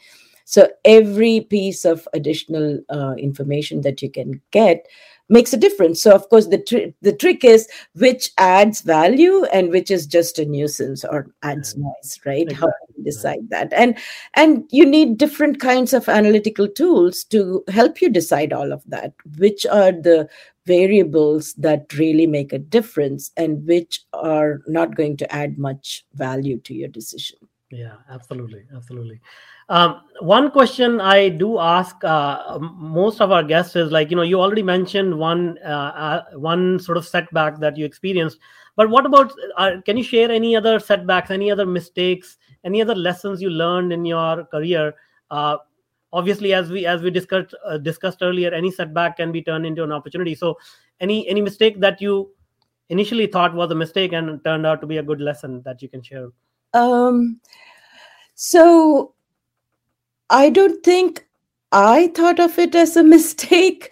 So 0.47 0.69
every 0.85 1.41
piece 1.41 1.85
of 1.85 2.07
additional 2.13 2.79
uh, 2.89 3.15
information 3.17 3.81
that 3.81 4.03
you 4.03 4.11
can 4.11 4.41
get 4.51 4.85
makes 5.29 5.53
a 5.53 5.57
difference. 5.57 6.01
So 6.01 6.11
of 6.11 6.27
course 6.29 6.47
the 6.47 6.59
tr- 6.59 6.93
the 7.01 7.13
trick 7.13 7.43
is 7.43 7.67
which 7.93 8.31
adds 8.37 8.81
value 8.81 9.43
and 9.45 9.69
which 9.69 9.89
is 9.89 10.05
just 10.05 10.39
a 10.39 10.45
nuisance 10.45 11.03
or 11.03 11.27
adds 11.43 11.75
noise, 11.75 12.19
right? 12.25 12.51
How 12.51 12.67
do 12.67 12.93
you 12.97 13.03
decide 13.03 13.49
that? 13.49 13.73
And 13.73 13.97
and 14.35 14.65
you 14.71 14.85
need 14.85 15.17
different 15.17 15.59
kinds 15.59 15.93
of 15.93 16.07
analytical 16.09 16.67
tools 16.67 17.23
to 17.25 17.63
help 17.69 18.01
you 18.01 18.09
decide 18.09 18.53
all 18.53 18.71
of 18.71 18.83
that. 18.87 19.13
Which 19.37 19.65
are 19.65 19.91
the 19.91 20.29
variables 20.65 21.53
that 21.53 21.93
really 21.93 22.25
make 22.25 22.51
a 22.51 22.59
difference 22.59 23.31
and 23.37 23.65
which 23.67 24.01
are 24.13 24.61
not 24.67 24.95
going 24.95 25.15
to 25.17 25.31
add 25.33 25.59
much 25.59 26.05
value 26.15 26.59
to 26.61 26.73
your 26.73 26.89
decision 26.89 27.37
yeah 27.75 27.95
absolutely 28.09 28.63
absolutely. 28.75 29.19
Um, 29.67 30.01
one 30.21 30.51
question 30.51 31.01
i 31.01 31.29
do 31.29 31.59
ask 31.59 32.03
uh, 32.03 32.59
most 32.59 33.19
of 33.19 33.31
our 33.31 33.43
guests 33.43 33.75
is 33.75 33.91
like 33.91 34.09
you 34.09 34.15
know 34.15 34.21
you 34.23 34.39
already 34.39 34.63
mentioned 34.63 35.17
one 35.17 35.57
uh, 35.65 35.91
uh, 36.05 36.23
one 36.33 36.79
sort 36.79 36.97
of 36.97 37.05
setback 37.05 37.59
that 37.59 37.75
you 37.77 37.85
experienced 37.85 38.39
but 38.75 38.89
what 38.89 39.05
about 39.05 39.33
uh, 39.57 39.71
can 39.85 39.97
you 39.97 40.03
share 40.03 40.31
any 40.31 40.55
other 40.55 40.79
setbacks 40.79 41.31
any 41.31 41.51
other 41.51 41.65
mistakes 41.65 42.37
any 42.65 42.81
other 42.81 42.95
lessons 42.95 43.41
you 43.41 43.49
learned 43.49 43.93
in 43.93 44.03
your 44.03 44.43
career? 44.45 44.95
Uh, 45.29 45.57
obviously 46.11 46.53
as 46.53 46.69
we 46.69 46.85
as 46.85 47.01
we 47.01 47.11
discussed 47.11 47.55
uh, 47.65 47.77
discussed 47.77 48.21
earlier 48.21 48.51
any 48.53 48.71
setback 48.71 49.17
can 49.17 49.31
be 49.31 49.41
turned 49.41 49.65
into 49.65 49.83
an 49.83 49.91
opportunity. 49.91 50.35
So 50.35 50.57
any 50.99 51.27
any 51.29 51.41
mistake 51.41 51.79
that 51.79 52.01
you 52.01 52.31
initially 52.89 53.27
thought 53.27 53.53
was 53.53 53.71
a 53.71 53.75
mistake 53.75 54.13
and 54.13 54.43
turned 54.43 54.65
out 54.65 54.81
to 54.81 54.87
be 54.87 54.97
a 54.97 55.03
good 55.03 55.21
lesson 55.21 55.61
that 55.63 55.81
you 55.81 55.89
can 55.89 56.01
share 56.01 56.29
um 56.75 57.39
so 58.35 59.13
I 60.29 60.49
don't 60.49 60.83
think 60.83 61.25
I 61.71 62.07
thought 62.07 62.39
of 62.39 62.57
it 62.59 62.75
as 62.75 62.95
a 62.97 63.03
mistake, 63.15 63.91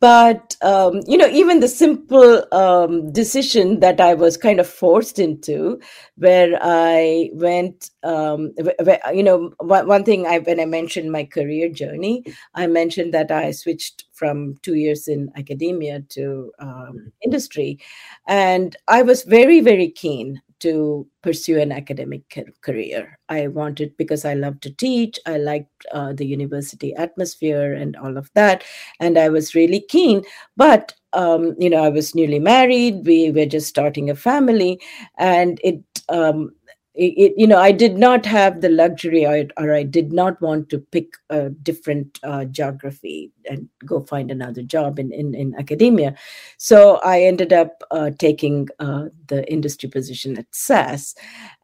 but 0.00 0.56
um, 0.60 1.00
you 1.06 1.16
know, 1.16 1.28
even 1.28 1.60
the 1.60 1.68
simple 1.68 2.42
um, 2.52 3.12
decision 3.12 3.80
that 3.80 4.00
I 4.00 4.14
was 4.14 4.36
kind 4.36 4.60
of 4.60 4.66
forced 4.68 5.18
into, 5.18 5.80
where 6.16 6.58
I 6.60 7.30
went, 7.34 7.90
um, 8.02 8.52
where, 8.82 9.00
you 9.14 9.22
know, 9.22 9.52
one, 9.60 9.86
one 9.86 10.04
thing 10.04 10.26
I 10.26 10.40
when 10.40 10.58
I 10.60 10.64
mentioned 10.66 11.12
my 11.12 11.24
career 11.24 11.68
journey, 11.68 12.24
I 12.54 12.66
mentioned 12.66 13.14
that 13.14 13.30
I 13.30 13.52
switched 13.52 14.04
from 14.12 14.56
two 14.62 14.74
years 14.74 15.06
in 15.08 15.30
academia 15.36 16.00
to 16.10 16.52
um, 16.58 17.12
industry, 17.24 17.78
and 18.26 18.76
I 18.88 19.02
was 19.02 19.22
very 19.22 19.60
very 19.60 19.88
keen 19.90 20.42
to 20.60 21.06
pursue 21.22 21.58
an 21.58 21.72
academic 21.72 22.22
career. 22.62 23.18
I 23.28 23.48
wanted 23.48 23.96
because 23.96 24.24
I 24.24 24.34
loved 24.34 24.62
to 24.62 24.70
teach, 24.70 25.18
I 25.26 25.38
liked 25.38 25.86
uh, 25.92 26.12
the 26.12 26.26
university 26.26 26.94
atmosphere 26.94 27.72
and 27.74 27.96
all 27.96 28.16
of 28.16 28.30
that, 28.34 28.64
and 29.00 29.18
I 29.18 29.28
was 29.28 29.54
really 29.54 29.80
keen. 29.80 30.22
But 30.56 30.94
um, 31.14 31.54
you 31.58 31.70
know, 31.70 31.82
I 31.82 31.88
was 31.88 32.14
newly 32.14 32.38
married. 32.38 33.06
We 33.06 33.30
were 33.30 33.46
just 33.46 33.68
starting 33.68 34.10
a 34.10 34.14
family, 34.14 34.80
and 35.18 35.60
it 35.64 35.82
um, 36.08 36.50
it, 36.98 37.34
you 37.36 37.46
know, 37.46 37.58
I 37.58 37.70
did 37.70 37.96
not 37.96 38.26
have 38.26 38.60
the 38.60 38.68
luxury, 38.68 39.24
or, 39.24 39.46
or 39.56 39.72
I 39.72 39.84
did 39.84 40.12
not 40.12 40.40
want 40.40 40.68
to 40.70 40.78
pick 40.78 41.14
a 41.30 41.50
different 41.50 42.18
uh, 42.24 42.44
geography 42.46 43.32
and 43.48 43.68
go 43.86 44.00
find 44.00 44.30
another 44.30 44.62
job 44.62 44.98
in, 44.98 45.12
in, 45.12 45.34
in 45.34 45.54
academia. 45.58 46.16
So 46.56 46.96
I 47.04 47.22
ended 47.22 47.52
up 47.52 47.82
uh, 47.92 48.10
taking 48.18 48.68
uh, 48.80 49.06
the 49.28 49.50
industry 49.50 49.88
position 49.88 50.38
at 50.38 50.46
SAS. 50.52 51.14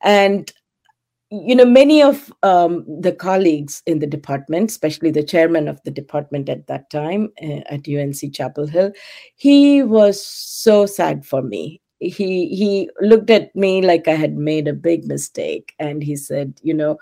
And 0.02 0.52
you 1.30 1.56
know, 1.56 1.64
many 1.64 2.00
of 2.00 2.32
um, 2.44 2.84
the 2.86 3.10
colleagues 3.10 3.82
in 3.86 3.98
the 3.98 4.06
department, 4.06 4.70
especially 4.70 5.10
the 5.10 5.24
chairman 5.24 5.66
of 5.66 5.82
the 5.82 5.90
department 5.90 6.48
at 6.48 6.68
that 6.68 6.90
time 6.90 7.32
uh, 7.42 7.60
at 7.70 7.88
UNC 7.88 8.32
Chapel 8.32 8.68
Hill, 8.68 8.92
he 9.34 9.82
was 9.82 10.24
so 10.24 10.86
sad 10.86 11.26
for 11.26 11.42
me 11.42 11.80
he 12.08 12.48
he 12.48 12.90
looked 13.00 13.30
at 13.30 13.54
me 13.56 13.82
like 13.82 14.08
I 14.08 14.14
had 14.14 14.36
made 14.36 14.68
a 14.68 14.72
big 14.72 15.06
mistake, 15.06 15.74
and 15.78 16.02
he 16.02 16.16
said, 16.16 16.60
"You 16.62 16.74
know, 16.74 16.98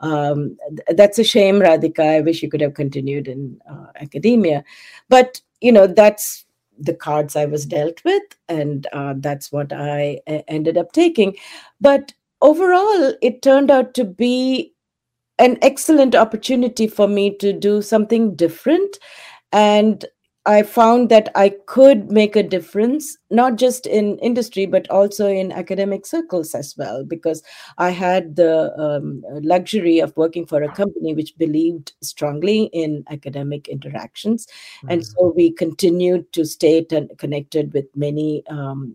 um, 0.00 0.56
that's 0.88 1.18
a 1.18 1.24
shame, 1.24 1.56
Radhika. 1.60 2.00
I 2.00 2.20
wish 2.20 2.42
you 2.42 2.50
could 2.50 2.60
have 2.60 2.74
continued 2.74 3.28
in 3.28 3.60
uh, 3.70 3.86
academia, 4.00 4.64
but 5.08 5.40
you 5.60 5.72
know 5.72 5.86
that's." 5.86 6.44
the 6.76 6.92
cards 6.94 7.36
I 7.36 7.44
was 7.44 7.66
dealt 7.66 8.02
with, 8.04 8.22
and 8.48 8.86
uh, 8.92 9.14
that's 9.18 9.52
what 9.52 9.72
I 9.72 10.20
ended 10.48 10.76
up 10.76 10.90
taking. 10.90 11.36
But 11.80 12.12
overall, 12.42 13.14
it 13.22 13.42
turned 13.42 13.70
out 13.70 13.94
to 13.94 14.04
be 14.04 14.74
an 15.38 15.58
excellent 15.62 16.14
opportunity 16.14 16.86
for 16.88 17.08
me 17.08 17.36
to 17.38 17.52
do 17.52 17.82
something 17.82 18.34
different 18.36 18.98
and 19.52 20.04
I 20.46 20.62
found 20.62 21.08
that 21.08 21.30
I 21.34 21.54
could 21.66 22.12
make 22.12 22.36
a 22.36 22.42
difference, 22.42 23.16
not 23.30 23.56
just 23.56 23.86
in 23.86 24.18
industry, 24.18 24.66
but 24.66 24.88
also 24.90 25.26
in 25.26 25.50
academic 25.52 26.04
circles 26.04 26.54
as 26.54 26.74
well, 26.76 27.02
because 27.02 27.42
I 27.78 27.90
had 27.90 28.36
the 28.36 28.78
um, 28.78 29.22
luxury 29.42 30.00
of 30.00 30.14
working 30.18 30.44
for 30.44 30.62
a 30.62 30.72
company 30.74 31.14
which 31.14 31.36
believed 31.38 31.94
strongly 32.02 32.64
in 32.74 33.04
academic 33.08 33.68
interactions. 33.68 34.46
Mm-hmm. 34.46 34.90
And 34.90 35.06
so 35.06 35.32
we 35.34 35.50
continued 35.50 36.30
to 36.34 36.44
stay 36.44 36.84
t- 36.84 37.08
connected 37.16 37.72
with 37.72 37.86
many 37.96 38.44
um, 38.48 38.94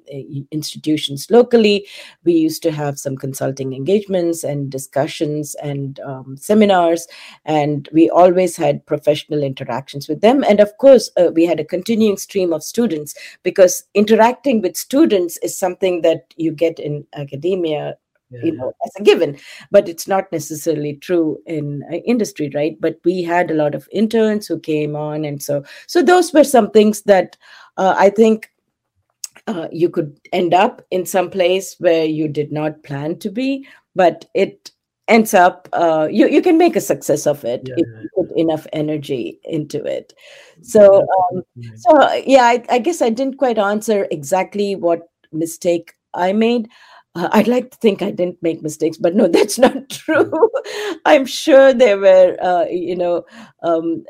institutions 0.51 1.31
locally. 1.31 1.87
We 2.25 2.33
used 2.33 2.61
to 2.63 2.71
have 2.71 2.99
some 2.99 3.17
consulting 3.17 3.73
engagements 3.73 4.43
and 4.43 4.69
discussions 4.69 5.55
and 5.55 5.99
um, 6.01 6.37
seminars, 6.37 7.07
and 7.45 7.89
we 7.91 8.07
always 8.09 8.55
had 8.55 8.85
professional 8.85 9.41
interactions 9.41 10.07
with 10.07 10.21
them. 10.21 10.43
And 10.43 10.59
of 10.59 10.77
course, 10.77 11.09
uh, 11.17 11.31
we 11.39 11.45
had 11.45 11.59
a 11.59 11.71
continuing 11.75 12.17
stream 12.17 12.51
of 12.51 12.63
students 12.63 13.15
because 13.43 13.83
interacting 13.93 14.61
with 14.61 14.75
students 14.75 15.37
is 15.37 15.57
something 15.57 16.01
that 16.01 16.33
you 16.35 16.51
get 16.51 16.79
in 16.79 17.05
academia 17.23 17.95
yeah, 18.31 18.43
you 18.43 18.51
know 18.51 18.71
as 18.85 18.91
a 18.99 19.03
given. 19.03 19.37
But 19.71 19.89
it's 19.89 20.07
not 20.07 20.31
necessarily 20.31 20.95
true 20.95 21.39
in 21.45 21.83
uh, 21.91 21.95
industry 22.13 22.51
right? 22.53 22.77
But 22.79 22.99
we 23.05 23.23
had 23.23 23.49
a 23.49 23.59
lot 23.63 23.73
of 23.73 23.89
interns 23.91 24.47
who 24.47 24.59
came 24.59 24.95
on 24.95 25.25
and 25.25 25.41
so 25.41 25.63
so 25.87 26.03
those 26.03 26.33
were 26.33 26.43
some 26.43 26.69
things 26.71 27.01
that 27.03 27.37
uh, 27.77 27.95
i 27.97 28.09
think 28.09 28.51
uh, 29.47 29.67
you 29.71 29.89
could 29.89 30.19
end 30.31 30.53
up 30.53 30.81
in 30.91 31.05
some 31.05 31.29
place 31.29 31.75
where 31.79 32.05
you 32.05 32.27
did 32.27 32.51
not 32.51 32.83
plan 32.83 33.17
to 33.19 33.31
be 33.31 33.67
but 33.95 34.25
it 34.35 34.71
ends 35.09 35.33
up 35.33 35.67
uh, 35.73 36.07
you 36.09 36.27
you 36.27 36.41
can 36.41 36.57
make 36.57 36.75
a 36.75 36.81
success 36.81 37.27
of 37.27 37.43
it 37.43 37.61
yeah, 37.65 37.75
if 37.77 37.87
you 38.03 38.09
put 38.15 38.31
enough 38.37 38.67
energy 38.73 39.39
into 39.43 39.83
it. 39.83 40.13
So 40.61 41.05
um, 41.17 41.43
so 41.75 42.13
yeah 42.25 42.43
I, 42.43 42.63
I, 42.69 42.79
guess 42.79 43.01
i 43.01 43.09
didn't 43.09 43.37
quite 43.37 43.57
answer 43.57 44.07
exactly 44.11 44.75
what 44.75 45.09
mistake 45.31 45.93
i 46.13 46.33
made. 46.33 46.69
Uh, 47.15 47.27
i'd 47.31 47.47
like 47.47 47.71
to 47.71 47.77
think 47.77 48.01
i 48.03 48.11
didn't 48.11 48.37
make 48.43 48.61
mistakes 48.61 48.97
but 48.97 49.15
no 49.15 49.27
that's 49.35 49.57
not 49.57 49.89
true. 49.89 50.31
I'm 51.05 51.25
sure 51.25 51.73
there 51.73 51.97
were 51.97 52.37
uh, 52.41 52.65
you 52.65 52.95
know 52.95 53.25
um, 53.63 54.03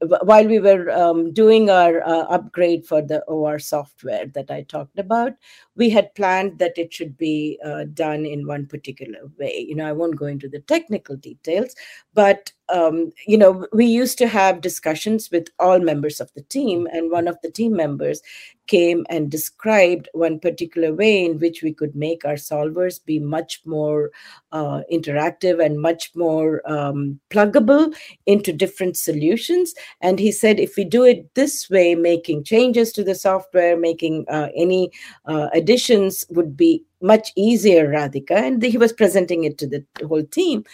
while 0.00 0.46
we 0.46 0.58
were 0.58 0.90
um, 0.90 1.32
doing 1.32 1.70
our 1.70 2.02
uh, 2.06 2.24
upgrade 2.24 2.86
for 2.86 3.02
the 3.02 3.22
OR 3.24 3.58
software 3.58 4.26
that 4.26 4.50
I 4.50 4.62
talked 4.62 4.98
about, 4.98 5.32
we 5.76 5.90
had 5.90 6.14
planned 6.14 6.58
that 6.58 6.78
it 6.78 6.92
should 6.92 7.16
be 7.16 7.58
uh, 7.64 7.84
done 7.94 8.24
in 8.24 8.46
one 8.46 8.66
particular 8.66 9.20
way. 9.38 9.66
You 9.68 9.74
know, 9.74 9.86
I 9.86 9.92
won't 9.92 10.16
go 10.16 10.26
into 10.26 10.48
the 10.48 10.60
technical 10.60 11.16
details, 11.16 11.74
but 12.14 12.52
um, 12.68 13.12
you 13.26 13.38
know, 13.38 13.66
we 13.72 13.86
used 13.86 14.18
to 14.18 14.28
have 14.28 14.60
discussions 14.60 15.30
with 15.30 15.48
all 15.58 15.78
members 15.78 16.20
of 16.20 16.32
the 16.34 16.42
team, 16.42 16.86
and 16.92 17.10
one 17.10 17.28
of 17.28 17.38
the 17.42 17.50
team 17.50 17.74
members 17.74 18.22
came 18.68 19.04
and 19.08 19.30
described 19.30 20.08
one 20.12 20.38
particular 20.38 20.94
way 20.94 21.24
in 21.24 21.38
which 21.38 21.62
we 21.62 21.72
could 21.72 21.96
make 21.96 22.24
our 22.24 22.34
solvers 22.34 23.04
be 23.04 23.18
much 23.18 23.62
more 23.64 24.10
uh, 24.52 24.82
interactive 24.92 25.64
and 25.64 25.80
much 25.80 26.14
more 26.14 26.62
um, 26.70 27.18
pluggable 27.30 27.92
into 28.26 28.52
different 28.52 28.96
solutions. 28.96 29.74
And 30.02 30.18
he 30.18 30.30
said, 30.30 30.60
if 30.60 30.76
we 30.76 30.84
do 30.84 31.04
it 31.04 31.34
this 31.34 31.68
way, 31.70 31.94
making 31.94 32.44
changes 32.44 32.92
to 32.92 33.02
the 33.02 33.14
software, 33.14 33.76
making 33.76 34.26
uh, 34.28 34.48
any 34.54 34.92
uh, 35.24 35.48
additions 35.52 36.26
would 36.28 36.56
be 36.56 36.84
much 37.00 37.32
easier, 37.36 37.88
Radhika. 37.88 38.32
And 38.32 38.62
he 38.62 38.76
was 38.76 38.92
presenting 38.92 39.44
it 39.44 39.56
to 39.58 39.66
the 39.66 39.84
whole 40.06 40.24
team. 40.24 40.64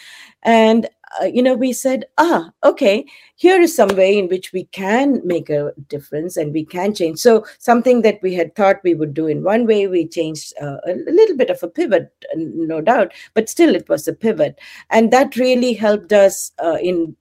And 0.43 0.89
uh, 1.21 1.25
you 1.25 1.41
know, 1.41 1.53
we 1.53 1.73
said, 1.73 2.05
ah, 2.17 2.51
okay, 2.63 3.05
here 3.35 3.59
is 3.61 3.75
some 3.75 3.89
way 3.95 4.17
in 4.17 4.27
which 4.27 4.51
we 4.53 4.65
can 4.65 5.21
make 5.25 5.49
a 5.49 5.73
difference 5.87 6.37
and 6.37 6.53
we 6.53 6.65
can 6.65 6.93
change. 6.93 7.19
So, 7.19 7.45
something 7.59 8.01
that 8.01 8.19
we 8.21 8.33
had 8.33 8.55
thought 8.55 8.83
we 8.83 8.93
would 8.93 9.13
do 9.13 9.27
in 9.27 9.43
one 9.43 9.65
way, 9.65 9.87
we 9.87 10.07
changed 10.07 10.53
uh, 10.61 10.77
a 10.87 10.93
little 11.07 11.37
bit 11.37 11.49
of 11.49 11.61
a 11.63 11.67
pivot, 11.67 12.11
no 12.35 12.81
doubt, 12.81 13.13
but 13.33 13.49
still 13.49 13.75
it 13.75 13.87
was 13.89 14.07
a 14.07 14.13
pivot. 14.13 14.59
And 14.89 15.11
that 15.11 15.35
really 15.35 15.73
helped 15.73 16.13
us 16.13 16.51
uh, 16.63 16.77
in 16.81 17.15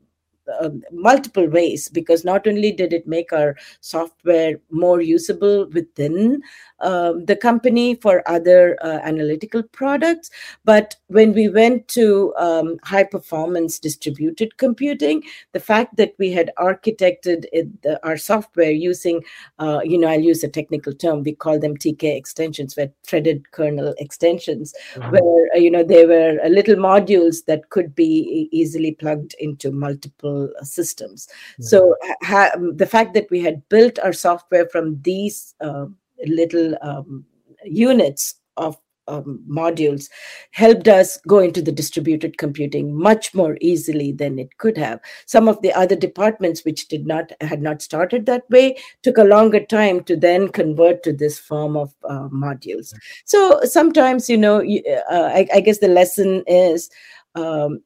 uh, 0.60 0.68
multiple 0.92 1.48
ways 1.48 1.88
because 1.88 2.24
not 2.24 2.46
only 2.46 2.70
did 2.70 2.92
it 2.92 3.06
make 3.06 3.32
our 3.32 3.56
software 3.80 4.56
more 4.70 5.00
usable 5.00 5.66
within 5.70 6.42
um, 6.80 7.24
the 7.24 7.36
company 7.36 7.94
for 7.94 8.22
other 8.28 8.76
uh, 8.82 9.00
analytical 9.02 9.62
products. 9.62 10.30
But 10.64 10.96
when 11.08 11.32
we 11.32 11.48
went 11.48 11.88
to 11.88 12.34
um, 12.36 12.78
high 12.82 13.04
performance 13.04 13.78
distributed 13.78 14.56
computing, 14.56 15.22
the 15.52 15.60
fact 15.60 15.96
that 15.96 16.14
we 16.18 16.30
had 16.32 16.50
architected 16.58 17.44
it, 17.52 17.82
the, 17.82 18.04
our 18.06 18.16
software 18.16 18.70
using, 18.70 19.22
uh, 19.58 19.80
you 19.84 19.98
know, 19.98 20.08
I'll 20.08 20.20
use 20.20 20.42
a 20.44 20.48
technical 20.48 20.92
term, 20.92 21.22
we 21.22 21.34
call 21.34 21.58
them 21.58 21.76
TK 21.76 22.16
extensions, 22.16 22.76
where 22.76 22.90
threaded 23.04 23.50
kernel 23.52 23.94
extensions, 23.98 24.74
Mhm. 24.96 25.12
where, 25.12 25.48
uh, 25.54 25.58
you 25.58 25.70
know, 25.70 25.84
they 25.84 26.06
were 26.06 26.40
little 26.48 26.76
modules 26.76 27.44
that 27.46 27.70
could 27.70 27.94
be 27.94 28.48
easily 28.52 28.92
plugged 28.92 29.34
into 29.38 29.70
multiple 29.70 30.50
uh, 30.60 30.64
systems. 30.64 31.28
So 31.60 31.96
ha- 32.22 32.52
the 32.74 32.86
fact 32.86 33.14
that 33.14 33.30
we 33.30 33.40
had 33.40 33.66
built 33.68 33.98
our 34.00 34.12
software 34.12 34.66
from 34.68 35.00
these 35.02 35.54
uh, 35.60 35.86
little 36.26 36.76
um, 36.82 37.24
units 37.64 38.34
of 38.56 38.76
um, 39.06 39.44
modules 39.46 40.08
helped 40.52 40.88
us 40.88 41.18
go 41.28 41.38
into 41.38 41.60
the 41.60 41.72
distributed 41.72 42.38
computing 42.38 42.96
much 42.96 43.34
more 43.34 43.58
easily 43.60 44.12
than 44.12 44.38
it 44.38 44.56
could 44.56 44.78
have. 44.78 44.98
Some 45.26 45.46
of 45.46 45.60
the 45.60 45.72
other 45.74 45.96
departments 45.96 46.64
which 46.64 46.88
did 46.88 47.06
not 47.06 47.32
had 47.42 47.60
not 47.60 47.82
started 47.82 48.24
that 48.26 48.48
way 48.48 48.78
took 49.02 49.18
a 49.18 49.24
longer 49.24 49.60
time 49.60 50.02
to 50.04 50.16
then 50.16 50.48
convert 50.48 51.02
to 51.02 51.12
this 51.12 51.38
form 51.38 51.76
of 51.76 51.94
uh, 52.08 52.28
modules. 52.28 52.94
So 53.26 53.60
sometimes, 53.64 54.30
you 54.30 54.38
know, 54.38 54.60
uh, 54.60 55.30
I, 55.34 55.46
I 55.54 55.60
guess 55.60 55.78
the 55.78 55.88
lesson 55.88 56.42
is. 56.46 56.90
Um, 57.34 57.80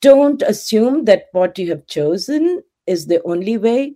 don't 0.00 0.40
assume 0.42 1.04
that 1.04 1.26
what 1.32 1.58
you 1.58 1.68
have 1.68 1.86
chosen 1.86 2.62
is 2.86 3.06
the 3.06 3.22
only 3.24 3.58
way. 3.58 3.94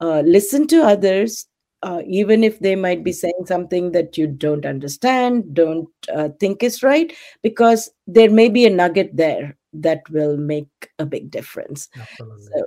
Uh, 0.00 0.22
listen 0.24 0.66
to 0.68 0.82
others, 0.82 1.46
uh, 1.82 2.02
even 2.06 2.42
if 2.42 2.58
they 2.60 2.76
might 2.76 3.04
be 3.04 3.12
saying 3.12 3.44
something 3.46 3.92
that 3.92 4.16
you 4.16 4.26
don't 4.26 4.66
understand, 4.66 5.54
don't 5.54 5.88
uh, 6.14 6.30
think 6.40 6.62
is 6.62 6.82
right, 6.82 7.12
because 7.42 7.90
there 8.06 8.30
may 8.30 8.48
be 8.48 8.66
a 8.66 8.70
nugget 8.70 9.16
there 9.16 9.56
that 9.74 10.08
will 10.10 10.36
make 10.36 10.68
a 10.98 11.06
big 11.06 11.30
difference. 11.30 11.88
Absolutely. 11.98 12.44
So, 12.44 12.66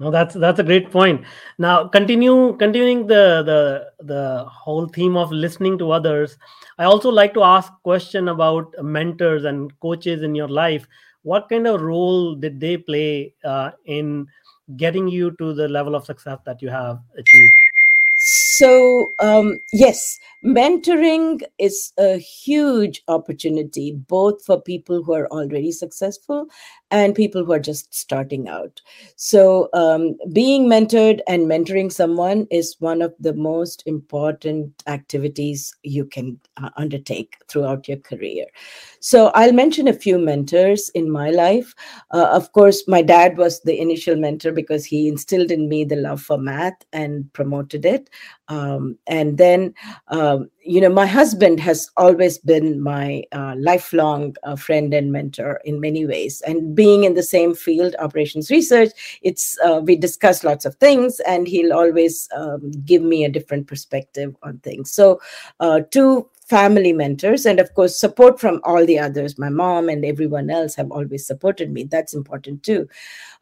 No, 0.00 0.10
that's 0.10 0.34
that's 0.34 0.58
a 0.58 0.64
great 0.64 0.90
point. 0.90 1.24
Now, 1.58 1.86
continue 1.86 2.56
continuing 2.56 3.06
the 3.06 3.42
the 3.46 3.60
the 4.04 4.44
whole 4.48 4.88
theme 4.88 5.16
of 5.16 5.30
listening 5.30 5.78
to 5.78 5.92
others. 5.92 6.36
I 6.78 6.84
also 6.84 7.10
like 7.10 7.34
to 7.34 7.44
ask 7.44 7.72
question 7.84 8.28
about 8.28 8.74
mentors 8.82 9.44
and 9.44 9.70
coaches 9.78 10.24
in 10.24 10.34
your 10.34 10.48
life. 10.48 10.88
What 11.22 11.48
kind 11.48 11.68
of 11.68 11.82
role 11.82 12.34
did 12.34 12.58
they 12.58 12.78
play 12.78 13.34
uh, 13.44 13.70
in 13.84 14.26
getting 14.76 15.06
you 15.06 15.36
to 15.38 15.54
the 15.54 15.68
level 15.68 15.94
of 15.94 16.04
success 16.04 16.40
that 16.46 16.60
you 16.62 16.70
have 16.70 16.98
achieved? 17.16 17.71
So 18.58 19.12
um, 19.18 19.60
yes, 19.72 20.18
mentoring 20.44 21.40
is 21.58 21.92
a 21.98 22.16
huge 22.18 23.02
opportunity 23.08 23.92
both 23.92 24.44
for 24.44 24.60
people 24.60 25.02
who 25.02 25.14
are 25.14 25.28
already 25.28 25.70
successful 25.70 26.46
and 26.90 27.14
people 27.14 27.44
who 27.44 27.52
are 27.52 27.58
just 27.58 27.92
starting 27.94 28.48
out. 28.48 28.80
So, 29.16 29.70
um, 29.72 30.16
being 30.32 30.68
mentored 30.68 31.20
and 31.26 31.46
mentoring 31.46 31.90
someone 31.90 32.46
is 32.50 32.76
one 32.80 33.00
of 33.00 33.14
the 33.18 33.32
most 33.32 33.82
important 33.86 34.82
activities 34.86 35.74
you 35.82 36.04
can 36.04 36.38
uh, 36.58 36.68
undertake 36.76 37.36
throughout 37.48 37.88
your 37.88 37.96
career. 37.98 38.44
So, 39.00 39.28
I'll 39.34 39.52
mention 39.52 39.88
a 39.88 39.94
few 39.94 40.18
mentors 40.18 40.90
in 40.90 41.10
my 41.10 41.30
life. 41.30 41.74
Uh, 42.10 42.28
of 42.30 42.52
course, 42.52 42.86
my 42.86 43.00
dad 43.00 43.38
was 43.38 43.60
the 43.62 43.80
initial 43.80 44.16
mentor 44.16 44.52
because 44.52 44.84
he 44.84 45.08
instilled 45.08 45.50
in 45.50 45.68
me 45.68 45.84
the 45.84 45.96
love 45.96 46.20
for 46.20 46.36
math 46.36 46.84
and 46.92 47.32
promoted 47.32 47.86
it. 47.86 48.10
Um, 48.48 48.98
and 49.06 49.38
then, 49.38 49.74
um, 50.32 50.50
you 50.64 50.80
know, 50.80 50.88
my 50.88 51.06
husband 51.06 51.60
has 51.60 51.90
always 51.96 52.38
been 52.38 52.80
my 52.80 53.24
uh, 53.32 53.54
lifelong 53.58 54.34
uh, 54.42 54.56
friend 54.56 54.94
and 54.94 55.12
mentor 55.12 55.60
in 55.64 55.80
many 55.80 56.06
ways. 56.06 56.40
And 56.46 56.74
being 56.74 57.04
in 57.04 57.14
the 57.14 57.22
same 57.22 57.54
field, 57.54 57.94
operations 57.98 58.50
research, 58.50 58.90
it's 59.22 59.58
uh, 59.64 59.80
we 59.82 59.96
discuss 59.96 60.44
lots 60.44 60.64
of 60.64 60.74
things, 60.76 61.20
and 61.20 61.48
he'll 61.48 61.72
always 61.72 62.28
um, 62.34 62.70
give 62.84 63.02
me 63.02 63.24
a 63.24 63.28
different 63.30 63.66
perspective 63.66 64.34
on 64.42 64.58
things. 64.58 64.92
So, 64.92 65.20
uh, 65.60 65.80
two 65.90 66.28
family 66.52 66.92
mentors 66.92 67.46
and 67.46 67.58
of 67.64 67.72
course 67.74 67.98
support 68.04 68.40
from 68.40 68.60
all 68.64 68.84
the 68.86 68.98
others. 68.98 69.38
My 69.38 69.48
mom 69.48 69.88
and 69.88 70.04
everyone 70.04 70.50
else 70.50 70.74
have 70.74 70.90
always 70.90 71.26
supported 71.26 71.70
me. 71.72 71.84
That's 71.84 72.14
important 72.14 72.62
too. 72.62 72.88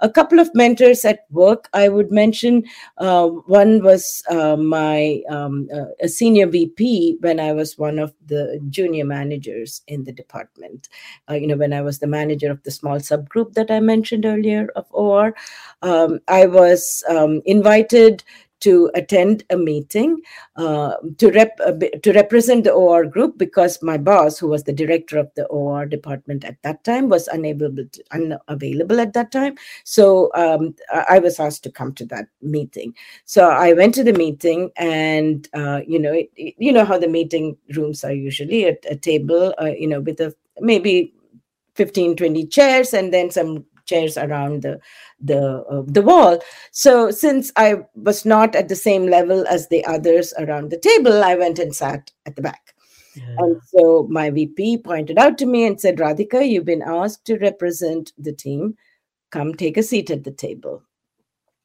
A 0.01 0.09
couple 0.19 0.39
of 0.41 0.55
mentors 0.55 1.05
at 1.05 1.21
work 1.31 1.69
i 1.73 1.89
would 1.89 2.11
mention 2.11 2.65
uh, 2.99 3.27
one 3.59 3.83
was 3.83 4.23
uh, 4.31 4.57
my 4.57 5.23
um, 5.29 5.69
uh, 5.79 5.91
a 6.01 6.09
senior 6.09 6.47
vp 6.47 7.17
when 7.21 7.41
i 7.41 7.53
was 7.53 7.77
one 7.79 7.99
of 7.99 8.13
the 8.27 8.43
junior 8.71 9.05
managers 9.05 9.83
in 9.89 10.05
the 10.05 10.13
department. 10.13 10.89
Uh, 11.29 11.35
you 11.35 11.47
know 11.47 11.57
when 11.57 11.73
i 11.73 11.83
was 11.83 11.99
the 11.99 12.07
manager 12.07 12.51
of 12.51 12.63
the 12.63 12.71
small 12.71 12.99
subgroup 12.99 13.53
that 13.55 13.71
i 13.71 13.81
mentioned 13.81 14.25
earlier 14.25 14.69
of 14.77 14.87
or 14.91 15.35
um, 15.83 16.19
i 16.29 16.47
was 16.47 17.05
um, 17.09 17.41
invited 17.45 18.25
to 18.61 18.91
attend 18.95 19.45
a 19.51 19.57
meeting 19.57 20.21
uh, 20.57 20.95
to 21.19 21.31
rep 21.31 21.59
uh, 21.65 21.73
to 22.03 22.13
represent 22.13 22.65
the 22.65 22.73
OR 22.73 23.05
group 23.07 23.39
because 23.39 23.83
my 23.83 23.97
boss, 23.97 24.39
who 24.39 24.49
was 24.49 24.65
the 24.65 24.73
director 24.73 25.19
of 25.19 25.31
the 25.35 25.47
OR 25.47 25.87
department 25.87 26.45
at 26.45 26.61
that 26.63 26.85
time, 26.85 27.09
was 27.09 27.29
unable 27.29 27.75
to, 27.75 28.05
unavailable 28.13 29.01
at 29.01 29.13
that 29.15 29.33
time. 29.33 29.57
So 29.85 30.31
um, 30.35 30.75
I 31.09 31.19
was 31.19 31.41
asked 31.41 31.63
to 31.65 31.73
come 31.73 31.95
to 31.95 32.05
that 32.07 32.27
meeting. 32.43 32.95
So 33.25 33.49
I 33.49 33.73
went 33.73 33.95
to 33.95 34.05
the 34.05 34.13
meeting, 34.13 34.71
and 34.77 35.49
uh, 35.55 35.81
you 35.87 35.99
know, 35.99 36.13
it, 36.13 36.31
it, 36.37 36.55
you 36.59 36.73
know 36.73 36.85
how 36.85 36.99
the 36.99 37.09
meeting 37.09 37.57
rooms 37.75 38.05
are 38.05 38.13
usually 38.13 38.67
at 38.67 38.85
a 38.89 38.97
table, 38.97 39.55
uh, 39.61 39.67
you 39.67 39.87
know, 39.87 40.01
with 40.01 40.21
a 40.21 40.35
maybe 40.61 41.15
15 41.75 42.17
20 42.17 42.47
chairs 42.47 42.93
and 42.93 43.13
then 43.13 43.31
some 43.31 43.65
chairs 43.91 44.17
around 44.17 44.63
the 44.63 44.75
the 45.21 45.41
uh, 45.75 45.83
the 45.87 46.03
wall. 46.03 46.39
So 46.71 47.11
since 47.11 47.53
i 47.57 47.69
was 47.95 48.25
not 48.25 48.55
at 48.61 48.69
the 48.69 48.77
same 48.83 49.07
level 49.07 49.47
as 49.57 49.69
the 49.69 49.85
others 49.95 50.35
around 50.39 50.71
the 50.71 50.85
table 50.89 51.25
i 51.31 51.35
went 51.35 51.59
and 51.59 51.75
sat 51.75 52.13
at 52.27 52.37
the 52.37 52.43
back. 52.51 52.75
Yeah. 53.17 53.35
and 53.39 53.61
so 53.71 54.07
my 54.17 54.31
vp 54.31 54.79
pointed 54.85 55.19
out 55.19 55.37
to 55.39 55.47
me 55.47 55.67
and 55.67 55.81
said 55.81 55.97
radhika 56.03 56.49
you've 56.49 56.69
been 56.69 56.85
asked 56.87 57.25
to 57.27 57.39
represent 57.39 58.13
the 58.17 58.33
team. 58.33 58.77
Come 59.31 59.55
take 59.55 59.77
a 59.77 59.83
seat 59.83 60.11
at 60.11 60.25
the 60.25 60.37
table. 60.47 60.83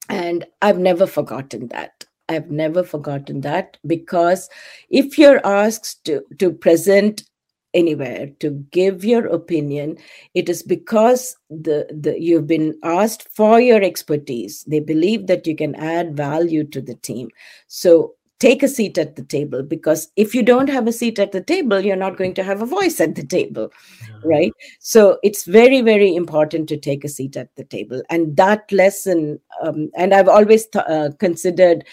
And 0.09 0.45
i've 0.61 0.79
never 0.79 1.07
forgotten 1.07 1.67
that. 1.77 2.05
I've 2.27 2.49
never 2.49 2.83
forgotten 2.83 3.41
that 3.41 3.77
because 3.85 4.49
if 4.89 5.19
you're 5.19 5.45
asked 5.45 6.03
to 6.05 6.23
to 6.39 6.51
present 6.51 7.23
anywhere 7.75 8.31
to 8.39 8.65
give 8.71 9.05
your 9.05 9.27
opinion. 9.27 9.97
It 10.33 10.49
is 10.49 10.63
because 10.63 11.37
the, 11.49 11.87
the 11.91 12.19
you've 12.19 12.47
been 12.47 12.79
asked 12.83 13.27
for 13.29 13.59
your 13.59 13.83
expertise. 13.83 14.63
They 14.63 14.79
believe 14.79 15.27
that 15.27 15.45
you 15.45 15.55
can 15.55 15.75
add 15.75 16.17
value 16.17 16.63
to 16.63 16.81
the 16.81 16.95
team. 16.95 17.29
So 17.67 18.15
take 18.45 18.63
a 18.63 18.67
seat 18.67 18.97
at 18.97 19.15
the 19.15 19.23
table 19.23 19.63
because 19.63 20.07
if 20.15 20.35
you 20.35 20.43
don't 20.43 20.69
have 20.69 20.87
a 20.87 20.91
seat 20.91 21.19
at 21.19 21.31
the 21.31 21.41
table 21.41 21.81
you're 21.81 22.03
not 22.05 22.17
going 22.17 22.33
to 22.33 22.43
have 22.43 22.61
a 22.61 22.71
voice 22.77 22.99
at 22.99 23.15
the 23.15 23.25
table 23.25 23.71
right? 24.25 24.51
So 24.79 25.19
it's 25.23 25.45
very 25.45 25.81
very 25.81 26.15
important 26.15 26.67
to 26.69 26.77
take 26.77 27.03
a 27.03 27.09
seat 27.09 27.37
at 27.37 27.55
the 27.55 27.63
table. 27.63 28.01
And 28.09 28.35
that 28.37 28.71
lesson 28.71 29.39
um, 29.61 29.89
and 29.95 30.13
i've 30.13 30.27
always 30.27 30.67
th- 30.67 30.85
uh, 30.87 31.09
considered 31.19 31.85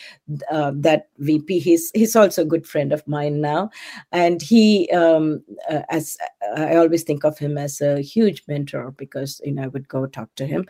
uh, 0.51 0.73
that 0.77 1.09
vp 1.19 1.59
he's 1.59 1.91
he's 1.95 2.17
also 2.17 2.43
a 2.43 2.47
good 2.53 2.67
friend 2.67 2.93
of 2.93 3.07
mine 3.07 3.41
now. 3.41 3.71
And 4.11 4.43
he 4.43 4.91
um, 4.91 5.43
uh, 5.71 5.83
as 5.91 6.17
i 6.57 6.77
always 6.77 7.03
think 7.03 7.25
of 7.25 7.39
him 7.39 7.59
as 7.59 7.81
a 7.81 8.01
huge 8.01 8.43
mentor 8.49 8.91
because 8.93 9.41
you 9.45 9.53
know 9.53 9.63
i 9.63 9.69
would 9.69 9.89
go 9.89 10.07
talk 10.07 10.35
to 10.37 10.47
him. 10.47 10.67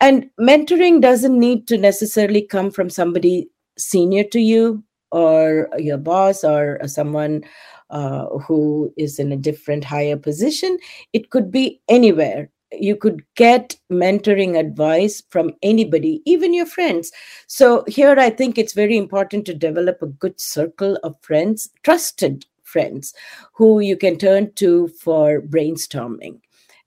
And 0.00 0.30
mentoring 0.40 1.00
doesn't 1.00 1.38
need 1.38 1.68
to 1.68 1.78
necessarily 1.78 2.42
come 2.42 2.70
from 2.70 2.90
somebody 2.90 3.48
senior 3.78 4.24
to 4.24 4.40
you 4.40 4.84
or 5.12 5.68
your 5.78 5.98
boss 5.98 6.42
or 6.42 6.80
someone 6.86 7.44
uh, 7.90 8.26
who 8.38 8.92
is 8.96 9.18
in 9.18 9.30
a 9.30 9.36
different 9.36 9.84
higher 9.84 10.16
position 10.16 10.78
it 11.12 11.30
could 11.30 11.50
be 11.50 11.80
anywhere. 11.88 12.50
You 12.72 12.96
could 12.96 13.22
get 13.36 13.76
mentoring 13.90 14.58
advice 14.58 15.22
from 15.28 15.52
anybody 15.62 16.22
even 16.24 16.54
your 16.54 16.66
friends. 16.66 17.12
So 17.46 17.84
here 17.86 18.18
i 18.18 18.30
think 18.30 18.56
it's 18.58 18.72
very 18.72 18.96
important 18.96 19.44
to 19.46 19.54
develop 19.54 20.00
a 20.00 20.06
good 20.06 20.40
circle 20.40 20.98
of 21.04 21.14
friends 21.20 21.68
trusted 21.82 22.46
friends 22.62 23.14
who 23.52 23.80
you 23.80 23.96
can 23.96 24.16
turn 24.16 24.52
to 24.54 24.88
for 24.88 25.42
brainstorming. 25.42 26.40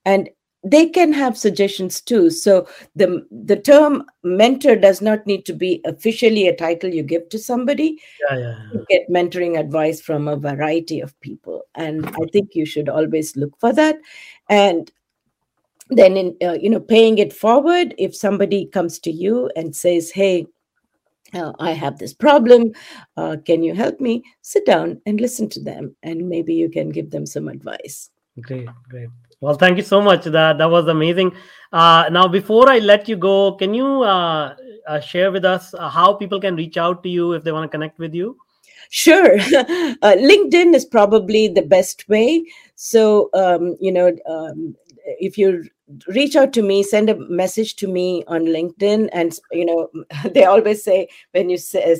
And 0.03 0.29
they 0.65 0.89
can 0.89 1.13
have 1.13 1.37
suggestions 1.37 2.01
too 2.01 2.29
so 2.29 2.67
the 2.95 3.25
the 3.31 3.55
term 3.55 4.03
mentor 4.23 4.75
does 4.75 5.01
not 5.01 5.25
need 5.27 5.45
to 5.45 5.53
be 5.53 5.79
officially 5.85 6.47
a 6.47 6.55
title 6.55 6.89
you 6.89 7.03
give 7.03 7.29
to 7.29 7.37
somebody 7.37 8.01
yeah, 8.29 8.37
yeah, 8.37 8.43
yeah. 8.43 8.69
you 8.73 8.85
get 8.89 9.09
mentoring 9.09 9.59
advice 9.59 10.01
from 10.01 10.27
a 10.27 10.35
variety 10.35 10.99
of 10.99 11.19
people 11.21 11.61
and 11.75 12.05
i 12.07 12.25
think 12.33 12.55
you 12.55 12.65
should 12.65 12.89
always 12.89 13.35
look 13.37 13.57
for 13.59 13.71
that 13.71 13.97
and 14.49 14.91
then 15.89 16.17
in 16.17 16.35
uh, 16.41 16.53
you 16.53 16.69
know 16.69 16.79
paying 16.79 17.19
it 17.19 17.31
forward 17.31 17.93
if 17.99 18.15
somebody 18.15 18.65
comes 18.65 18.97
to 18.97 19.11
you 19.11 19.49
and 19.55 19.75
says 19.75 20.11
hey 20.11 20.47
uh, 21.33 21.51
I 21.59 21.71
have 21.71 21.97
this 21.97 22.13
problem. 22.13 22.71
Uh, 23.17 23.35
can 23.43 23.61
you 23.61 23.73
help 23.73 23.99
me? 23.99 24.23
Sit 24.41 24.65
down 24.65 25.01
and 25.05 25.19
listen 25.19 25.49
to 25.49 25.59
them, 25.59 25.93
and 26.01 26.29
maybe 26.29 26.53
you 26.53 26.69
can 26.69 26.89
give 26.89 27.09
them 27.09 27.25
some 27.25 27.49
advice. 27.49 28.09
Great, 28.41 28.69
great. 28.89 29.09
Well, 29.45 29.53
thank 29.55 29.77
you 29.77 29.83
so 29.83 30.01
much. 30.01 30.23
That 30.25 30.57
that 30.57 30.69
was 30.75 30.87
amazing. 30.87 31.31
Uh, 31.71 32.09
now, 32.11 32.27
before 32.27 32.69
I 32.69 32.79
let 32.79 33.07
you 33.09 33.15
go, 33.15 33.51
can 33.61 33.73
you 33.73 34.01
uh, 34.01 34.55
uh, 34.87 34.99
share 34.99 35.31
with 35.31 35.45
us 35.45 35.73
uh, 35.73 35.87
how 35.89 36.13
people 36.13 36.39
can 36.39 36.55
reach 36.55 36.77
out 36.77 37.03
to 37.03 37.09
you 37.09 37.33
if 37.33 37.43
they 37.43 37.51
want 37.51 37.69
to 37.69 37.73
connect 37.77 37.99
with 37.99 38.13
you? 38.15 38.37
Sure. 38.89 39.37
Uh, 40.07 40.15
LinkedIn 40.31 40.73
is 40.75 40.85
probably 40.85 41.47
the 41.47 41.61
best 41.61 42.07
way. 42.09 42.43
So, 42.75 43.29
um, 43.33 43.75
you 43.79 43.91
know, 43.91 44.11
um, 44.27 44.75
if 45.29 45.37
you 45.37 45.63
reach 46.07 46.35
out 46.35 46.51
to 46.51 46.63
me 46.63 46.81
send 46.81 47.09
a 47.09 47.15
message 47.29 47.75
to 47.75 47.87
me 47.87 48.23
on 48.27 48.45
linkedin 48.45 49.07
and 49.13 49.37
you 49.51 49.63
know 49.63 49.87
they 50.33 50.43
always 50.43 50.83
say 50.83 51.07
when 51.31 51.49
you 51.49 51.57
say, 51.57 51.95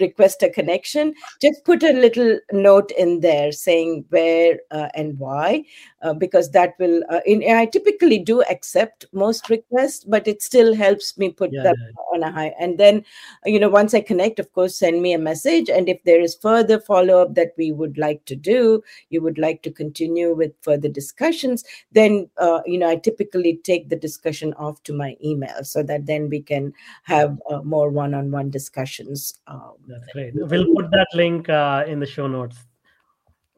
request 0.00 0.42
a 0.42 0.50
connection 0.50 1.14
just 1.40 1.64
put 1.64 1.82
a 1.84 1.92
little 1.92 2.38
note 2.52 2.90
in 2.98 3.20
there 3.20 3.52
saying 3.52 4.04
where 4.08 4.58
uh, 4.72 4.88
and 4.94 5.16
why 5.18 5.62
uh, 6.02 6.12
because 6.12 6.50
that 6.50 6.74
will 6.80 7.02
uh, 7.08 7.20
in, 7.24 7.42
i 7.54 7.64
typically 7.66 8.18
do 8.18 8.42
accept 8.50 9.04
most 9.12 9.48
requests 9.48 10.04
but 10.04 10.26
it 10.26 10.42
still 10.42 10.74
helps 10.74 11.16
me 11.16 11.30
put 11.30 11.52
Yeah, 11.52 11.62
them 11.62 11.76
yeah. 11.78 12.02
on 12.14 12.22
a 12.24 12.32
high 12.32 12.52
and 12.58 12.78
then 12.78 13.04
you 13.44 13.60
know 13.60 13.68
once 13.68 13.94
i 13.94 14.00
connect 14.00 14.40
of 14.40 14.52
course 14.52 14.76
send 14.76 15.02
me 15.02 15.12
a 15.12 15.18
message 15.18 15.68
and 15.70 15.88
if 15.88 16.02
there 16.02 16.20
is 16.20 16.34
further 16.34 16.80
follow 16.80 17.22
up 17.22 17.34
that 17.36 17.52
we 17.56 17.70
would 17.70 17.96
like 17.96 18.24
to 18.24 18.34
do 18.34 18.82
you 19.10 19.22
would 19.22 19.38
like 19.38 19.62
to 19.62 19.70
continue 19.70 20.34
with 20.34 20.52
further 20.62 20.88
discussions 20.88 21.64
then 21.92 22.28
uh, 22.38 22.60
you 22.66 22.78
know 22.78 22.88
i 22.88 22.96
typically 22.96 23.19
take 23.24 23.88
the 23.88 23.96
discussion 23.96 24.52
off 24.54 24.82
to 24.82 24.92
my 24.92 25.16
email 25.24 25.62
so 25.62 25.82
that 25.82 26.06
then 26.06 26.28
we 26.28 26.40
can 26.40 26.72
have 27.02 27.38
uh, 27.50 27.62
more 27.62 27.90
one-on-one 27.90 28.50
discussions 28.50 29.40
um, 29.46 29.74
That's 29.86 30.06
great. 30.12 30.32
We'll 30.34 30.74
put 30.74 30.90
that 30.90 31.08
link 31.14 31.48
uh, 31.48 31.84
in 31.86 32.00
the 32.00 32.06
show 32.06 32.26
notes. 32.26 32.56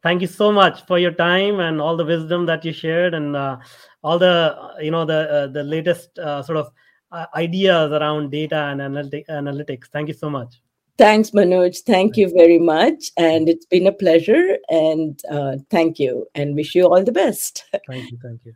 Thank 0.02 0.20
you 0.20 0.26
so 0.26 0.50
much 0.50 0.84
for 0.86 0.98
your 0.98 1.12
time 1.12 1.60
and 1.60 1.80
all 1.80 1.96
the 1.96 2.04
wisdom 2.04 2.46
that 2.46 2.64
you 2.64 2.72
shared, 2.72 3.14
and 3.14 3.36
uh, 3.36 3.58
all 4.02 4.18
the 4.18 4.74
you 4.80 4.90
know 4.90 5.04
the 5.04 5.30
uh, 5.30 5.46
the 5.46 5.62
latest 5.62 6.18
uh, 6.18 6.42
sort 6.42 6.58
of 6.58 6.72
uh, 7.12 7.26
ideas 7.36 7.92
around 7.92 8.30
data 8.30 8.56
and 8.56 8.82
analytic, 8.82 9.28
analytics. 9.28 9.86
Thank 9.92 10.08
you 10.08 10.14
so 10.14 10.28
much. 10.28 10.60
thanks 10.98 11.30
manoj 11.36 11.78
thank 11.86 12.18
you 12.18 12.26
very 12.30 12.58
much 12.58 13.06
and 13.16 13.48
it's 13.48 13.64
been 13.66 13.86
a 13.86 13.92
pleasure 13.92 14.58
and 14.68 15.22
uh, 15.30 15.56
thank 15.70 15.98
you 15.98 16.26
and 16.34 16.54
wish 16.54 16.74
you 16.74 16.84
all 16.84 17.02
the 17.02 17.12
best 17.12 17.64
Thank 17.88 18.10
you. 18.10 18.18
Thank 18.22 18.44
you. 18.44 18.54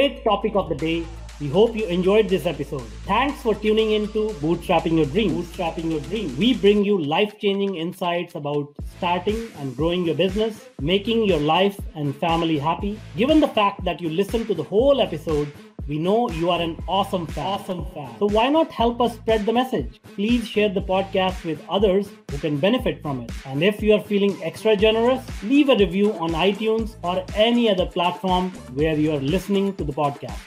Great 0.00 0.24
topic 0.24 0.54
of 0.54 0.70
the 0.70 0.74
day. 0.74 1.04
We 1.42 1.48
hope 1.48 1.76
you 1.76 1.84
enjoyed 1.84 2.26
this 2.30 2.46
episode. 2.46 2.86
Thanks 3.04 3.42
for 3.42 3.54
tuning 3.54 3.90
in 3.92 4.06
to 4.12 4.28
Bootstrapping 4.44 4.96
Your 4.96 5.04
Dream. 5.04 5.32
Bootstrapping 5.32 5.90
Your 5.90 6.00
Dream. 6.00 6.34
We 6.38 6.54
bring 6.54 6.86
you 6.86 6.96
life-changing 6.98 7.74
insights 7.74 8.34
about 8.34 8.74
starting 8.96 9.48
and 9.58 9.76
growing 9.76 10.06
your 10.06 10.14
business, 10.14 10.70
making 10.80 11.24
your 11.24 11.38
life 11.38 11.78
and 11.96 12.16
family 12.16 12.58
happy. 12.58 12.98
Given 13.14 13.40
the 13.40 13.48
fact 13.48 13.84
that 13.84 14.00
you 14.00 14.08
listened 14.08 14.46
to 14.46 14.54
the 14.54 14.62
whole 14.62 15.02
episode, 15.02 15.52
we 15.90 15.98
know 15.98 16.30
you 16.30 16.50
are 16.50 16.60
an 16.62 16.80
awesome 16.86 17.26
fan. 17.26 17.44
Awesome 17.44 17.84
fan. 17.86 18.10
So 18.20 18.26
why 18.26 18.48
not 18.48 18.70
help 18.70 19.00
us 19.00 19.14
spread 19.14 19.44
the 19.44 19.52
message? 19.52 20.00
Please 20.14 20.46
share 20.46 20.68
the 20.68 20.80
podcast 20.80 21.44
with 21.44 21.60
others 21.68 22.10
who 22.30 22.38
can 22.38 22.58
benefit 22.58 23.02
from 23.02 23.22
it. 23.22 23.32
And 23.44 23.64
if 23.64 23.82
you 23.82 23.94
are 23.94 24.00
feeling 24.00 24.40
extra 24.44 24.76
generous, 24.76 25.20
leave 25.42 25.68
a 25.68 25.74
review 25.74 26.12
on 26.12 26.30
iTunes 26.30 26.94
or 27.02 27.24
any 27.34 27.68
other 27.68 27.86
platform 27.86 28.50
where 28.74 28.94
you 28.94 29.10
are 29.10 29.18
listening 29.18 29.74
to 29.78 29.82
the 29.82 29.92
podcast. 29.92 30.38